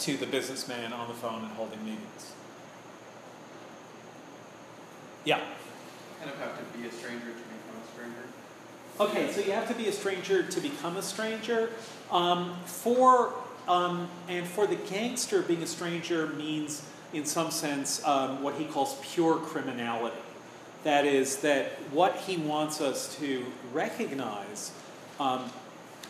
to 0.00 0.16
the 0.16 0.26
businessman 0.26 0.92
on 0.92 1.08
the 1.08 1.14
phone 1.14 1.42
and 1.42 1.52
holding 1.52 1.82
meetings? 1.84 2.32
Yeah. 5.24 5.40
Kind 6.20 6.30
of 6.30 6.38
have 6.38 6.56
to 6.58 6.78
be 6.78 6.86
a 6.86 6.92
stranger 6.92 7.26
to. 7.26 7.45
Okay, 8.98 9.30
so 9.30 9.42
you 9.42 9.52
have 9.52 9.68
to 9.68 9.74
be 9.74 9.88
a 9.88 9.92
stranger 9.92 10.42
to 10.42 10.60
become 10.60 10.96
a 10.96 11.02
stranger. 11.02 11.68
Um, 12.10 12.56
for 12.64 13.34
um, 13.68 14.08
and 14.26 14.46
for 14.46 14.66
the 14.66 14.76
gangster, 14.76 15.42
being 15.42 15.62
a 15.62 15.66
stranger 15.66 16.28
means, 16.28 16.82
in 17.12 17.26
some 17.26 17.50
sense, 17.50 18.02
um, 18.06 18.42
what 18.42 18.54
he 18.54 18.64
calls 18.64 18.96
pure 19.02 19.36
criminality. 19.36 20.16
That 20.84 21.04
is, 21.04 21.38
that 21.38 21.72
what 21.90 22.16
he 22.16 22.38
wants 22.38 22.80
us 22.80 23.14
to 23.16 23.44
recognize 23.72 24.70
um, 25.18 25.50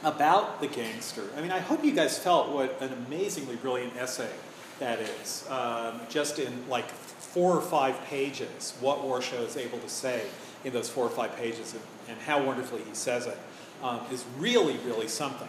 about 0.04 0.60
the 0.60 0.68
gangster. 0.68 1.24
I 1.36 1.40
mean, 1.40 1.50
I 1.50 1.60
hope 1.60 1.82
you 1.82 1.92
guys 1.92 2.18
felt 2.18 2.50
what 2.50 2.80
an 2.80 2.92
amazingly 2.92 3.56
brilliant 3.56 3.96
essay 3.96 4.30
that 4.78 5.00
is. 5.00 5.44
Um, 5.48 6.00
just 6.08 6.38
in 6.38 6.68
like 6.68 6.88
four 6.90 7.56
or 7.56 7.62
five 7.62 8.00
pages, 8.04 8.76
what 8.80 8.98
Warshow 8.98 9.44
is 9.44 9.56
able 9.56 9.78
to 9.78 9.88
say 9.88 10.22
in 10.62 10.72
those 10.72 10.88
four 10.88 11.04
or 11.04 11.10
five 11.10 11.34
pages 11.36 11.74
and, 12.08 12.18
how 12.20 12.42
wonderfully 12.42 12.82
he 12.82 12.94
says 12.94 13.26
it 13.26 13.38
um, 13.82 14.00
is 14.10 14.24
really, 14.38 14.76
really 14.78 15.08
something. 15.08 15.48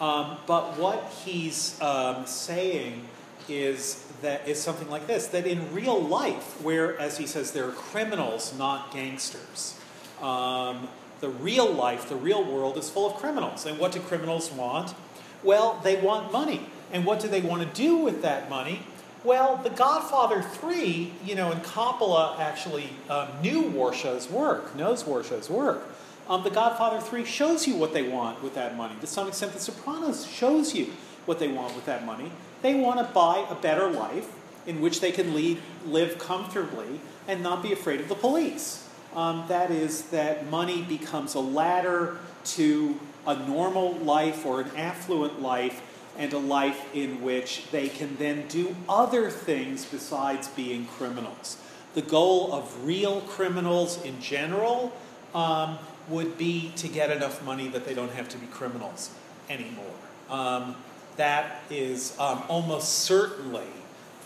Um, 0.00 0.36
but 0.46 0.78
what 0.78 1.12
he's 1.24 1.80
um, 1.80 2.26
saying 2.26 3.06
is 3.48 4.04
that 4.22 4.46
is 4.46 4.60
something 4.60 4.88
like 4.90 5.06
this: 5.06 5.26
that 5.28 5.46
in 5.46 5.72
real 5.72 6.00
life, 6.00 6.60
where, 6.62 6.98
as 6.98 7.18
he 7.18 7.26
says, 7.26 7.52
there 7.52 7.68
are 7.68 7.72
criminals, 7.72 8.56
not 8.56 8.92
gangsters. 8.92 9.78
Um, 10.20 10.88
the 11.20 11.28
real 11.28 11.70
life, 11.70 12.08
the 12.08 12.16
real 12.16 12.44
world, 12.44 12.76
is 12.76 12.88
full 12.88 13.10
of 13.10 13.16
criminals. 13.16 13.66
And 13.66 13.78
what 13.78 13.92
do 13.92 14.00
criminals 14.00 14.52
want? 14.52 14.94
Well, 15.42 15.80
they 15.82 16.00
want 16.00 16.32
money. 16.32 16.66
And 16.92 17.04
what 17.04 17.20
do 17.20 17.28
they 17.28 17.40
want 17.40 17.62
to 17.62 17.68
do 17.80 17.96
with 17.96 18.22
that 18.22 18.48
money? 18.48 18.82
Well, 19.24 19.56
The 19.56 19.70
Godfather 19.70 20.42
3, 20.42 21.12
you 21.24 21.34
know, 21.34 21.50
and 21.50 21.62
Coppola 21.62 22.38
actually 22.38 22.90
um, 23.10 23.28
knew 23.42 23.62
Warshow's 23.62 24.30
work, 24.30 24.76
knows 24.76 25.04
Warshow's 25.04 25.50
work. 25.50 25.88
Um, 26.28 26.44
the 26.44 26.50
Godfather 26.50 27.00
3 27.00 27.24
shows 27.24 27.66
you 27.66 27.74
what 27.74 27.94
they 27.94 28.02
want 28.02 28.42
with 28.42 28.54
that 28.54 28.76
money. 28.76 28.94
To 29.00 29.06
some 29.06 29.28
extent, 29.28 29.52
The 29.52 29.60
Sopranos 29.60 30.26
shows 30.26 30.74
you 30.74 30.92
what 31.24 31.38
they 31.38 31.48
want 31.48 31.74
with 31.74 31.86
that 31.86 32.04
money. 32.04 32.30
They 32.60 32.74
want 32.74 32.98
to 32.98 33.14
buy 33.14 33.46
a 33.48 33.54
better 33.54 33.88
life 33.88 34.28
in 34.66 34.82
which 34.82 35.00
they 35.00 35.10
can 35.10 35.34
lead, 35.34 35.58
live 35.86 36.18
comfortably 36.18 37.00
and 37.26 37.42
not 37.42 37.62
be 37.62 37.72
afraid 37.72 38.00
of 38.00 38.08
the 38.08 38.14
police. 38.14 38.86
Um, 39.14 39.44
that 39.48 39.70
is, 39.70 40.02
that 40.10 40.50
money 40.50 40.82
becomes 40.82 41.34
a 41.34 41.40
ladder 41.40 42.18
to 42.44 43.00
a 43.26 43.36
normal 43.46 43.94
life 43.94 44.44
or 44.44 44.60
an 44.60 44.70
affluent 44.76 45.40
life 45.40 45.82
and 46.18 46.32
a 46.32 46.38
life 46.38 46.84
in 46.94 47.22
which 47.22 47.70
they 47.70 47.88
can 47.88 48.16
then 48.16 48.46
do 48.48 48.74
other 48.88 49.30
things 49.30 49.86
besides 49.86 50.48
being 50.48 50.86
criminals. 50.86 51.56
The 51.94 52.02
goal 52.02 52.52
of 52.52 52.84
real 52.84 53.22
criminals 53.22 54.02
in 54.02 54.20
general 54.20 54.92
um, 55.34 55.78
would 56.08 56.38
be 56.38 56.72
to 56.76 56.88
get 56.88 57.10
enough 57.10 57.44
money 57.44 57.68
that 57.68 57.84
they 57.84 57.94
don't 57.94 58.12
have 58.12 58.28
to 58.30 58.38
be 58.38 58.46
criminals 58.46 59.10
anymore. 59.50 59.84
Um, 60.30 60.76
that 61.16 61.62
is 61.70 62.16
um, 62.18 62.42
almost 62.48 63.00
certainly, 63.00 63.66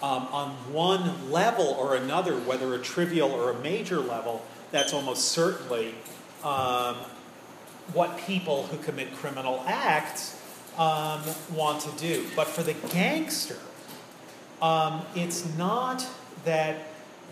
um, 0.03 0.27
on 0.33 0.51
one 0.73 1.31
level 1.31 1.67
or 1.67 1.97
another, 1.97 2.35
whether 2.35 2.75
a 2.75 2.79
trivial 2.79 3.31
or 3.31 3.51
a 3.51 3.59
major 3.61 4.01
level, 4.01 4.45
that's 4.71 4.93
almost 4.93 5.29
certainly 5.29 5.95
um, 6.45 6.97
what 7.93 8.19
people 8.19 8.65
who 8.65 8.79
commit 8.79 9.15
criminal 9.15 9.63
acts 9.67 10.41
um, 10.79 11.23
want 11.55 11.81
to 11.83 11.91
do. 11.99 12.27
But 12.35 12.47
for 12.47 12.63
the 12.63 12.75
gangster, 12.89 13.59
um, 14.61 15.03
it's 15.15 15.57
not 15.57 16.07
that 16.45 16.77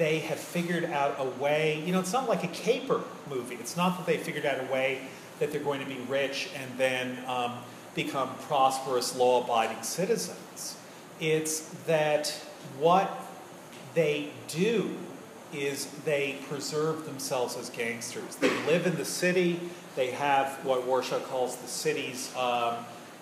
they 0.00 0.20
have 0.20 0.38
figured 0.38 0.86
out 0.86 1.14
a 1.18 1.24
way, 1.42 1.82
you 1.84 1.92
know, 1.92 2.00
it's 2.00 2.14
not 2.14 2.26
like 2.26 2.42
a 2.42 2.48
caper 2.48 3.02
movie. 3.28 3.56
It's 3.56 3.76
not 3.76 3.98
that 3.98 4.06
they 4.06 4.16
figured 4.16 4.46
out 4.46 4.58
a 4.58 4.72
way 4.72 5.02
that 5.40 5.52
they're 5.52 5.60
going 5.62 5.80
to 5.80 5.86
be 5.86 5.98
rich 6.08 6.48
and 6.56 6.70
then 6.78 7.18
um, 7.26 7.58
become 7.94 8.34
prosperous, 8.48 9.14
law 9.14 9.44
abiding 9.44 9.82
citizens. 9.82 10.78
It's 11.20 11.68
that 11.84 12.30
what 12.78 13.10
they 13.92 14.30
do 14.48 14.96
is 15.52 15.84
they 16.06 16.38
preserve 16.48 17.04
themselves 17.04 17.58
as 17.58 17.68
gangsters. 17.68 18.36
They 18.36 18.48
live 18.64 18.86
in 18.86 18.96
the 18.96 19.04
city, 19.04 19.60
they 19.96 20.12
have 20.12 20.64
what 20.64 20.86
Warshow 20.88 21.22
calls 21.24 21.56
the 21.56 21.68
city's 21.68 22.34
um, 22.36 22.76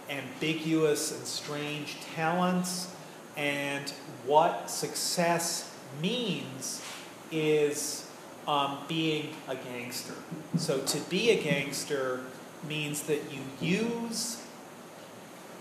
ambiguous 0.09 1.11
and 1.11 1.27
strange 1.27 1.97
talents, 2.15 2.95
and 3.37 3.91
what 4.25 4.71
success 4.71 5.68
means 6.01 6.83
is 7.31 8.11
um, 8.47 8.79
being 8.89 9.35
a 9.47 9.55
gangster. 9.57 10.15
So 10.57 10.81
to 10.81 10.99
be 11.11 11.31
a 11.31 11.43
gangster 11.43 12.21
means 12.67 13.03
that 13.03 13.21
you 13.33 13.41
use 13.61 14.43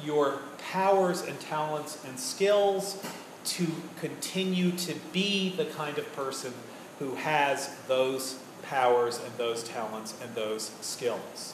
your 0.03 0.39
powers 0.71 1.21
and 1.21 1.39
talents 1.39 2.03
and 2.07 2.19
skills 2.19 3.03
to 3.43 3.67
continue 3.99 4.71
to 4.71 4.95
be 5.11 5.55
the 5.55 5.65
kind 5.65 5.97
of 5.97 6.13
person 6.13 6.53
who 6.99 7.15
has 7.15 7.75
those 7.87 8.39
powers 8.63 9.19
and 9.23 9.33
those 9.37 9.63
talents 9.63 10.15
and 10.21 10.33
those 10.35 10.71
skills. 10.81 11.53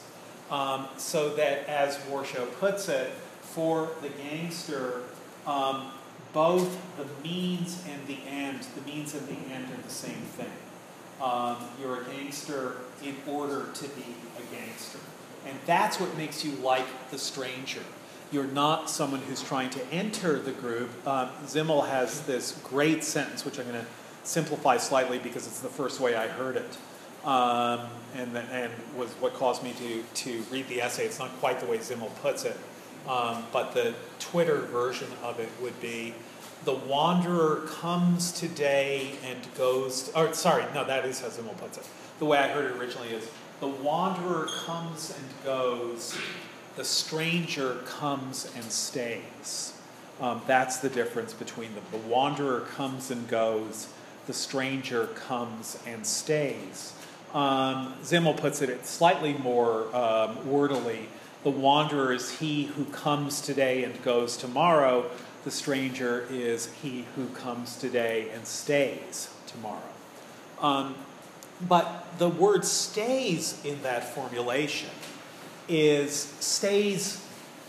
Um, 0.49 0.87
so 0.97 1.35
that, 1.35 1.67
as 1.67 1.97
Warshow 1.97 2.51
puts 2.59 2.89
it, 2.89 3.11
for 3.41 3.91
the 4.01 4.09
gangster, 4.09 5.01
um, 5.45 5.91
both 6.33 6.77
the 6.97 7.05
means 7.27 7.83
and 7.87 8.05
the 8.07 8.17
end, 8.27 8.65
the 8.75 8.81
means 8.81 9.13
and 9.13 9.27
the 9.27 9.53
end 9.53 9.65
are 9.71 9.81
the 9.81 9.93
same 9.93 10.13
thing. 10.13 10.51
Um, 11.21 11.57
you're 11.79 12.01
a 12.01 12.05
gangster 12.05 12.77
in 13.03 13.15
order 13.27 13.67
to 13.73 13.83
be 13.89 14.05
a 14.37 14.55
gangster. 14.55 14.99
And 15.45 15.57
that's 15.65 15.99
what 15.99 16.17
makes 16.17 16.43
you 16.43 16.51
like 16.53 16.85
the 17.11 17.17
stranger. 17.17 17.81
You're 18.31 18.45
not 18.45 18.89
someone 18.89 19.21
who's 19.21 19.43
trying 19.43 19.69
to 19.71 19.85
enter 19.91 20.39
the 20.39 20.51
group. 20.51 20.89
Um, 21.07 21.29
Simmel 21.45 21.83
has 21.83 22.21
this 22.21 22.59
great 22.63 23.03
sentence, 23.03 23.45
which 23.45 23.59
I'm 23.59 23.67
going 23.67 23.79
to 23.79 23.85
simplify 24.23 24.77
slightly 24.77 25.19
because 25.19 25.45
it's 25.45 25.59
the 25.59 25.69
first 25.69 25.99
way 25.99 26.15
I 26.15 26.27
heard 26.27 26.55
it. 26.57 26.77
Um, 27.25 27.81
and, 28.15 28.35
and 28.35 28.71
was 28.97 29.09
what 29.19 29.33
caused 29.33 29.63
me 29.63 29.73
to, 29.73 30.03
to 30.03 30.43
read 30.51 30.67
the 30.67 30.81
essay. 30.81 31.05
It's 31.05 31.19
not 31.19 31.29
quite 31.39 31.59
the 31.59 31.67
way 31.67 31.79
Simmel 31.79 32.11
puts 32.21 32.43
it, 32.43 32.57
um, 33.07 33.45
but 33.51 33.73
the 33.73 33.93
Twitter 34.19 34.57
version 34.57 35.07
of 35.21 35.39
it 35.39 35.49
would 35.61 35.79
be 35.81 36.13
the 36.65 36.73
wanderer 36.73 37.67
comes 37.67 38.31
today 38.31 39.11
and 39.25 39.39
goes, 39.57 40.11
or 40.15 40.33
sorry, 40.33 40.63
no, 40.73 40.85
that 40.85 41.05
is 41.05 41.19
how 41.19 41.29
Simmel 41.29 41.55
puts 41.55 41.77
it. 41.77 41.87
The 42.19 42.25
way 42.25 42.37
I 42.37 42.47
heard 42.47 42.71
it 42.71 42.77
originally 42.77 43.09
is 43.09 43.29
the 43.59 43.67
wanderer 43.67 44.47
comes 44.65 45.13
and 45.17 45.45
goes, 45.45 46.17
the 46.75 46.85
stranger 46.85 47.79
comes 47.85 48.51
and 48.55 48.63
stays. 48.63 49.73
Um, 50.21 50.41
that's 50.47 50.77
the 50.77 50.89
difference 50.89 51.33
between 51.33 51.73
them. 51.75 51.83
The 51.91 51.97
wanderer 51.97 52.61
comes 52.61 53.11
and 53.11 53.27
goes, 53.27 53.89
the 54.25 54.33
stranger 54.33 55.07
comes 55.07 55.77
and 55.85 56.05
stays. 56.05 56.93
Um, 57.33 57.95
Simmel 58.03 58.35
puts 58.35 58.61
it 58.61 58.85
slightly 58.85 59.33
more 59.33 59.93
um, 59.95 60.37
wordily. 60.47 61.05
The 61.43 61.49
wanderer 61.49 62.13
is 62.13 62.39
he 62.39 62.63
who 62.63 62.85
comes 62.85 63.41
today 63.41 63.83
and 63.83 64.01
goes 64.03 64.37
tomorrow. 64.37 65.09
The 65.43 65.51
stranger 65.51 66.25
is 66.29 66.71
he 66.81 67.05
who 67.15 67.27
comes 67.27 67.75
today 67.75 68.29
and 68.33 68.47
stays 68.47 69.29
tomorrow. 69.47 69.81
Um, 70.61 70.95
but 71.67 72.17
the 72.17 72.29
word 72.29 72.63
stays 72.63 73.59
in 73.65 73.81
that 73.83 74.13
formulation 74.13 74.89
is 75.67 76.13
stays 76.39 77.21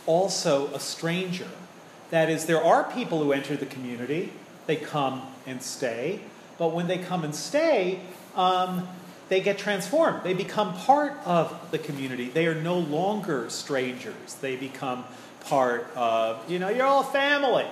also 0.07 0.69
a 0.69 0.81
stranger. 0.81 1.49
That 2.11 2.31
is, 2.31 2.47
there 2.47 2.63
are 2.63 2.85
people 2.85 3.23
who 3.23 3.33
enter 3.33 3.57
the 3.57 3.67
community, 3.67 4.33
they 4.67 4.77
come 4.77 5.23
and 5.47 5.61
stay, 5.61 6.21
but 6.59 6.73
when 6.73 6.87
they 6.87 6.99
come 6.99 7.25
and 7.25 7.35
stay, 7.35 8.01
um, 8.37 8.87
they 9.29 9.41
get 9.41 9.59
transformed. 9.59 10.23
They 10.23 10.35
become 10.35 10.75
part 10.75 11.15
of 11.25 11.71
the 11.71 11.79
community. 11.79 12.29
They 12.29 12.47
are 12.47 12.55
no 12.55 12.79
longer 12.79 13.49
strangers. 13.51 14.35
They 14.41 14.57
become 14.57 15.05
part 15.41 15.87
of, 15.97 16.49
you 16.51 16.59
know, 16.59 16.69
you're 16.69 16.87
all 16.87 17.03
family. 17.03 17.67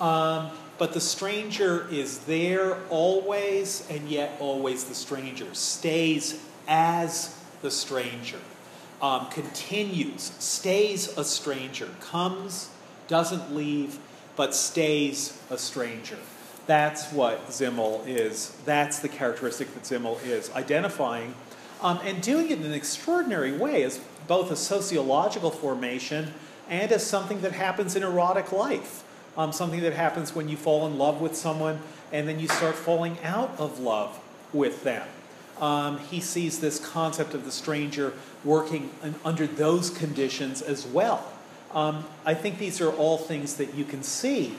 Um, 0.00 0.50
but 0.78 0.92
the 0.92 1.00
stranger 1.00 1.88
is 1.90 2.20
there 2.20 2.78
always, 2.88 3.86
and 3.90 4.08
yet 4.08 4.36
always 4.38 4.84
the 4.84 4.94
stranger. 4.94 5.52
Stays 5.52 6.40
as 6.68 7.36
the 7.62 7.70
stranger. 7.70 8.38
Um, 9.02 9.26
continues, 9.30 10.32
stays 10.38 11.16
a 11.16 11.24
stranger. 11.24 11.88
Comes, 12.00 12.68
doesn't 13.08 13.54
leave, 13.54 13.98
but 14.36 14.54
stays 14.54 15.40
a 15.50 15.58
stranger. 15.58 16.18
That's 16.68 17.10
what 17.12 17.50
Simmel 17.50 18.04
is. 18.06 18.54
That's 18.66 18.98
the 18.98 19.08
characteristic 19.08 19.72
that 19.72 19.86
Simmel 19.86 20.18
is 20.22 20.50
identifying 20.52 21.34
um, 21.80 21.98
and 22.04 22.22
doing 22.22 22.50
it 22.50 22.58
in 22.58 22.66
an 22.66 22.74
extraordinary 22.74 23.52
way 23.52 23.84
as 23.84 23.98
both 24.26 24.50
a 24.50 24.56
sociological 24.56 25.50
formation 25.50 26.34
and 26.68 26.92
as 26.92 27.06
something 27.06 27.40
that 27.40 27.52
happens 27.52 27.96
in 27.96 28.02
erotic 28.02 28.52
life. 28.52 29.02
Um, 29.38 29.50
something 29.50 29.80
that 29.80 29.94
happens 29.94 30.34
when 30.34 30.50
you 30.50 30.58
fall 30.58 30.86
in 30.86 30.98
love 30.98 31.22
with 31.22 31.34
someone 31.34 31.80
and 32.12 32.28
then 32.28 32.38
you 32.38 32.48
start 32.48 32.74
falling 32.74 33.16
out 33.22 33.54
of 33.58 33.80
love 33.80 34.20
with 34.52 34.84
them. 34.84 35.08
Um, 35.62 35.98
he 35.98 36.20
sees 36.20 36.60
this 36.60 36.78
concept 36.78 37.32
of 37.32 37.46
the 37.46 37.52
stranger 37.52 38.12
working 38.44 38.90
in, 39.02 39.14
under 39.24 39.46
those 39.46 39.88
conditions 39.88 40.60
as 40.60 40.86
well. 40.86 41.32
Um, 41.72 42.04
I 42.26 42.34
think 42.34 42.58
these 42.58 42.82
are 42.82 42.90
all 42.90 43.16
things 43.16 43.54
that 43.54 43.74
you 43.74 43.86
can 43.86 44.02
see 44.02 44.54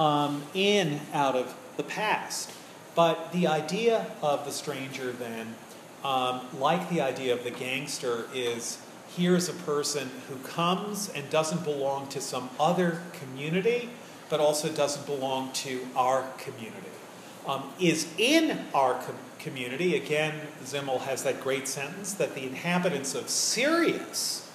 um, 0.00 0.42
in 0.54 0.98
out 1.12 1.36
of 1.36 1.54
the 1.76 1.82
past. 1.84 2.50
But 2.96 3.32
the 3.32 3.46
idea 3.46 4.10
of 4.22 4.44
the 4.44 4.50
stranger, 4.50 5.12
then, 5.12 5.54
um, 6.02 6.40
like 6.58 6.88
the 6.88 7.02
idea 7.02 7.34
of 7.34 7.44
the 7.44 7.50
gangster, 7.50 8.24
is 8.34 8.78
here's 9.16 9.48
a 9.48 9.52
person 9.52 10.10
who 10.28 10.36
comes 10.36 11.10
and 11.10 11.28
doesn't 11.30 11.64
belong 11.64 12.08
to 12.08 12.20
some 12.20 12.48
other 12.58 13.02
community, 13.12 13.90
but 14.28 14.40
also 14.40 14.70
doesn't 14.70 15.06
belong 15.06 15.52
to 15.52 15.86
our 15.94 16.24
community. 16.38 16.86
Um, 17.46 17.70
is 17.78 18.08
in 18.18 18.58
our 18.74 18.94
com- 18.94 19.16
community. 19.38 19.96
Again, 19.96 20.34
Simmel 20.64 21.00
has 21.00 21.22
that 21.24 21.40
great 21.42 21.68
sentence 21.68 22.12
that 22.14 22.34
the 22.34 22.44
inhabitants 22.44 23.14
of 23.14 23.28
Sirius 23.28 24.50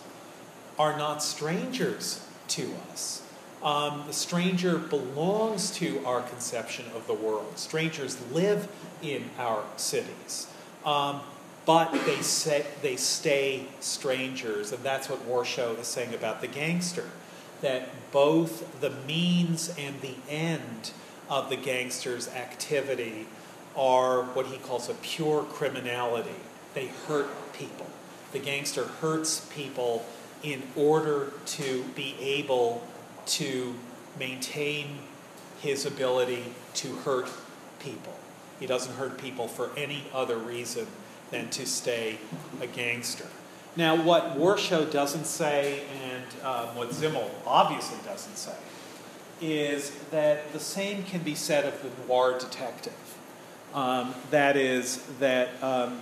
are 0.77 0.97
not 0.97 1.23
strangers 1.23 2.25
to 2.49 2.71
us. 2.91 3.24
Um, 3.66 4.03
the 4.05 4.13
stranger 4.13 4.78
belongs 4.78 5.72
to 5.72 6.05
our 6.05 6.22
conception 6.22 6.86
of 6.95 7.07
the 7.07 7.16
world. 7.16 7.57
Strangers 7.57 8.22
live 8.32 8.68
in 9.01 9.32
our 9.39 9.63
cities. 9.76 10.47
Um, 10.86 11.22
but 11.66 11.91
they, 12.05 12.22
say, 12.22 12.63
they 12.84 12.95
stay 12.95 13.66
strangers, 13.80 14.72
and 14.72 14.84
that's 14.84 15.09
what 15.09 15.28
Warshow 15.28 15.80
is 15.80 15.88
saying 15.88 16.13
about 16.13 16.41
the 16.41 16.47
gangster. 16.47 17.09
That 17.61 17.89
both 18.11 18.82
the 18.82 18.91
means 18.91 19.74
and 19.80 19.99
the 19.99 20.13
end 20.30 20.91
of 21.28 21.49
the 21.49 21.55
gangster's 21.55 22.28
activity 22.28 23.26
are 23.76 24.24
what 24.24 24.45
he 24.45 24.57
calls 24.57 24.89
a 24.89 24.93
pure 24.93 25.41
criminality. 25.41 26.36
They 26.76 26.91
hurt 27.07 27.30
people. 27.53 27.88
The 28.32 28.39
gangster 28.39 28.84
hurts 28.86 29.39
people 29.55 30.05
in 30.43 30.61
order 30.76 31.34
to 31.47 31.84
be 31.95 32.16
able 32.22 32.86
to 33.28 33.76
maintain 34.19 34.99
his 35.61 35.86
ability 35.86 36.43
to 36.76 36.95
hurt 36.97 37.30
people. 37.80 38.13
He 38.59 38.67
doesn't 38.67 38.95
hurt 38.95 39.17
people 39.17 39.47
for 39.47 39.71
any 39.76 40.05
other 40.13 40.38
reason 40.38 40.88
than 41.32 41.49
to 41.49 41.65
stay 41.65 42.17
a 42.61 42.67
gangster. 42.67 43.28
Now, 43.76 44.01
what 44.01 44.38
Warshow 44.38 44.89
doesn't 44.89 45.26
say, 45.26 45.84
and 46.03 46.23
um, 46.45 46.76
what 46.76 46.93
Simmel 46.93 47.30
obviously 47.45 47.97
doesn't 48.05 48.38
say, 48.38 48.55
is 49.41 49.91
that 50.11 50.53
the 50.53 50.59
same 50.59 51.03
can 51.03 51.21
be 51.21 51.36
said 51.36 51.65
of 51.65 51.82
the 51.82 51.89
noir 52.07 52.39
detective. 52.39 52.93
Um, 53.73 54.15
that 54.32 54.55
is, 54.55 55.03
that 55.19 55.49
um, 55.61 56.01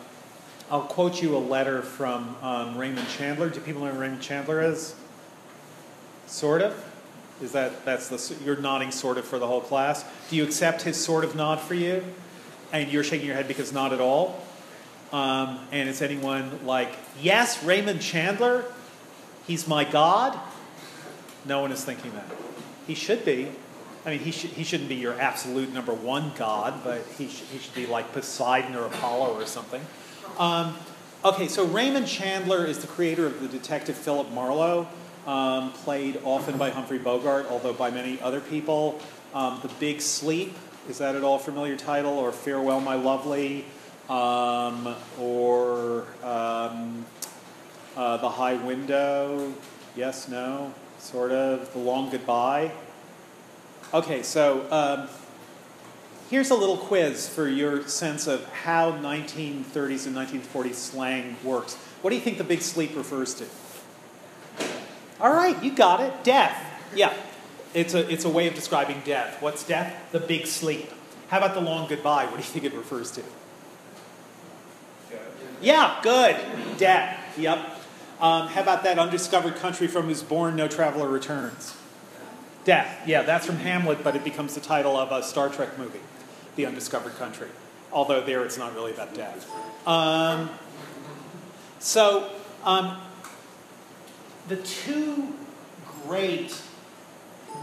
I'll 0.69 0.81
quote 0.81 1.21
you 1.21 1.35
a 1.35 1.39
letter 1.39 1.81
from 1.81 2.35
um, 2.43 2.77
Raymond 2.77 3.07
Chandler. 3.09 3.49
Do 3.49 3.59
people 3.59 3.83
know 3.83 3.91
who 3.91 3.99
Raymond 3.99 4.21
Chandler 4.21 4.61
is? 4.61 4.93
Sort 6.27 6.61
of. 6.61 6.92
Is 7.43 7.51
that 7.51 7.85
that's 7.85 8.07
the 8.07 8.35
you're 8.43 8.55
nodding 8.55 8.91
sort 8.91 9.17
of 9.17 9.25
for 9.25 9.37
the 9.37 9.47
whole 9.47 9.61
class? 9.61 10.05
Do 10.29 10.35
you 10.35 10.43
accept 10.43 10.81
his 10.81 10.97
sort 10.97 11.23
of 11.23 11.35
nod 11.35 11.59
for 11.59 11.73
you? 11.73 12.03
And 12.71 12.91
you're 12.91 13.03
shaking 13.03 13.27
your 13.27 13.35
head 13.35 13.47
because 13.47 13.71
not 13.71 13.93
at 13.93 14.01
all. 14.01 14.43
Um, 15.11 15.59
and 15.71 15.87
is 15.87 16.01
anyone 16.01 16.65
like, 16.65 16.89
yes, 17.21 17.63
Raymond 17.63 18.01
Chandler? 18.01 18.65
He's 19.45 19.67
my 19.67 19.83
God? 19.83 20.39
No 21.45 21.61
one 21.61 21.71
is 21.71 21.83
thinking 21.83 22.13
that. 22.13 22.25
He 22.87 22.95
should 22.95 23.23
be. 23.23 23.49
I 24.05 24.09
mean, 24.09 24.19
he, 24.19 24.31
should, 24.31 24.49
he 24.51 24.63
shouldn't 24.63 24.89
be 24.89 24.95
your 24.95 25.19
absolute 25.19 25.71
number 25.71 25.93
one 25.93 26.31
God, 26.35 26.83
but 26.83 27.05
he, 27.17 27.27
sh- 27.27 27.43
he 27.51 27.59
should 27.59 27.75
be 27.75 27.85
like 27.85 28.11
Poseidon 28.11 28.75
or 28.75 28.85
Apollo 28.85 29.35
or 29.35 29.45
something. 29.45 29.85
Um, 30.39 30.75
Okay, 31.25 31.47
so 31.47 31.63
Raymond 31.65 32.05
Chandler 32.05 32.65
is 32.65 32.79
the 32.79 32.87
creator 32.87 33.25
of 33.25 33.39
the 33.39 33.47
detective 33.47 33.95
Philip 33.95 34.29
Marlowe, 34.31 34.89
um, 35.25 35.71
played 35.71 36.19
often 36.23 36.57
by 36.57 36.69
Humphrey 36.69 36.97
Bogart, 36.97 37.47
although 37.49 37.73
by 37.73 37.89
many 37.89 38.19
other 38.21 38.39
people. 38.39 38.99
Um, 39.33 39.59
the 39.61 39.69
Big 39.79 40.01
Sleep, 40.01 40.55
is 40.89 40.97
that 40.97 41.15
at 41.15 41.23
all 41.23 41.39
familiar 41.39 41.77
title? 41.77 42.13
Or 42.13 42.31
Farewell, 42.31 42.81
My 42.81 42.95
Lovely? 42.95 43.65
Um, 44.09 44.95
or 45.19 46.05
um, 46.23 47.05
uh, 47.95 48.17
The 48.17 48.29
High 48.29 48.55
Window? 48.55 49.53
Yes, 49.95 50.27
no, 50.27 50.73
sort 50.99 51.31
of. 51.31 51.71
The 51.73 51.79
Long 51.79 52.09
Goodbye? 52.09 52.71
Okay, 53.93 54.23
so 54.23 54.65
um, 54.71 55.07
here's 56.29 56.49
a 56.49 56.55
little 56.55 56.77
quiz 56.77 57.29
for 57.29 57.47
your 57.47 57.87
sense 57.87 58.27
of 58.27 58.43
how 58.51 58.91
1930s 58.91 60.07
and 60.07 60.15
1940s 60.15 60.73
slang 60.73 61.37
works. 61.43 61.75
What 62.01 62.09
do 62.09 62.15
you 62.15 62.21
think 62.21 62.37
the 62.37 62.43
big 62.43 62.61
sleep 62.61 62.95
refers 62.95 63.33
to? 63.35 63.45
All 65.23 65.31
right, 65.33 65.63
you 65.63 65.73
got 65.73 66.01
it. 66.01 66.25
Death. 66.25 66.53
Yeah, 66.93 67.13
it's 67.73 67.93
a, 67.93 68.11
it's 68.11 68.25
a 68.25 68.29
way 68.29 68.45
of 68.47 68.55
describing 68.55 69.01
death. 69.05 69.41
What's 69.41 69.63
death? 69.63 69.95
The 70.11 70.19
big 70.19 70.45
sleep. 70.45 70.91
How 71.29 71.37
about 71.37 71.53
the 71.53 71.61
long 71.61 71.87
goodbye? 71.87 72.25
What 72.25 72.33
do 72.33 72.37
you 72.37 72.43
think 72.43 72.65
it 72.65 72.73
refers 72.73 73.09
to? 73.11 73.23
Yeah, 75.61 75.97
good. 76.03 76.35
Death. 76.77 77.17
Yep. 77.37 77.57
Um, 78.19 78.47
how 78.47 78.61
about 78.61 78.83
that 78.83 78.99
undiscovered 78.99 79.55
country 79.55 79.87
from 79.87 80.07
whose 80.07 80.21
bourn 80.21 80.57
no 80.57 80.67
traveler 80.67 81.07
returns? 81.07 81.75
Death. 82.65 83.07
Yeah, 83.07 83.21
that's 83.21 83.45
from 83.45 83.57
Hamlet, 83.57 84.03
but 84.03 84.17
it 84.17 84.25
becomes 84.25 84.55
the 84.55 84.61
title 84.61 84.97
of 84.97 85.11
a 85.13 85.23
Star 85.23 85.47
Trek 85.47 85.77
movie, 85.79 85.99
The 86.57 86.65
Undiscovered 86.65 87.15
Country. 87.15 87.47
Although 87.93 88.21
there 88.21 88.43
it's 88.43 88.57
not 88.57 88.75
really 88.75 88.91
about 88.91 89.13
death. 89.13 89.49
Um, 89.87 90.49
so, 91.79 92.29
um, 92.65 92.97
the 94.47 94.57
two 94.57 95.33
great 96.05 96.61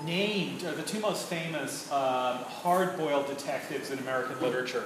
named, 0.05 0.65
or 0.65 0.73
the 0.73 0.83
two 0.83 1.01
most 1.01 1.27
famous 1.27 1.91
um, 1.93 2.39
hard-boiled 2.39 3.27
detectives 3.27 3.91
in 3.91 3.99
American 3.99 4.41
literature 4.41 4.85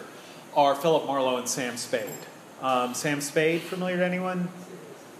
are 0.56 0.74
Philip 0.74 1.06
Marlowe 1.06 1.36
and 1.36 1.48
Sam 1.48 1.76
Spade. 1.76 2.08
Um, 2.62 2.94
Sam 2.94 3.20
Spade, 3.20 3.60
familiar 3.60 3.98
to 3.98 4.04
anyone? 4.04 4.48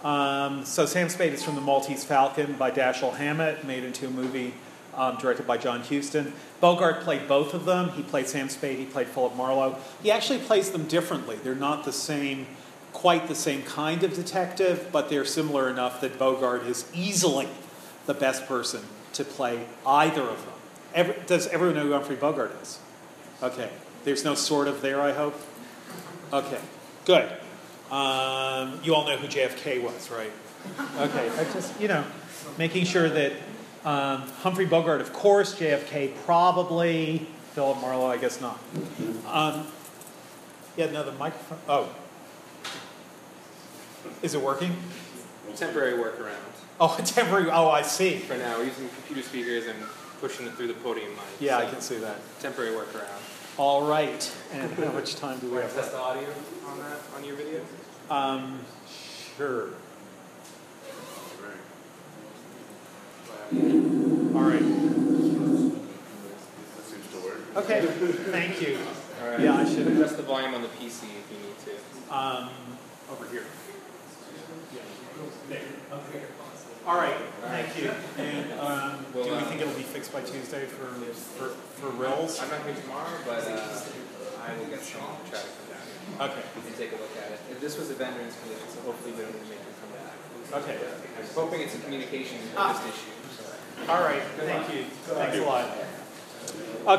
Um, 0.03 0.65
so 0.65 0.85
Sam 0.85 1.09
Spade 1.09 1.33
is 1.33 1.43
from 1.43 1.55
The 1.55 1.61
Maltese 1.61 2.03
Falcon 2.03 2.53
by 2.53 2.71
Dashiell 2.71 3.15
Hammett, 3.15 3.65
made 3.65 3.83
into 3.83 4.07
a 4.07 4.09
movie 4.09 4.53
um, 4.95 5.17
directed 5.17 5.45
by 5.45 5.57
John 5.57 5.81
Huston. 5.81 6.33
Bogart 6.61 7.01
played 7.01 7.27
both 7.27 7.53
of 7.53 7.65
them. 7.65 7.89
He 7.89 8.03
played 8.03 8.27
Sam 8.27 8.49
Spade, 8.49 8.79
he 8.79 8.85
played 8.85 9.07
Philip 9.07 9.35
Marlowe. 9.35 9.77
He 10.01 10.11
actually 10.11 10.39
plays 10.39 10.71
them 10.71 10.87
differently. 10.87 11.37
They're 11.43 11.55
not 11.55 11.83
the 11.85 11.91
same, 11.91 12.47
quite 12.95 13.27
the 13.27 13.35
same 13.35 13.61
kind 13.61 14.03
of 14.03 14.13
detective, 14.13 14.87
but 14.91 15.09
they're 15.09 15.25
similar 15.25 15.69
enough 15.69 15.99
that 16.01 16.17
Bogart 16.17 16.63
is 16.63 16.89
easily 16.93 17.47
the 18.05 18.13
best 18.13 18.47
person 18.47 18.81
to 19.13 19.25
play 19.25 19.65
either 19.85 20.21
of 20.21 20.43
them. 20.45 20.53
Every, 20.93 21.15
does 21.27 21.47
everyone 21.47 21.75
know 21.75 21.83
who 21.83 21.91
Humphrey 21.91 22.15
Bogart 22.15 22.55
is? 22.61 22.79
Okay. 23.43 23.69
There's 24.05 24.23
no 24.23 24.33
sort 24.33 24.67
of 24.67 24.81
there, 24.81 25.01
I 25.01 25.11
hope? 25.11 25.39
Okay, 26.31 26.59
good. 27.05 27.27
Um, 27.91 28.79
you 28.83 28.95
all 28.95 29.05
know 29.05 29.17
who 29.17 29.27
JFK 29.27 29.81
was, 29.81 30.09
right? 30.09 30.31
Okay, 30.99 31.29
I 31.29 31.43
just, 31.53 31.79
you 31.81 31.87
know, 31.87 32.03
making 32.57 32.85
sure 32.85 33.09
that 33.09 33.33
um, 33.83 34.21
Humphrey 34.41 34.65
Bogart, 34.65 35.01
of 35.01 35.11
course, 35.11 35.55
JFK, 35.55 36.13
probably, 36.23 37.27
Philip 37.53 37.81
Marlowe, 37.81 38.05
I 38.05 38.17
guess 38.17 38.39
not. 38.39 38.59
Um, 39.27 39.67
yeah, 40.77 40.91
no, 40.91 41.03
the 41.03 41.11
microphone, 41.13 41.59
oh. 41.67 41.93
Is 44.21 44.33
it 44.33 44.41
working? 44.41 44.75
Temporary 45.55 45.93
workaround. 45.93 46.35
Oh, 46.79 46.97
temporary, 47.05 47.49
oh, 47.49 47.69
I 47.69 47.81
see. 47.81 48.17
For 48.17 48.35
now, 48.37 48.57
we're 48.57 48.65
using 48.65 48.89
computer 48.89 49.21
speakers 49.21 49.67
and 49.67 49.77
pushing 50.19 50.45
it 50.47 50.53
through 50.55 50.67
the 50.67 50.73
podium 50.75 51.11
mic. 51.11 51.21
Yeah, 51.39 51.57
I 51.57 51.65
so 51.65 51.71
can 51.71 51.81
see 51.81 51.97
that. 51.97 52.17
Temporary 52.41 52.71
workaround. 52.75 53.07
All 53.57 53.87
right, 53.87 54.35
and 54.51 54.69
how 54.73 54.91
much 54.91 55.15
time 55.15 55.39
do 55.39 55.47
we 55.49 55.57
Want 55.57 55.69
to 55.69 55.75
test 55.75 55.91
have? 55.91 55.99
the 55.99 55.99
audio 56.03 56.27
on 56.67 56.77
that, 56.79 56.97
on 57.15 57.23
your 57.23 57.35
video? 57.37 57.61
Um, 58.09 58.59
sure. 59.37 59.69
All 63.53 64.41
right. 64.41 64.59
That 66.75 66.83
seems 66.83 67.07
to 67.11 67.17
work. 67.23 67.39
Okay, 67.57 67.85
thank 68.31 68.61
you. 68.61 68.77
All 69.23 69.29
right. 69.29 69.39
Yeah, 69.39 69.55
I 69.55 69.63
should- 69.65 69.87
Adjust 69.87 70.17
the 70.17 70.23
volume 70.23 70.53
on 70.55 70.61
the 70.61 70.67
PC 70.67 71.03
if 71.05 71.31
you 71.31 71.37
need 71.37 71.57
to. 71.65 72.13
Um, 72.13 72.49
over 73.11 73.25
here. 73.29 73.43
There, 75.49 75.59
okay. 75.93 76.23
All 76.87 76.95
right, 76.97 77.15
thank 77.41 77.77
you. 77.81 77.91
And 78.17 78.59
um, 78.59 79.05
do 79.13 79.19
we 79.21 79.41
think 79.41 79.61
it'll 79.61 79.73
be 79.73 79.81
fixed 79.83 80.13
by 80.13 80.21
Tuesday 80.21 80.65
for, 80.65 80.85
for, 81.37 81.49
for 81.49 81.89
Rills? 81.97 82.39
I'm 82.39 82.49
not 82.49 82.63
here 82.63 82.75
tomorrow, 82.75 83.09
but 83.25 83.41
uh, 83.47 83.81
I 84.45 84.57
will 84.57 84.65
get 84.67 84.81
someone 84.81 85.17
to 85.25 85.31
try 85.31 85.39
to 85.39 85.45
come 85.45 85.67
down 85.73 86.29
here 86.29 86.29
Okay, 86.29 86.67
and 86.67 86.77
take 86.77 86.91
a 86.91 86.95
look 87.01 87.09
at 87.25 87.31
it. 87.31 87.39
If 87.51 87.59
This 87.61 87.77
was 87.77 87.89
a 87.89 87.95
vendor 87.95 88.21
installation, 88.21 88.67
so 88.69 88.81
hopefully 88.81 89.13
we 89.13 89.21
don't 89.23 89.31
to 89.33 89.39
make 89.49 89.57
them 89.57 89.73
come 89.81 89.91
back. 89.97 90.63
okay. 90.63 90.77
I'm 91.17 91.25
hoping 91.33 91.61
it's 91.61 91.75
a 91.75 91.79
communication 91.79 92.37
Ah. 92.55 92.79
issue. 92.87 92.93
so. 93.43 93.91
All 93.93 94.01
right, 94.03 94.21
thank 94.37 94.73
you. 94.73 94.83
Thanks 95.05 95.37
a 95.37 95.41
lot. 95.43 95.69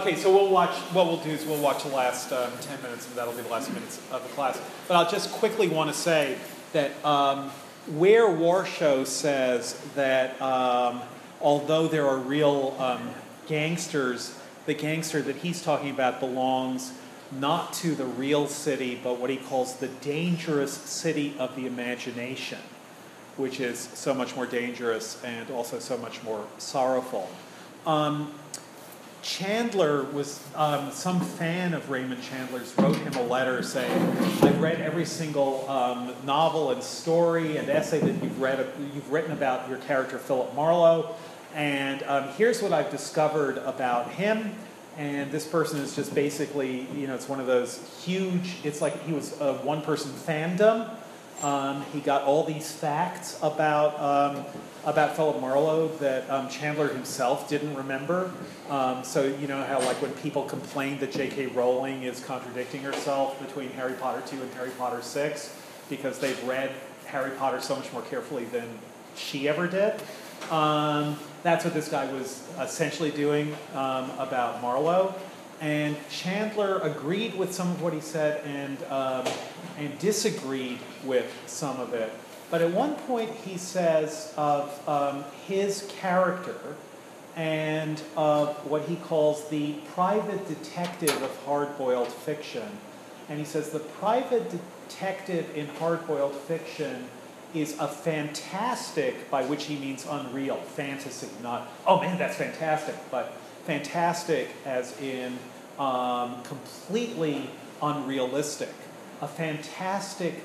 Okay, 0.01 0.16
so 0.16 0.32
we'll 0.34 0.51
watch, 0.51 0.74
what 0.92 1.07
we'll 1.07 1.18
do 1.22 1.30
is 1.30 1.44
we'll 1.47 1.62
watch 1.62 1.84
the 1.84 1.90
last 1.90 2.32
um, 2.32 2.51
10 2.61 2.82
minutes, 2.82 3.07
and 3.07 3.14
that'll 3.16 3.32
be 3.34 3.42
the 3.42 3.49
last 3.49 3.72
minutes 3.72 4.01
of 4.11 4.22
the 4.24 4.28
class. 4.34 4.61
But 4.88 4.97
I'll 4.97 5.09
just 5.11 5.30
quickly 5.32 5.68
want 5.68 5.90
to 5.90 5.97
say 5.97 6.36
that 6.72 6.90
um, 7.05 7.53
where 7.89 8.26
Warshow 8.26 9.07
says 9.07 9.80
that 9.95 10.41
um, 10.43 11.03
although 11.41 11.89
there 11.89 12.07
are 12.07 12.18
real 12.18 12.76
um, 12.78 13.11
gangsters, 13.47 14.39
the 14.66 14.74
gangster 14.74 15.22
that 15.22 15.37
he's 15.37 15.62
talking 15.62 15.91
about 15.91 16.20
belongs 16.20 16.93
not 17.32 17.72
to 17.72 17.95
the 17.95 18.05
real 18.05 18.47
city, 18.47 19.01
but 19.03 19.18
what 19.18 19.30
he 19.30 19.37
calls 19.37 19.76
the 19.76 19.89
dangerous 19.89 20.72
city 20.72 21.34
of 21.39 21.55
the 21.57 21.66
imagination 21.66 22.59
which 23.37 23.61
is 23.61 23.78
so 23.78 24.14
much 24.14 24.34
more 24.34 24.47
dangerous 24.47 25.22
and 25.22 25.51
also 25.51 25.78
so 25.78 25.97
much 25.99 26.22
more 26.22 26.45
sorrowful. 26.59 27.28
Um, 27.87 28.32
Chandler 29.26 30.04
was, 30.04 30.40
um, 30.54 30.92
some 30.92 31.20
fan 31.20 31.74
of 31.74 31.90
Raymond 31.90 32.22
Chandler's 32.22 32.72
wrote 32.78 32.94
him 32.94 33.12
a 33.14 33.24
letter 33.24 33.60
saying, 33.60 33.90
I 34.40 34.52
read 34.52 34.80
every 34.80 35.04
single 35.04 35.68
um, 35.68 36.14
novel 36.24 36.70
and 36.70 36.80
story 36.80 37.56
and 37.56 37.68
essay 37.68 37.98
that 37.98 38.22
you've, 38.22 38.40
read, 38.40 38.64
you've 38.94 39.10
written 39.10 39.32
about 39.32 39.68
your 39.68 39.78
character 39.78 40.18
Philip 40.18 40.54
Marlowe, 40.54 41.16
and 41.56 42.04
um, 42.04 42.28
here's 42.36 42.62
what 42.62 42.72
I've 42.72 42.92
discovered 42.92 43.58
about 43.58 44.12
him. 44.12 44.54
And 44.96 45.32
this 45.32 45.44
person 45.44 45.80
is 45.80 45.96
just 45.96 46.14
basically, 46.14 46.86
you 46.94 47.08
know, 47.08 47.16
it's 47.16 47.28
one 47.28 47.40
of 47.40 47.48
those 47.48 47.80
huge, 48.04 48.58
it's 48.62 48.80
like 48.80 49.02
he 49.02 49.12
was 49.12 49.38
a 49.40 49.54
one 49.54 49.82
person 49.82 50.12
fandom. 50.12 50.88
Um, 51.43 51.84
he 51.93 52.01
got 52.01 52.22
all 52.22 52.45
these 52.45 52.72
facts 52.72 53.39
about 53.43 54.01
um, 54.01 54.45
about 54.87 55.16
Philip 55.16 55.41
Marlowe 55.41 55.89
that 55.99 56.28
um, 56.30 56.49
Chandler 56.49 56.89
himself 56.89 57.49
didn't 57.49 57.74
remember. 57.74 58.30
Um, 58.70 59.05
so 59.05 59.24
you 59.24 59.47
know 59.47 59.62
how 59.64 59.78
like 59.80 60.01
when 60.01 60.12
people 60.12 60.45
complain 60.45 60.99
that 61.01 61.12
J.K. 61.12 61.49
Rowling 61.49 62.05
is 62.05 62.24
contradicting 62.24 62.82
herself 62.82 63.39
between 63.45 63.70
Harry 63.70 63.93
Potter 63.95 64.22
two 64.26 64.41
and 64.41 64.53
Harry 64.55 64.70
Potter 64.78 65.03
six 65.03 65.55
because 65.91 66.18
they've 66.18 66.43
read 66.45 66.70
Harry 67.07 67.32
Potter 67.32 67.61
so 67.61 67.76
much 67.76 67.93
more 67.93 68.03
carefully 68.03 68.45
than 68.47 68.66
she 69.14 69.47
ever 69.47 69.66
did. 69.66 70.01
Um, 70.51 71.18
that's 71.43 71.64
what 71.64 71.74
this 71.74 71.89
guy 71.89 72.11
was 72.12 72.49
essentially 72.59 73.11
doing 73.11 73.55
um, 73.74 74.11
about 74.18 74.62
Marlowe. 74.62 75.14
And 75.61 75.97
Chandler 76.11 76.80
agreed 76.80 77.34
with 77.34 77.53
some 77.53 77.70
of 77.70 77.82
what 77.82 77.93
he 77.93 78.01
said 78.01 78.45
and, 78.45 78.78
and 79.78 79.99
disagreed 79.99 80.78
with 81.07 81.30
some 81.46 81.80
of 81.80 81.94
it. 81.94 82.12
But 82.50 82.62
at 82.62 82.70
one 82.70 82.94
point, 82.94 83.30
he 83.30 83.59
says 83.59 84.32
of 84.36 84.88
um, 84.88 85.24
his 85.46 85.90
character 85.98 86.59
and 87.34 88.00
of 88.16 88.54
what 88.68 88.82
he 88.82 88.96
calls 88.96 89.48
the 89.48 89.74
private 89.94 90.46
detective 90.48 91.22
of 91.22 91.44
hard 91.44 91.76
boiled 91.76 92.09
fiction. 92.09 92.68
And 93.28 93.38
he 93.38 93.44
says 93.44 93.70
the 93.70 93.80
private 93.80 94.50
detective 94.88 95.54
in 95.57 95.66
hard 95.66 96.07
boiled 96.07 96.34
fiction 96.34 97.09
is 97.54 97.78
a 97.78 97.88
fantastic, 97.88 99.30
by 99.30 99.44
which 99.44 99.64
he 99.64 99.76
means 99.76 100.07
unreal, 100.09 100.57
fantasy, 100.57 101.28
not, 101.42 101.68
oh 101.86 102.00
man, 102.00 102.18
that's 102.18 102.36
fantastic, 102.36 102.94
but 103.11 103.32
fantastic 103.64 104.48
as 104.64 104.98
in 105.00 105.38
um, 105.78 106.42
completely 106.42 107.50
unrealistic, 107.82 108.72
a 109.20 109.28
fantastic 109.28 110.42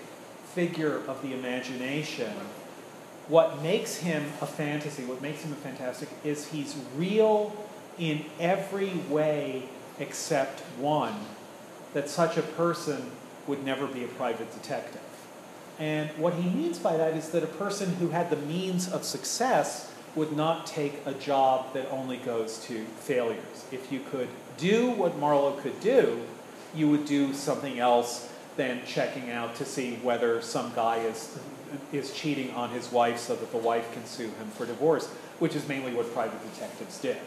figure 0.54 1.02
of 1.08 1.22
the 1.22 1.34
imagination. 1.34 2.34
What 3.28 3.62
makes 3.62 3.97
him 3.97 4.24
a 4.41 4.45
fantasy, 4.45 5.06
what 5.06 5.22
makes 5.22 5.43
him 5.43 5.54
a 5.54 5.56
fantastic, 5.56 6.10
is 6.24 6.47
he's 6.47 6.76
real 6.95 7.56
in 7.97 8.26
every 8.39 8.93
way 9.10 9.64
except 9.99 10.62
one, 10.78 11.16
that 11.93 12.10
such 12.10 12.38
a 12.38 12.41
person 12.41 13.12
would 13.47 13.64
never 13.64 13.88
be 13.88 14.04
a 14.04 14.08
private 14.08 14.52
detective. 14.54 15.02
And 15.80 16.10
what 16.12 16.34
he 16.34 16.49
means 16.49 16.80
by 16.80 16.97
that 16.97 17.16
is 17.16 17.30
that 17.30 17.43
a 17.43 17.47
person 17.47 17.95
who 17.95 18.10
had 18.10 18.30
the 18.30 18.36
means 18.36 18.91
of 18.91 19.04
success 19.04 19.91
would 20.16 20.36
not 20.36 20.66
take 20.66 21.02
a 21.06 21.14
job 21.14 21.74
that 21.74 21.89
only 21.89 22.18
goes 22.18 22.64
to 22.66 22.84
failures. 22.99 23.66
If 23.72 23.91
you 23.91 24.02
could 24.12 24.28
do 24.58 24.91
what 24.91 25.18
Marlowe 25.18 25.54
could 25.54 25.80
do, 25.80 26.22
you 26.76 26.89
would 26.89 27.06
do 27.06 27.34
something 27.34 27.80
else 27.80 28.30
than 28.58 28.82
checking 28.86 29.32
out 29.32 29.56
to 29.56 29.66
see 29.66 29.95
whether 29.97 30.41
some 30.41 30.72
guy 30.76 30.97
is, 30.97 31.39
is 31.91 32.14
cheating 32.14 32.52
on 32.52 32.70
his 32.70 32.91
wife 32.91 33.18
so 33.18 33.36
that 33.36 33.52
the 33.52 33.58
wife 33.58 33.91
can 33.93 34.06
sue 34.06 34.28
him 34.28 34.49
for 34.56 34.66
divorce, 34.66 35.08
which 35.39 35.56
is 35.56 35.68
mainly 35.68 35.93
what 35.93 36.12
private 36.14 36.39
detectives 36.54 36.99
did. 36.99 37.18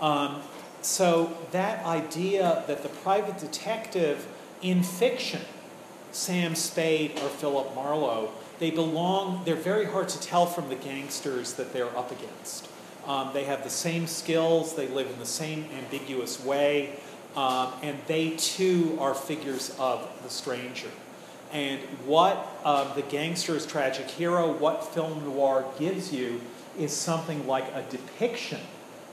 Um, 0.00 0.42
so 0.80 1.36
that 1.52 1.84
idea 1.84 2.64
that 2.66 2.82
the 2.82 2.88
private 2.88 3.38
detective 3.38 4.26
in 4.62 4.82
fiction, 4.82 5.42
Sam 6.10 6.54
Spade 6.54 7.12
or 7.20 7.28
Philip 7.28 7.74
Marlowe, 7.74 8.32
they 8.58 8.70
belong, 8.70 9.42
they're 9.44 9.54
very 9.54 9.86
hard 9.86 10.08
to 10.08 10.20
tell 10.20 10.46
from 10.46 10.68
the 10.68 10.76
gangsters 10.76 11.54
that 11.54 11.72
they're 11.72 11.96
up 11.96 12.10
against. 12.10 12.68
Um, 13.06 13.30
they 13.32 13.44
have 13.44 13.64
the 13.64 13.70
same 13.70 14.06
skills, 14.06 14.74
they 14.74 14.86
live 14.88 15.10
in 15.10 15.18
the 15.18 15.26
same 15.26 15.66
ambiguous 15.76 16.42
way, 16.44 16.98
um, 17.36 17.72
and 17.82 17.98
they 18.06 18.30
too 18.36 18.96
are 19.00 19.14
figures 19.14 19.74
of 19.78 20.08
the 20.22 20.30
stranger. 20.30 20.90
And 21.52 21.80
what 22.06 22.48
um, 22.64 22.88
the 22.94 23.02
gangster's 23.02 23.66
tragic 23.66 24.08
hero, 24.08 24.52
what 24.52 24.86
film 24.86 25.24
noir 25.24 25.64
gives 25.78 26.12
you, 26.12 26.40
is 26.78 26.92
something 26.92 27.46
like 27.46 27.64
a 27.74 27.84
depiction 27.90 28.60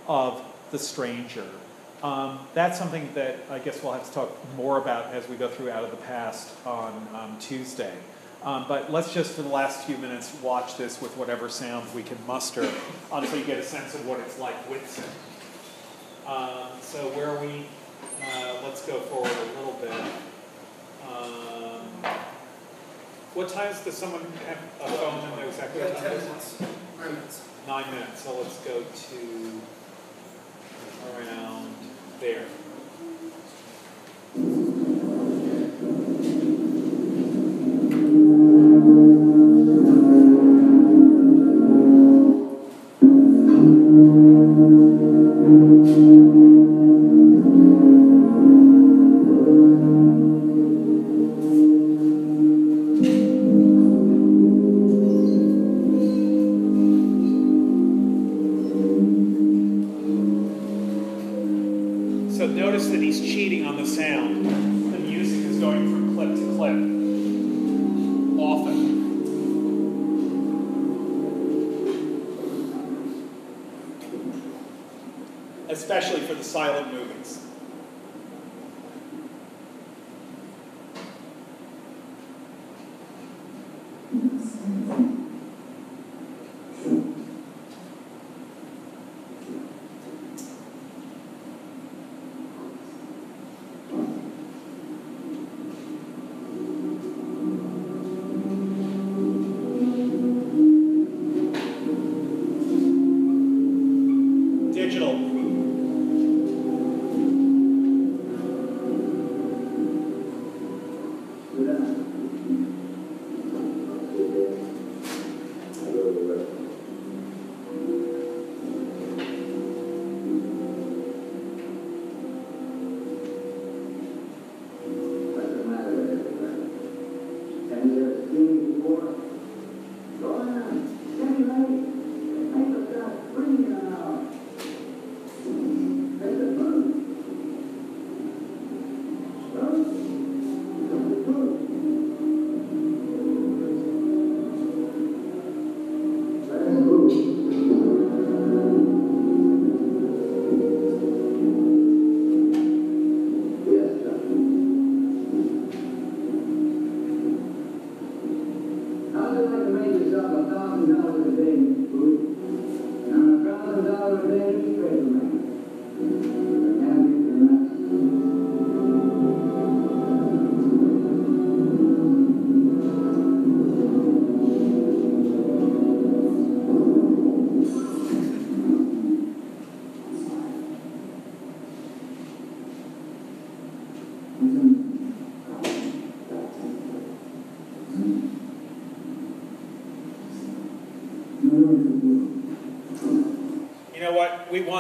of 0.08 0.42
the 0.72 0.80
stranger. 0.80 1.46
Um, 2.02 2.40
that's 2.54 2.80
something 2.80 3.10
that 3.16 3.38
I 3.50 3.60
guess 3.60 3.84
we'll 3.84 3.92
have 3.92 4.08
to 4.08 4.14
talk 4.14 4.56
more 4.56 4.78
about 4.78 5.14
as 5.14 5.28
we 5.28 5.36
go 5.36 5.50
through 5.50 5.70
Out 5.70 5.84
of 5.84 5.92
the 5.92 5.98
Past 5.98 6.54
on 6.66 6.94
um, 7.14 7.38
Tuesday. 7.40 7.94
Um, 8.42 8.66
but 8.70 8.90
let's 8.90 9.14
just, 9.14 9.34
for 9.34 9.42
the 9.42 9.50
last 9.50 9.86
few 9.86 9.98
minutes, 9.98 10.34
watch 10.42 10.78
this 10.78 11.02
with 11.02 11.16
whatever 11.18 11.50
sound 11.50 11.94
we 11.94 12.04
can 12.04 12.18
muster 12.26 12.72
until 13.12 13.38
you 13.38 13.44
get 13.44 13.60
a 13.60 13.64
sense 13.64 13.96
of 13.96 14.06
what 14.06 14.22
it's 14.22 14.40
like 14.40 14.70
with 14.70 14.90
sound. 14.90 15.10
Um, 16.26 16.80
so 16.82 17.00
where 17.10 17.30
are 17.32 17.42
we, 17.42 17.66
uh, 18.32 18.54
let's 18.64 18.86
go 18.86 19.00
forward 19.00 19.32
a 19.32 19.58
little 19.58 19.78
bit. 19.82 19.92
Um, 21.10 21.82
what 23.34 23.50
times 23.50 23.82
does 23.82 23.98
someone 23.98 24.26
have 24.48 24.58
a 24.82 24.88
phone 24.98 25.22
know 25.38 25.48
exactly 25.48 25.82
We 25.82 25.88
what 25.88 25.94
got 25.96 26.04
time 26.04 26.20
ten 26.20 26.28
minutes, 26.28 26.60
nine 26.98 27.14
minutes. 27.14 27.42
Nine 27.68 27.92
minutes, 27.92 28.22
so 28.24 28.38
let's 28.38 28.58
go 28.60 28.84
to 28.84 29.62
around 31.16 31.76
there. 32.20 32.46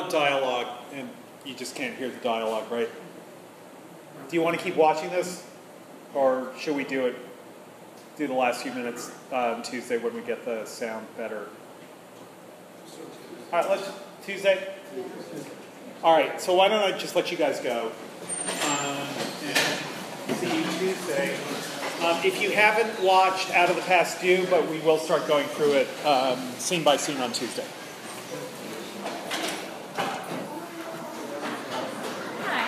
Dialogue, 0.10 0.68
and 0.94 1.10
you 1.46 1.54
just 1.54 1.76
can't 1.76 1.96
hear 1.96 2.10
the 2.10 2.18
dialogue, 2.18 2.72
right? 2.72 2.90
Do 4.30 4.36
you 4.36 4.42
want 4.42 4.58
to 4.58 4.64
keep 4.64 4.76
watching 4.76 5.10
this? 5.10 5.46
Or 6.14 6.52
should 6.58 6.76
we 6.76 6.84
do 6.84 7.06
it, 7.06 7.16
do 8.18 8.28
the 8.28 8.34
last 8.34 8.64
few 8.64 8.74
minutes 8.74 9.12
um, 9.32 9.62
Tuesday 9.62 9.98
when 9.98 10.14
we 10.14 10.22
get 10.22 10.44
the 10.44 10.66
sound 10.66 11.06
better? 11.18 11.48
All 13.52 13.60
right, 13.60 13.70
let's, 13.70 13.90
Tuesday? 14.26 14.74
All 16.04 16.16
right, 16.16 16.40
so 16.42 16.56
why 16.56 16.68
don't 16.68 16.84
I 16.84 16.98
just 16.98 17.16
let 17.16 17.32
you 17.32 17.38
guys 17.38 17.60
go? 17.60 17.92
Um, 18.64 19.08
see 20.36 20.58
you 20.58 20.64
Tuesday. 20.80 21.36
Um, 22.02 22.18
if 22.24 22.42
you 22.42 22.52
haven't 22.52 23.04
watched 23.04 23.52
Out 23.52 23.70
of 23.70 23.76
the 23.76 23.82
Past, 23.84 24.22
do, 24.22 24.48
but 24.50 24.68
we 24.70 24.80
will 24.80 24.98
start 24.98 25.28
going 25.28 25.46
through 25.48 25.74
it 25.74 25.88
um, 26.06 26.40
scene 26.58 26.84
by 26.84 26.96
scene 26.96 27.18
on 27.18 27.32
Tuesday. 27.34 27.66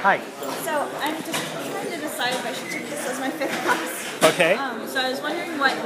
Hi. 0.02 0.18
So 0.65 0.90
I'm 0.98 1.14
just 1.22 1.52
trying 1.53 1.86
to 1.86 1.98
decide 1.98 2.34
if 2.34 2.44
I 2.44 2.53
should 2.53 2.72
take 2.72 2.90
this 2.90 3.06
as 3.07 3.19
my 3.19 3.30
fifth 3.30 3.52
class. 3.61 4.34
Okay. 4.34 4.56
Um, 4.56 4.88
so 4.88 4.99
I 4.99 5.11
was 5.11 5.22
wondering 5.22 5.60
what 5.60 5.78